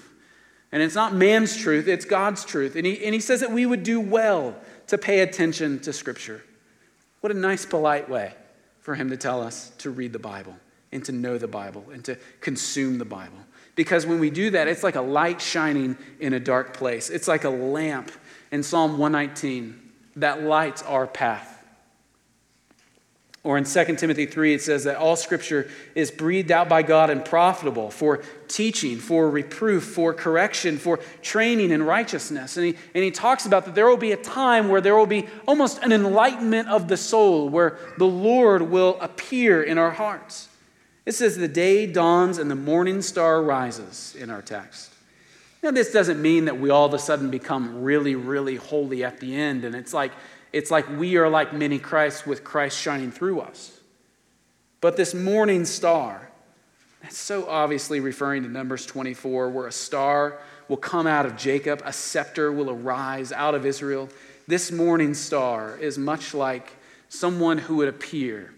And 0.71 0.83
it's 0.83 0.95
not 0.95 1.15
man's 1.15 1.57
truth, 1.57 1.89
it's 1.89 2.05
God's 2.05 2.45
truth. 2.45 2.77
And 2.77 2.87
he, 2.87 3.05
and 3.05 3.15
he 3.15 3.21
says 3.21 3.41
that 3.41 3.53
we 3.53 3.67
would 3.67 3.83
do 3.83 4.01
well 4.01 4.55
to 4.87 4.97
pay 4.97 5.21
attention 5.21 5.81
to 5.81 5.93
Scripture. 5.93 6.43
What 7.21 7.33
a 7.33 7.35
nice, 7.35 7.67
polite 7.67 8.09
way 8.09 8.35
for 8.81 8.95
him 8.95 9.11
to 9.11 9.17
tell 9.17 9.43
us 9.43 9.73
to 9.79 9.91
read 9.91 10.13
the 10.13 10.19
Bible 10.19 10.57
and 10.93 11.05
to 11.05 11.13
know 11.13 11.37
the 11.37 11.49
Bible 11.49 11.85
and 11.93 12.05
to 12.05 12.17
consume 12.41 12.99
the 12.99 13.05
Bible. 13.05 13.39
Because 13.79 14.05
when 14.05 14.19
we 14.19 14.29
do 14.29 14.51
that, 14.51 14.67
it's 14.67 14.83
like 14.83 14.97
a 14.97 15.01
light 15.01 15.41
shining 15.41 15.97
in 16.19 16.33
a 16.33 16.41
dark 16.41 16.77
place. 16.77 17.11
It's 17.11 17.29
like 17.29 17.45
a 17.45 17.49
lamp 17.49 18.11
in 18.51 18.65
Psalm 18.65 18.99
119 18.99 19.81
that 20.17 20.43
lights 20.43 20.83
our 20.83 21.07
path. 21.07 21.65
Or 23.45 23.57
in 23.57 23.63
2 23.63 23.95
Timothy 23.95 24.27
3, 24.27 24.55
it 24.55 24.63
says 24.63 24.83
that 24.83 24.97
all 24.97 25.15
scripture 25.15 25.71
is 25.95 26.11
breathed 26.11 26.51
out 26.51 26.69
by 26.69 26.83
God 26.83 27.09
and 27.09 27.25
profitable 27.25 27.93
for 27.93 28.25
teaching, 28.49 28.99
for 28.99 29.31
reproof, 29.31 29.85
for 29.85 30.13
correction, 30.13 30.77
for 30.77 30.97
training 31.23 31.71
in 31.71 31.85
righteousness. 31.85 32.57
And 32.57 32.67
he, 32.67 32.77
and 32.97 33.05
he 33.05 33.13
talks 33.13 33.47
about 33.47 33.65
that 33.67 33.77
there 33.77 33.89
will 33.89 33.97
be 33.97 34.11
a 34.11 34.17
time 34.17 34.71
where 34.71 34.81
there 34.81 34.97
will 34.97 35.07
be 35.07 35.29
almost 35.47 35.85
an 35.85 35.93
enlightenment 35.93 36.67
of 36.67 36.89
the 36.89 36.97
soul, 36.97 37.49
where 37.49 37.79
the 37.97 38.09
Lord 38.09 38.63
will 38.63 38.99
appear 39.01 39.63
in 39.63 39.79
our 39.79 39.93
hearts. 39.93 40.49
It 41.09 41.15
says, 41.15 41.39
The 41.39 41.49
day 41.49 41.87
dawns 41.87 42.37
and 42.37 42.51
the 42.51 42.55
morning 42.55 43.01
star 43.01 43.43
rises 43.43 44.15
in 44.19 44.29
our 44.29 44.43
text. 44.43 44.93
Now, 45.63 45.71
this 45.71 45.91
doesn't 45.91 46.21
mean 46.21 46.45
that 46.45 46.61
we 46.61 46.69
all 46.69 46.85
of 46.85 46.93
a 46.93 46.99
sudden 46.99 47.31
become 47.31 47.83
really, 47.83 48.15
really 48.15 48.57
holy 48.57 49.03
at 49.03 49.19
the 49.19 49.35
end, 49.35 49.65
and 49.65 49.75
it's 49.75 49.95
like, 49.95 50.13
it's 50.53 50.71
like 50.71 50.87
we 50.99 51.17
are 51.17 51.31
like 51.31 51.55
many 51.55 51.79
Christs 51.79 52.27
with 52.27 52.45
Christ 52.45 52.79
shining 52.79 53.11
through 53.11 53.41
us. 53.41 53.81
But 54.83 54.99
this 54.99 55.15
morning 55.15 55.65
star, 55.65 56.31
that's 57.01 57.17
so 57.17 57.49
obviously 57.49 58.01
referring 58.01 58.43
to 58.43 58.51
Numbers 58.51 58.85
24, 58.85 59.49
where 59.49 59.67
a 59.67 59.73
star 59.73 60.39
will 60.69 60.77
come 60.77 61.07
out 61.07 61.25
of 61.25 61.39
Jacob, 61.39 61.81
a 61.87 61.93
scepter 61.93 62.53
will 62.53 62.69
arise 62.69 63.33
out 63.33 63.55
of 63.55 63.65
Israel. 63.65 64.11
This 64.47 64.71
morning 64.71 65.15
star 65.15 65.75
is 65.79 65.97
much 65.97 66.35
like 66.35 66.71
someone 67.09 67.57
who 67.57 67.77
would 67.77 67.89
appear 67.89 68.53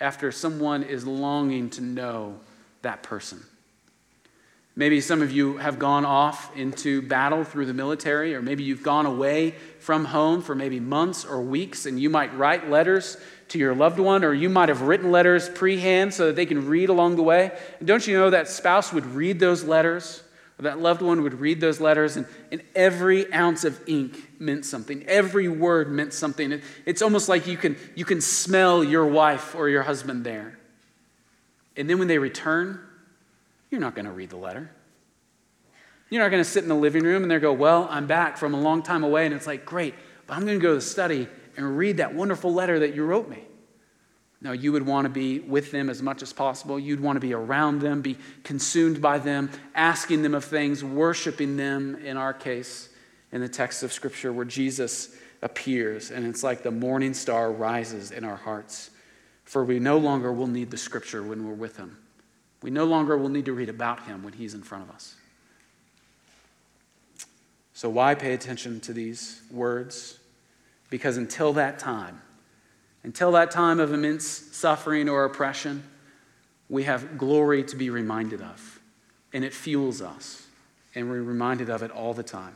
after 0.00 0.32
someone 0.32 0.82
is 0.82 1.06
longing 1.06 1.70
to 1.70 1.80
know 1.80 2.38
that 2.82 3.02
person. 3.02 3.42
Maybe 4.76 5.00
some 5.00 5.22
of 5.22 5.30
you 5.30 5.56
have 5.58 5.78
gone 5.78 6.04
off 6.04 6.54
into 6.56 7.00
battle 7.00 7.44
through 7.44 7.66
the 7.66 7.74
military, 7.74 8.34
or 8.34 8.42
maybe 8.42 8.64
you've 8.64 8.82
gone 8.82 9.06
away 9.06 9.54
from 9.78 10.04
home 10.04 10.42
for 10.42 10.56
maybe 10.56 10.80
months 10.80 11.24
or 11.24 11.40
weeks, 11.40 11.86
and 11.86 12.00
you 12.00 12.10
might 12.10 12.36
write 12.36 12.68
letters 12.68 13.16
to 13.48 13.58
your 13.58 13.72
loved 13.72 14.00
one, 14.00 14.24
or 14.24 14.34
you 14.34 14.48
might 14.48 14.68
have 14.68 14.82
written 14.82 15.12
letters 15.12 15.48
pre-hand 15.48 16.12
so 16.12 16.26
that 16.26 16.36
they 16.36 16.46
can 16.46 16.66
read 16.66 16.88
along 16.88 17.14
the 17.14 17.22
way. 17.22 17.52
And 17.78 17.86
don't 17.86 18.04
you 18.04 18.18
know 18.18 18.30
that 18.30 18.48
spouse 18.48 18.92
would 18.92 19.06
read 19.06 19.38
those 19.38 19.62
letters 19.62 20.24
or 20.58 20.62
that 20.62 20.80
loved 20.80 21.02
one 21.02 21.22
would 21.22 21.34
read 21.34 21.60
those 21.60 21.80
letters, 21.80 22.16
and, 22.16 22.26
and 22.52 22.62
every 22.74 23.32
ounce 23.32 23.64
of 23.64 23.80
ink 23.88 24.30
meant 24.44 24.64
something. 24.64 25.02
Every 25.04 25.48
word 25.48 25.90
meant 25.90 26.12
something. 26.12 26.52
It, 26.52 26.62
it's 26.86 27.02
almost 27.02 27.28
like 27.28 27.46
you 27.46 27.56
can, 27.56 27.76
you 27.94 28.04
can 28.04 28.20
smell 28.20 28.84
your 28.84 29.06
wife 29.06 29.54
or 29.54 29.68
your 29.68 29.82
husband 29.82 30.24
there. 30.24 30.58
And 31.76 31.90
then 31.90 31.98
when 31.98 32.08
they 32.08 32.18
return, 32.18 32.78
you're 33.70 33.80
not 33.80 33.94
going 33.94 34.04
to 34.04 34.12
read 34.12 34.30
the 34.30 34.36
letter. 34.36 34.70
You're 36.10 36.22
not 36.22 36.30
going 36.30 36.44
to 36.44 36.48
sit 36.48 36.62
in 36.62 36.68
the 36.68 36.76
living 36.76 37.02
room 37.02 37.22
and 37.22 37.30
they 37.30 37.38
go, 37.38 37.52
Well, 37.52 37.88
I'm 37.90 38.06
back 38.06 38.36
from 38.36 38.54
a 38.54 38.60
long 38.60 38.82
time 38.82 39.02
away. 39.02 39.26
And 39.26 39.34
it's 39.34 39.46
like, 39.46 39.64
Great, 39.64 39.94
but 40.26 40.34
I'm 40.36 40.44
going 40.44 40.58
to 40.58 40.62
go 40.62 40.70
to 40.70 40.76
the 40.76 40.80
study 40.80 41.26
and 41.56 41.76
read 41.76 41.96
that 41.96 42.14
wonderful 42.14 42.52
letter 42.52 42.78
that 42.80 42.94
you 42.94 43.04
wrote 43.04 43.28
me. 43.28 43.42
No, 44.40 44.52
you 44.52 44.72
would 44.72 44.84
want 44.86 45.06
to 45.06 45.08
be 45.08 45.40
with 45.40 45.70
them 45.70 45.88
as 45.88 46.02
much 46.02 46.22
as 46.22 46.32
possible. 46.32 46.78
You'd 46.78 47.00
want 47.00 47.16
to 47.16 47.20
be 47.20 47.32
around 47.32 47.80
them, 47.80 48.02
be 48.02 48.18
consumed 48.42 49.00
by 49.00 49.18
them, 49.18 49.50
asking 49.74 50.22
them 50.22 50.34
of 50.34 50.44
things, 50.44 50.84
worshiping 50.84 51.56
them, 51.56 51.96
in 52.04 52.18
our 52.18 52.34
case, 52.34 52.90
in 53.34 53.40
the 53.40 53.48
text 53.48 53.82
of 53.82 53.92
Scripture 53.92 54.32
where 54.32 54.44
Jesus 54.44 55.14
appears. 55.42 56.12
And 56.12 56.24
it's 56.24 56.44
like 56.44 56.62
the 56.62 56.70
morning 56.70 57.12
star 57.12 57.52
rises 57.52 58.12
in 58.12 58.24
our 58.24 58.36
hearts. 58.36 58.90
For 59.42 59.64
we 59.64 59.80
no 59.80 59.98
longer 59.98 60.32
will 60.32 60.46
need 60.46 60.70
the 60.70 60.78
Scripture 60.78 61.22
when 61.22 61.46
we're 61.46 61.52
with 61.52 61.76
Him. 61.76 61.98
We 62.62 62.70
no 62.70 62.84
longer 62.84 63.18
will 63.18 63.28
need 63.28 63.44
to 63.46 63.52
read 63.52 63.68
about 63.68 64.04
Him 64.04 64.22
when 64.22 64.32
He's 64.32 64.54
in 64.54 64.62
front 64.62 64.88
of 64.88 64.94
us. 64.94 65.16
So, 67.74 67.90
why 67.90 68.14
pay 68.14 68.32
attention 68.32 68.80
to 68.82 68.92
these 68.92 69.42
words? 69.50 70.20
Because 70.88 71.16
until 71.16 71.52
that 71.54 71.80
time, 71.80 72.22
until 73.02 73.32
that 73.32 73.50
time 73.50 73.80
of 73.80 73.92
immense 73.92 74.24
suffering 74.24 75.08
or 75.08 75.24
oppression, 75.24 75.82
we 76.68 76.84
have 76.84 77.18
glory 77.18 77.64
to 77.64 77.76
be 77.76 77.90
reminded 77.90 78.40
of, 78.40 78.80
and 79.32 79.44
it 79.44 79.52
fuels 79.52 80.00
us, 80.00 80.46
and 80.94 81.10
we're 81.10 81.20
reminded 81.20 81.68
of 81.68 81.82
it 81.82 81.90
all 81.90 82.14
the 82.14 82.22
time. 82.22 82.54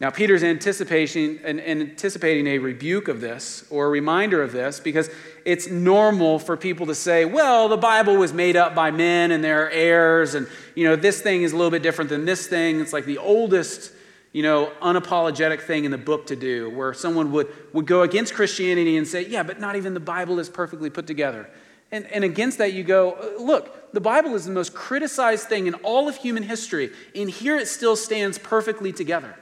Now, 0.00 0.08
Peter's 0.08 0.42
anticipating, 0.42 1.44
anticipating 1.44 2.46
a 2.46 2.58
rebuke 2.58 3.08
of 3.08 3.20
this 3.20 3.66
or 3.68 3.84
a 3.84 3.90
reminder 3.90 4.42
of 4.42 4.50
this 4.50 4.80
because 4.80 5.10
it's 5.44 5.68
normal 5.68 6.38
for 6.38 6.56
people 6.56 6.86
to 6.86 6.94
say, 6.94 7.26
well, 7.26 7.68
the 7.68 7.76
Bible 7.76 8.16
was 8.16 8.32
made 8.32 8.56
up 8.56 8.74
by 8.74 8.90
men 8.90 9.30
and 9.30 9.44
there 9.44 9.66
are 9.66 9.70
errors, 9.70 10.34
and 10.34 10.46
you 10.74 10.84
know, 10.84 10.96
this 10.96 11.20
thing 11.20 11.42
is 11.42 11.52
a 11.52 11.56
little 11.56 11.70
bit 11.70 11.82
different 11.82 12.08
than 12.08 12.24
this 12.24 12.46
thing. 12.46 12.80
It's 12.80 12.94
like 12.94 13.04
the 13.04 13.18
oldest 13.18 13.92
you 14.32 14.42
know, 14.42 14.72
unapologetic 14.80 15.60
thing 15.60 15.84
in 15.84 15.90
the 15.90 15.98
book 15.98 16.26
to 16.28 16.36
do, 16.36 16.70
where 16.70 16.94
someone 16.94 17.32
would, 17.32 17.48
would 17.72 17.86
go 17.86 18.02
against 18.02 18.32
Christianity 18.32 18.96
and 18.96 19.06
say, 19.06 19.26
yeah, 19.26 19.42
but 19.42 19.58
not 19.58 19.74
even 19.76 19.92
the 19.92 20.00
Bible 20.00 20.38
is 20.38 20.48
perfectly 20.48 20.88
put 20.88 21.06
together. 21.06 21.50
And, 21.90 22.06
and 22.06 22.22
against 22.22 22.58
that, 22.58 22.72
you 22.72 22.84
go, 22.84 23.12
uh, 23.12 23.42
look, 23.42 23.92
the 23.92 24.00
Bible 24.00 24.36
is 24.36 24.44
the 24.44 24.52
most 24.52 24.72
criticized 24.72 25.48
thing 25.48 25.66
in 25.66 25.74
all 25.74 26.08
of 26.08 26.16
human 26.16 26.44
history, 26.44 26.90
and 27.14 27.28
here 27.28 27.56
it 27.56 27.66
still 27.66 27.96
stands 27.96 28.38
perfectly 28.38 28.92
together. 28.92 29.36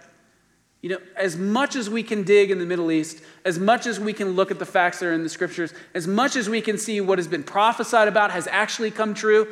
You 0.81 0.91
know, 0.91 0.99
as 1.17 1.37
much 1.37 1.75
as 1.75 1.91
we 1.91 2.03
can 2.03 2.23
dig 2.23 2.51
in 2.51 2.59
the 2.59 2.67
Middle 2.67 2.93
East, 2.93 3.21
as 3.45 3.59
much 3.59 3.87
as 3.87 3.99
we 3.99 4.13
can 4.13 4.31
look 4.33 4.51
at 4.51 4.61
the 4.61 4.67
facts 4.67 5.01
that 5.01 5.07
are 5.07 5.13
in 5.13 5.25
the 5.25 5.29
scriptures, 5.29 5.75
as 5.93 6.07
much 6.07 6.37
as 6.37 6.49
we 6.49 6.61
can 6.61 6.79
see 6.79 7.01
what 7.01 7.19
has 7.19 7.27
been 7.27 7.43
prophesied 7.43 8.07
about 8.07 8.31
has 8.31 8.47
actually 8.47 8.93
come 8.93 9.13
true, 9.13 9.49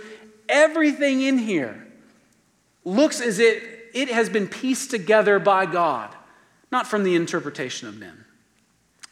everything 0.49 1.23
in 1.23 1.39
here 1.39 1.85
looks 2.85 3.21
as 3.21 3.41
if 3.41 3.63
it 3.93 4.09
has 4.09 4.29
been 4.29 4.47
pieced 4.47 4.91
together 4.91 5.41
by 5.41 5.67
God, 5.67 6.15
not 6.71 6.87
from 6.87 7.03
the 7.03 7.17
interpretation 7.17 7.89
of 7.89 7.97
men. 7.97 8.25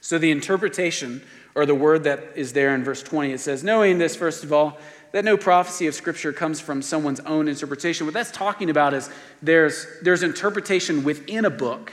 So 0.00 0.18
the 0.18 0.30
interpretation, 0.30 1.22
or 1.54 1.66
the 1.66 1.74
word 1.74 2.04
that 2.04 2.22
is 2.36 2.52
there 2.52 2.74
in 2.74 2.84
verse 2.84 3.02
20, 3.02 3.32
it 3.32 3.40
says, 3.40 3.64
Knowing 3.64 3.98
this, 3.98 4.14
first 4.14 4.44
of 4.44 4.52
all, 4.52 4.78
that 5.12 5.24
no 5.24 5.36
prophecy 5.36 5.86
of 5.86 5.94
Scripture 5.94 6.32
comes 6.32 6.60
from 6.60 6.82
someone's 6.82 7.20
own 7.20 7.48
interpretation. 7.48 8.06
What 8.06 8.14
that's 8.14 8.30
talking 8.30 8.68
about 8.68 8.94
is 8.94 9.08
there's, 9.42 9.86
there's 10.02 10.22
interpretation 10.22 11.04
within 11.04 11.44
a 11.44 11.50
book 11.50 11.92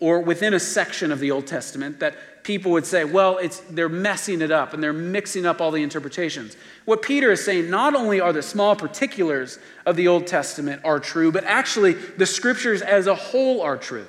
or 0.00 0.20
within 0.20 0.54
a 0.54 0.60
section 0.60 1.10
of 1.10 1.18
the 1.18 1.30
Old 1.30 1.46
Testament 1.46 2.00
that 2.00 2.44
people 2.44 2.72
would 2.72 2.86
say, 2.86 3.04
well, 3.04 3.36
it's, 3.38 3.60
they're 3.70 3.88
messing 3.88 4.40
it 4.40 4.50
up 4.50 4.72
and 4.72 4.82
they're 4.82 4.92
mixing 4.92 5.44
up 5.44 5.60
all 5.60 5.70
the 5.70 5.82
interpretations. 5.82 6.56
What 6.84 7.02
Peter 7.02 7.32
is 7.32 7.44
saying, 7.44 7.68
not 7.68 7.94
only 7.94 8.20
are 8.20 8.32
the 8.32 8.42
small 8.42 8.76
particulars 8.76 9.58
of 9.84 9.96
the 9.96 10.08
Old 10.08 10.26
Testament 10.26 10.82
are 10.84 11.00
true, 11.00 11.32
but 11.32 11.44
actually 11.44 11.92
the 11.92 12.26
scriptures 12.26 12.80
as 12.80 13.06
a 13.06 13.14
whole 13.14 13.60
are 13.60 13.76
true. 13.76 14.06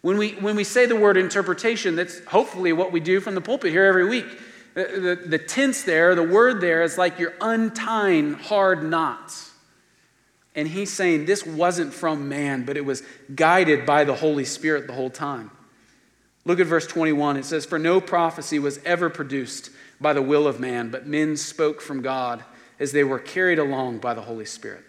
When 0.00 0.18
we, 0.18 0.32
when 0.32 0.56
we 0.56 0.64
say 0.64 0.86
the 0.86 0.96
word 0.96 1.16
interpretation, 1.16 1.94
that's 1.94 2.24
hopefully 2.24 2.72
what 2.72 2.90
we 2.90 2.98
do 2.98 3.20
from 3.20 3.36
the 3.36 3.40
pulpit 3.40 3.70
here 3.70 3.84
every 3.84 4.08
week. 4.08 4.26
The, 4.74 5.18
the, 5.22 5.28
the 5.28 5.38
tense 5.38 5.82
there, 5.82 6.14
the 6.14 6.22
word 6.22 6.60
there 6.60 6.82
is 6.82 6.98
like 6.98 7.18
you're 7.18 7.34
untying 7.40 8.32
hard 8.32 8.82
knots. 8.82 9.51
And 10.54 10.68
he's 10.68 10.92
saying 10.92 11.24
this 11.24 11.46
wasn't 11.46 11.94
from 11.94 12.28
man, 12.28 12.64
but 12.64 12.76
it 12.76 12.84
was 12.84 13.02
guided 13.34 13.86
by 13.86 14.04
the 14.04 14.14
Holy 14.14 14.44
Spirit 14.44 14.86
the 14.86 14.92
whole 14.92 15.10
time. 15.10 15.50
Look 16.44 16.60
at 16.60 16.66
verse 16.66 16.86
21. 16.86 17.36
It 17.36 17.44
says, 17.44 17.64
For 17.64 17.78
no 17.78 18.00
prophecy 18.00 18.58
was 18.58 18.78
ever 18.84 19.08
produced 19.08 19.70
by 20.00 20.12
the 20.12 20.22
will 20.22 20.46
of 20.46 20.60
man, 20.60 20.90
but 20.90 21.06
men 21.06 21.36
spoke 21.36 21.80
from 21.80 22.02
God 22.02 22.44
as 22.78 22.92
they 22.92 23.04
were 23.04 23.18
carried 23.18 23.58
along 23.58 23.98
by 23.98 24.12
the 24.12 24.22
Holy 24.22 24.44
Spirit. 24.44 24.84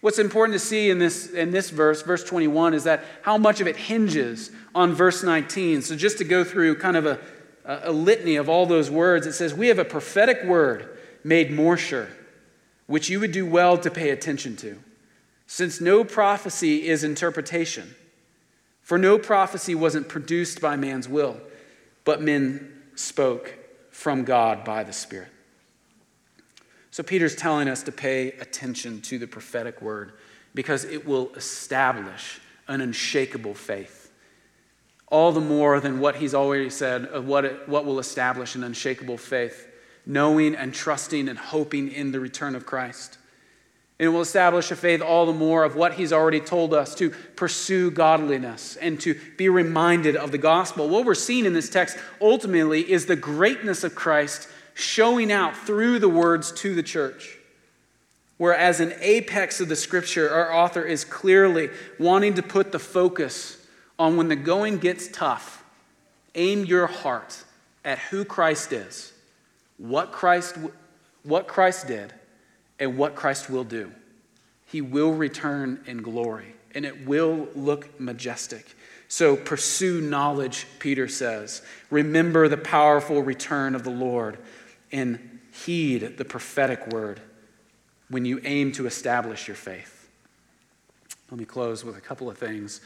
What's 0.00 0.20
important 0.20 0.54
to 0.54 0.64
see 0.64 0.90
in 0.90 1.00
this, 1.00 1.28
in 1.30 1.50
this 1.50 1.70
verse, 1.70 2.02
verse 2.02 2.22
21, 2.22 2.72
is 2.72 2.84
that 2.84 3.04
how 3.22 3.36
much 3.36 3.60
of 3.60 3.66
it 3.66 3.76
hinges 3.76 4.52
on 4.72 4.94
verse 4.94 5.24
19. 5.24 5.82
So, 5.82 5.96
just 5.96 6.18
to 6.18 6.24
go 6.24 6.44
through 6.44 6.76
kind 6.76 6.96
of 6.96 7.04
a, 7.04 7.18
a 7.64 7.90
litany 7.90 8.36
of 8.36 8.48
all 8.48 8.64
those 8.64 8.90
words, 8.92 9.26
it 9.26 9.32
says, 9.32 9.52
We 9.52 9.66
have 9.66 9.80
a 9.80 9.84
prophetic 9.84 10.44
word 10.44 10.96
made 11.24 11.50
more 11.50 11.76
sure 11.76 12.08
which 12.88 13.08
you 13.08 13.20
would 13.20 13.30
do 13.30 13.46
well 13.46 13.78
to 13.78 13.90
pay 13.90 14.10
attention 14.10 14.56
to, 14.56 14.78
since 15.46 15.80
no 15.80 16.02
prophecy 16.02 16.88
is 16.88 17.04
interpretation. 17.04 17.94
For 18.82 18.98
no 18.98 19.18
prophecy 19.18 19.74
wasn't 19.74 20.08
produced 20.08 20.60
by 20.60 20.74
man's 20.74 21.08
will, 21.08 21.36
but 22.04 22.22
men 22.22 22.82
spoke 22.94 23.54
from 23.90 24.24
God 24.24 24.64
by 24.64 24.82
the 24.82 24.92
Spirit. 24.92 25.28
So 26.90 27.02
Peter's 27.02 27.36
telling 27.36 27.68
us 27.68 27.82
to 27.82 27.92
pay 27.92 28.32
attention 28.32 29.02
to 29.02 29.18
the 29.18 29.26
prophetic 29.26 29.82
word 29.82 30.14
because 30.54 30.84
it 30.84 31.06
will 31.06 31.32
establish 31.34 32.40
an 32.66 32.80
unshakable 32.80 33.54
faith. 33.54 34.10
All 35.08 35.32
the 35.32 35.40
more 35.40 35.78
than 35.78 36.00
what 36.00 36.16
he's 36.16 36.34
already 36.34 36.70
said 36.70 37.04
of 37.04 37.26
what, 37.26 37.44
it, 37.44 37.68
what 37.68 37.84
will 37.84 37.98
establish 37.98 38.54
an 38.54 38.64
unshakable 38.64 39.18
faith 39.18 39.67
knowing 40.08 40.56
and 40.56 40.74
trusting 40.74 41.28
and 41.28 41.38
hoping 41.38 41.92
in 41.92 42.10
the 42.10 42.18
return 42.18 42.56
of 42.56 42.66
Christ. 42.66 43.18
And 43.98 44.06
it 44.06 44.08
will 44.08 44.22
establish 44.22 44.70
a 44.70 44.76
faith 44.76 45.02
all 45.02 45.26
the 45.26 45.32
more 45.32 45.64
of 45.64 45.76
what 45.76 45.94
he's 45.94 46.12
already 46.12 46.40
told 46.40 46.72
us 46.72 46.94
to 46.96 47.10
pursue 47.36 47.90
godliness 47.90 48.76
and 48.76 48.98
to 49.00 49.20
be 49.36 49.48
reminded 49.48 50.16
of 50.16 50.32
the 50.32 50.38
gospel. 50.38 50.88
What 50.88 51.04
we're 51.04 51.14
seeing 51.14 51.44
in 51.44 51.52
this 51.52 51.68
text 51.68 51.98
ultimately 52.20 52.90
is 52.90 53.06
the 53.06 53.16
greatness 53.16 53.84
of 53.84 53.94
Christ 53.94 54.48
showing 54.74 55.30
out 55.30 55.54
through 55.56 55.98
the 55.98 56.08
words 56.08 56.52
to 56.52 56.74
the 56.74 56.82
church. 56.82 57.36
Whereas 58.38 58.80
an 58.80 58.94
apex 59.00 59.60
of 59.60 59.68
the 59.68 59.76
scripture, 59.76 60.30
our 60.30 60.54
author 60.54 60.82
is 60.82 61.04
clearly 61.04 61.68
wanting 61.98 62.34
to 62.34 62.42
put 62.42 62.72
the 62.72 62.78
focus 62.78 63.66
on 63.98 64.16
when 64.16 64.28
the 64.28 64.36
going 64.36 64.78
gets 64.78 65.08
tough, 65.08 65.64
aim 66.36 66.64
your 66.64 66.86
heart 66.86 67.42
at 67.84 67.98
who 67.98 68.24
Christ 68.24 68.72
is 68.72 69.12
what 69.78 70.12
Christ, 70.12 70.56
what 71.22 71.48
Christ 71.48 71.86
did 71.86 72.12
and 72.78 72.98
what 72.98 73.14
Christ 73.14 73.48
will 73.48 73.64
do. 73.64 73.90
He 74.66 74.80
will 74.82 75.12
return 75.12 75.80
in 75.86 76.02
glory, 76.02 76.54
and 76.74 76.84
it 76.84 77.06
will 77.06 77.48
look 77.54 77.98
majestic. 77.98 78.76
So 79.08 79.34
pursue 79.34 80.02
knowledge, 80.02 80.66
Peter 80.78 81.08
says. 81.08 81.62
Remember 81.90 82.48
the 82.48 82.58
powerful 82.58 83.22
return 83.22 83.74
of 83.74 83.82
the 83.82 83.90
Lord, 83.90 84.38
and 84.92 85.40
heed 85.64 86.18
the 86.18 86.24
prophetic 86.24 86.88
word 86.88 87.20
when 88.10 88.24
you 88.24 88.40
aim 88.44 88.72
to 88.72 88.86
establish 88.86 89.48
your 89.48 89.56
faith. 89.56 90.08
Let 91.30 91.38
me 91.38 91.46
close 91.46 91.84
with 91.84 91.96
a 91.96 92.00
couple 92.00 92.28
of 92.28 92.38
things 92.38 92.80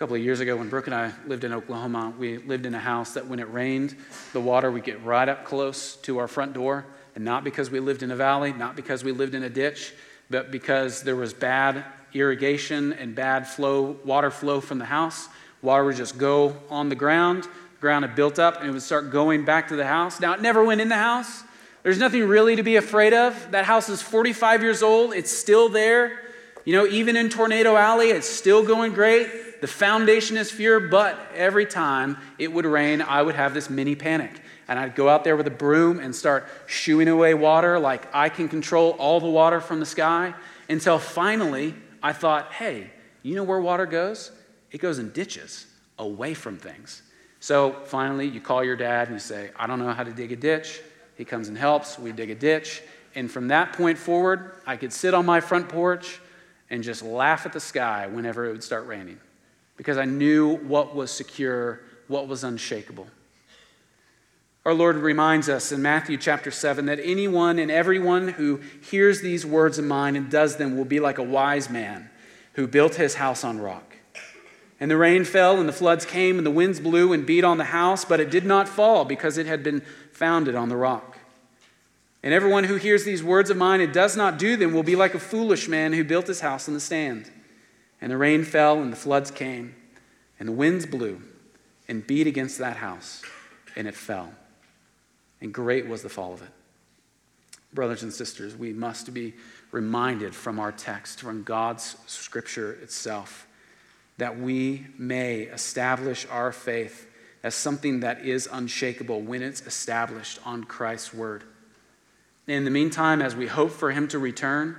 couple 0.00 0.16
of 0.16 0.22
years 0.22 0.40
ago 0.40 0.56
when 0.56 0.70
Brooke 0.70 0.86
and 0.86 0.94
I 0.94 1.12
lived 1.26 1.44
in 1.44 1.52
Oklahoma, 1.52 2.14
we 2.18 2.38
lived 2.38 2.64
in 2.64 2.74
a 2.74 2.78
house 2.78 3.12
that 3.12 3.26
when 3.26 3.38
it 3.38 3.52
rained, 3.52 3.94
the 4.32 4.40
water 4.40 4.70
would 4.70 4.82
get 4.82 5.04
right 5.04 5.28
up 5.28 5.44
close 5.44 5.96
to 5.96 6.16
our 6.16 6.26
front 6.26 6.54
door. 6.54 6.86
And 7.14 7.22
not 7.22 7.44
because 7.44 7.70
we 7.70 7.80
lived 7.80 8.02
in 8.02 8.10
a 8.10 8.16
valley, 8.16 8.54
not 8.54 8.76
because 8.76 9.04
we 9.04 9.12
lived 9.12 9.34
in 9.34 9.42
a 9.42 9.50
ditch, 9.50 9.92
but 10.30 10.50
because 10.50 11.02
there 11.02 11.16
was 11.16 11.34
bad 11.34 11.84
irrigation 12.14 12.94
and 12.94 13.14
bad 13.14 13.46
flow, 13.46 13.98
water 14.02 14.30
flow 14.30 14.62
from 14.62 14.78
the 14.78 14.86
house. 14.86 15.28
Water 15.60 15.84
would 15.84 15.96
just 15.96 16.16
go 16.16 16.56
on 16.70 16.88
the 16.88 16.94
ground. 16.94 17.42
The 17.42 17.80
ground 17.82 18.06
had 18.06 18.16
built 18.16 18.38
up 18.38 18.60
and 18.60 18.70
it 18.70 18.72
would 18.72 18.80
start 18.80 19.10
going 19.10 19.44
back 19.44 19.68
to 19.68 19.76
the 19.76 19.86
house. 19.86 20.18
Now, 20.18 20.32
it 20.32 20.40
never 20.40 20.64
went 20.64 20.80
in 20.80 20.88
the 20.88 20.94
house. 20.94 21.42
There's 21.82 21.98
nothing 21.98 22.26
really 22.26 22.56
to 22.56 22.62
be 22.62 22.76
afraid 22.76 23.12
of. 23.12 23.50
That 23.50 23.66
house 23.66 23.90
is 23.90 24.00
45 24.00 24.62
years 24.62 24.82
old. 24.82 25.12
It's 25.12 25.30
still 25.30 25.68
there. 25.68 26.22
You 26.64 26.74
know, 26.74 26.86
even 26.86 27.16
in 27.16 27.28
Tornado 27.28 27.76
Alley, 27.76 28.08
it's 28.08 28.28
still 28.28 28.64
going 28.64 28.94
great. 28.94 29.28
The 29.60 29.66
foundation 29.66 30.36
is 30.36 30.50
fear, 30.50 30.80
but 30.80 31.18
every 31.34 31.66
time 31.66 32.16
it 32.38 32.52
would 32.52 32.64
rain, 32.64 33.02
I 33.02 33.20
would 33.20 33.34
have 33.34 33.52
this 33.52 33.68
mini 33.68 33.94
panic. 33.94 34.40
And 34.68 34.78
I'd 34.78 34.94
go 34.94 35.08
out 35.08 35.24
there 35.24 35.36
with 35.36 35.46
a 35.46 35.52
broom 35.52 35.98
and 35.98 36.14
start 36.14 36.48
shooing 36.66 37.08
away 37.08 37.34
water 37.34 37.78
like 37.78 38.06
I 38.14 38.28
can 38.28 38.48
control 38.48 38.92
all 38.92 39.20
the 39.20 39.28
water 39.28 39.60
from 39.60 39.80
the 39.80 39.86
sky 39.86 40.32
until 40.68 40.98
finally 40.98 41.74
I 42.02 42.12
thought, 42.12 42.52
hey, 42.52 42.90
you 43.22 43.34
know 43.34 43.42
where 43.42 43.60
water 43.60 43.84
goes? 43.84 44.30
It 44.70 44.78
goes 44.78 44.98
in 44.98 45.10
ditches 45.10 45.66
away 45.98 46.34
from 46.34 46.56
things. 46.56 47.02
So 47.40 47.72
finally, 47.86 48.28
you 48.28 48.40
call 48.40 48.64
your 48.64 48.76
dad 48.76 49.08
and 49.08 49.16
you 49.16 49.20
say, 49.20 49.50
I 49.56 49.66
don't 49.66 49.78
know 49.78 49.92
how 49.92 50.04
to 50.04 50.12
dig 50.12 50.32
a 50.32 50.36
ditch. 50.36 50.80
He 51.16 51.24
comes 51.24 51.48
and 51.48 51.58
helps. 51.58 51.98
We 51.98 52.12
dig 52.12 52.30
a 52.30 52.34
ditch. 52.34 52.82
And 53.14 53.30
from 53.30 53.48
that 53.48 53.72
point 53.72 53.98
forward, 53.98 54.52
I 54.66 54.76
could 54.76 54.92
sit 54.92 55.12
on 55.12 55.26
my 55.26 55.40
front 55.40 55.68
porch 55.68 56.20
and 56.70 56.82
just 56.82 57.02
laugh 57.02 57.44
at 57.44 57.52
the 57.52 57.60
sky 57.60 58.06
whenever 58.06 58.46
it 58.46 58.52
would 58.52 58.64
start 58.64 58.86
raining 58.86 59.18
because 59.80 59.96
I 59.96 60.04
knew 60.04 60.58
what 60.58 60.94
was 60.94 61.10
secure, 61.10 61.80
what 62.06 62.28
was 62.28 62.44
unshakable. 62.44 63.06
Our 64.66 64.74
Lord 64.74 64.96
reminds 64.96 65.48
us 65.48 65.72
in 65.72 65.80
Matthew 65.80 66.18
chapter 66.18 66.50
7 66.50 66.84
that 66.84 67.00
anyone 67.02 67.58
and 67.58 67.70
everyone 67.70 68.28
who 68.28 68.60
hears 68.82 69.22
these 69.22 69.46
words 69.46 69.78
of 69.78 69.86
mine 69.86 70.16
and 70.16 70.30
does 70.30 70.56
them 70.58 70.76
will 70.76 70.84
be 70.84 71.00
like 71.00 71.16
a 71.16 71.22
wise 71.22 71.70
man 71.70 72.10
who 72.52 72.66
built 72.66 72.96
his 72.96 73.14
house 73.14 73.42
on 73.42 73.58
rock. 73.58 73.96
And 74.78 74.90
the 74.90 74.98
rain 74.98 75.24
fell, 75.24 75.58
and 75.58 75.66
the 75.66 75.72
floods 75.72 76.04
came, 76.04 76.36
and 76.36 76.46
the 76.46 76.50
winds 76.50 76.78
blew 76.78 77.14
and 77.14 77.24
beat 77.24 77.42
on 77.42 77.56
the 77.56 77.64
house, 77.64 78.04
but 78.04 78.20
it 78.20 78.30
did 78.30 78.44
not 78.44 78.68
fall 78.68 79.06
because 79.06 79.38
it 79.38 79.46
had 79.46 79.62
been 79.62 79.80
founded 80.12 80.54
on 80.54 80.68
the 80.68 80.76
rock. 80.76 81.16
And 82.22 82.34
everyone 82.34 82.64
who 82.64 82.76
hears 82.76 83.06
these 83.06 83.24
words 83.24 83.48
of 83.48 83.56
mine 83.56 83.80
and 83.80 83.94
does 83.94 84.14
not 84.14 84.38
do 84.38 84.58
them 84.58 84.74
will 84.74 84.82
be 84.82 84.94
like 84.94 85.14
a 85.14 85.18
foolish 85.18 85.68
man 85.68 85.94
who 85.94 86.04
built 86.04 86.26
his 86.26 86.42
house 86.42 86.68
on 86.68 86.74
the 86.74 86.80
sand. 86.80 87.30
And 88.00 88.10
the 88.10 88.16
rain 88.16 88.44
fell, 88.44 88.80
and 88.80 88.92
the 88.92 88.96
floods 88.96 89.30
came, 89.30 89.74
and 90.38 90.48
the 90.48 90.52
winds 90.52 90.86
blew 90.86 91.20
and 91.86 92.06
beat 92.06 92.26
against 92.26 92.58
that 92.58 92.76
house, 92.76 93.22
and 93.76 93.86
it 93.86 93.94
fell. 93.94 94.32
And 95.40 95.52
great 95.52 95.86
was 95.86 96.02
the 96.02 96.08
fall 96.08 96.32
of 96.32 96.42
it. 96.42 96.50
Brothers 97.72 98.02
and 98.02 98.12
sisters, 98.12 98.56
we 98.56 98.72
must 98.72 99.12
be 99.12 99.34
reminded 99.70 100.34
from 100.34 100.58
our 100.58 100.72
text, 100.72 101.20
from 101.20 101.42
God's 101.42 101.96
scripture 102.06 102.72
itself, 102.74 103.46
that 104.18 104.38
we 104.38 104.86
may 104.98 105.42
establish 105.42 106.26
our 106.30 106.52
faith 106.52 107.06
as 107.42 107.54
something 107.54 108.00
that 108.00 108.24
is 108.24 108.48
unshakable 108.50 109.20
when 109.20 109.42
it's 109.42 109.62
established 109.66 110.38
on 110.44 110.64
Christ's 110.64 111.14
word. 111.14 111.44
In 112.46 112.64
the 112.64 112.70
meantime, 112.70 113.22
as 113.22 113.36
we 113.36 113.46
hope 113.46 113.70
for 113.70 113.92
him 113.92 114.08
to 114.08 114.18
return, 114.18 114.76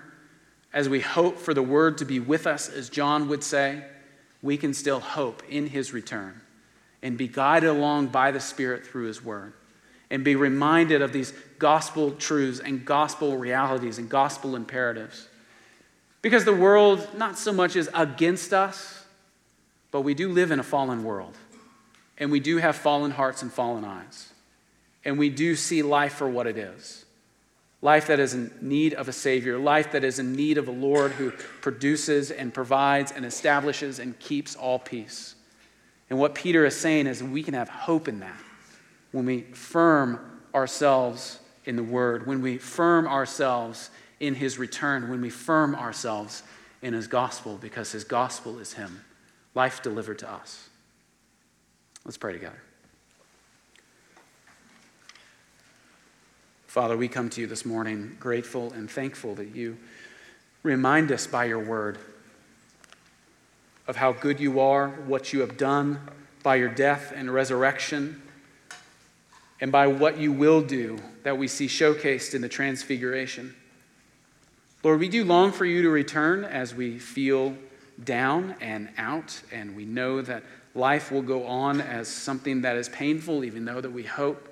as 0.73 0.87
we 0.87 1.01
hope 1.01 1.37
for 1.37 1.53
the 1.53 1.61
word 1.61 1.97
to 1.97 2.05
be 2.05 2.19
with 2.19 2.47
us, 2.47 2.69
as 2.69 2.89
John 2.89 3.27
would 3.27 3.43
say, 3.43 3.83
we 4.41 4.57
can 4.57 4.73
still 4.73 4.99
hope 4.99 5.43
in 5.49 5.67
his 5.67 5.93
return 5.93 6.41
and 7.01 7.17
be 7.17 7.27
guided 7.27 7.69
along 7.69 8.07
by 8.07 8.31
the 8.31 8.39
Spirit 8.39 8.85
through 8.85 9.05
his 9.05 9.23
word 9.23 9.53
and 10.09 10.23
be 10.23 10.35
reminded 10.35 11.01
of 11.01 11.13
these 11.13 11.33
gospel 11.57 12.11
truths 12.11 12.59
and 12.59 12.85
gospel 12.85 13.37
realities 13.37 13.97
and 13.97 14.09
gospel 14.09 14.55
imperatives. 14.55 15.27
Because 16.21 16.45
the 16.45 16.53
world 16.53 17.07
not 17.15 17.37
so 17.37 17.51
much 17.51 17.75
is 17.75 17.89
against 17.93 18.53
us, 18.53 19.05
but 19.89 20.01
we 20.01 20.13
do 20.13 20.29
live 20.29 20.51
in 20.51 20.59
a 20.59 20.63
fallen 20.63 21.03
world. 21.03 21.35
And 22.17 22.31
we 22.31 22.39
do 22.39 22.57
have 22.57 22.75
fallen 22.75 23.11
hearts 23.11 23.41
and 23.41 23.51
fallen 23.51 23.83
eyes. 23.83 24.31
And 25.03 25.17
we 25.17 25.29
do 25.29 25.55
see 25.55 25.81
life 25.81 26.13
for 26.13 26.29
what 26.29 26.45
it 26.45 26.57
is 26.57 27.05
life 27.81 28.07
that 28.07 28.19
is 28.19 28.33
in 28.33 28.51
need 28.61 28.93
of 28.93 29.07
a 29.07 29.13
Savior, 29.13 29.57
life 29.57 29.91
that 29.91 30.03
is 30.03 30.19
in 30.19 30.33
need 30.33 30.57
of 30.57 30.67
a 30.67 30.71
Lord 30.71 31.13
who 31.13 31.31
produces 31.61 32.29
and 32.29 32.53
provides 32.53 33.11
and 33.11 33.25
establishes 33.25 33.99
and 33.99 34.17
keeps 34.19 34.55
all 34.55 34.79
peace. 34.79 35.35
And 36.09 36.19
what 36.19 36.35
Peter 36.35 36.65
is 36.65 36.75
saying 36.75 37.07
is 37.07 37.23
we 37.23 37.41
can 37.41 37.53
have 37.53 37.69
hope 37.69 38.07
in 38.07 38.19
that 38.19 38.37
when 39.11 39.25
we 39.25 39.41
firm 39.41 40.19
ourselves 40.53 41.39
in 41.65 41.75
the 41.75 41.83
Word, 41.83 42.27
when 42.27 42.41
we 42.41 42.57
firm 42.57 43.07
ourselves 43.07 43.89
in 44.19 44.35
His 44.35 44.57
return, 44.59 45.09
when 45.09 45.21
we 45.21 45.29
firm 45.29 45.75
ourselves 45.75 46.43
in 46.81 46.93
His 46.93 47.07
gospel, 47.07 47.57
because 47.57 47.91
His 47.91 48.03
gospel 48.03 48.59
is 48.59 48.73
Him, 48.73 49.01
life 49.55 49.81
delivered 49.81 50.19
to 50.19 50.31
us. 50.31 50.69
Let's 52.05 52.17
pray 52.17 52.33
together. 52.33 52.61
Father, 56.71 56.95
we 56.95 57.09
come 57.09 57.29
to 57.31 57.41
you 57.41 57.47
this 57.47 57.65
morning 57.65 58.15
grateful 58.17 58.71
and 58.71 58.89
thankful 58.89 59.35
that 59.35 59.53
you 59.53 59.75
remind 60.63 61.11
us 61.11 61.27
by 61.27 61.43
your 61.43 61.59
word 61.59 61.97
of 63.87 63.97
how 63.97 64.13
good 64.13 64.39
you 64.39 64.61
are, 64.61 64.87
what 64.87 65.33
you 65.33 65.41
have 65.41 65.57
done 65.57 65.99
by 66.43 66.55
your 66.55 66.69
death 66.69 67.11
and 67.13 67.29
resurrection, 67.29 68.21
and 69.59 69.69
by 69.69 69.85
what 69.85 70.17
you 70.17 70.31
will 70.31 70.61
do 70.61 70.97
that 71.23 71.37
we 71.37 71.45
see 71.45 71.67
showcased 71.67 72.33
in 72.33 72.41
the 72.41 72.47
transfiguration. 72.47 73.53
Lord, 74.81 75.01
we 75.01 75.09
do 75.09 75.25
long 75.25 75.51
for 75.51 75.65
you 75.65 75.81
to 75.81 75.89
return 75.89 76.45
as 76.45 76.73
we 76.73 76.99
feel 76.99 77.53
down 78.01 78.55
and 78.61 78.87
out, 78.97 79.41
and 79.51 79.75
we 79.75 79.83
know 79.83 80.21
that 80.21 80.41
life 80.73 81.11
will 81.11 81.21
go 81.21 81.45
on 81.47 81.81
as 81.81 82.07
something 82.07 82.61
that 82.61 82.77
is 82.77 82.87
painful, 82.87 83.43
even 83.43 83.65
though 83.65 83.81
that 83.81 83.91
we 83.91 84.03
hope 84.03 84.47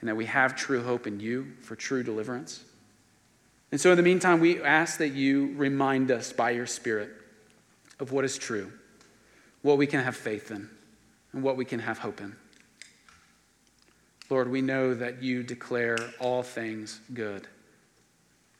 and 0.00 0.08
that 0.08 0.16
we 0.16 0.26
have 0.26 0.56
true 0.56 0.82
hope 0.82 1.06
in 1.06 1.20
you 1.20 1.52
for 1.60 1.76
true 1.76 2.02
deliverance. 2.02 2.64
And 3.70 3.80
so, 3.80 3.90
in 3.90 3.96
the 3.96 4.02
meantime, 4.02 4.40
we 4.40 4.60
ask 4.62 4.98
that 4.98 5.10
you 5.10 5.54
remind 5.56 6.10
us 6.10 6.32
by 6.32 6.50
your 6.50 6.66
Spirit 6.66 7.10
of 8.00 8.10
what 8.10 8.24
is 8.24 8.36
true, 8.36 8.72
what 9.62 9.78
we 9.78 9.86
can 9.86 10.02
have 10.02 10.16
faith 10.16 10.50
in, 10.50 10.68
and 11.32 11.42
what 11.42 11.56
we 11.56 11.64
can 11.64 11.80
have 11.80 11.98
hope 11.98 12.20
in. 12.20 12.34
Lord, 14.28 14.50
we 14.50 14.62
know 14.62 14.94
that 14.94 15.22
you 15.22 15.42
declare 15.42 15.98
all 16.18 16.42
things 16.42 17.00
good. 17.12 17.46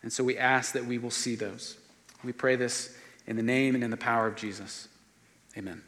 And 0.03 0.13
so 0.13 0.25
we 0.25 0.37
ask 0.37 0.73
that 0.73 0.85
we 0.85 0.99
will 0.99 1.11
see 1.11 1.37
those. 1.37 1.77
We 2.25 2.33
pray 2.33 2.57
this 2.57 2.97
in 3.27 3.37
the 3.37 3.43
name 3.43 3.75
and 3.75 3.85
in 3.85 3.91
the 3.91 3.97
power 3.97 4.27
of 4.27 4.35
Jesus. 4.35 4.89
Amen. 5.57 5.83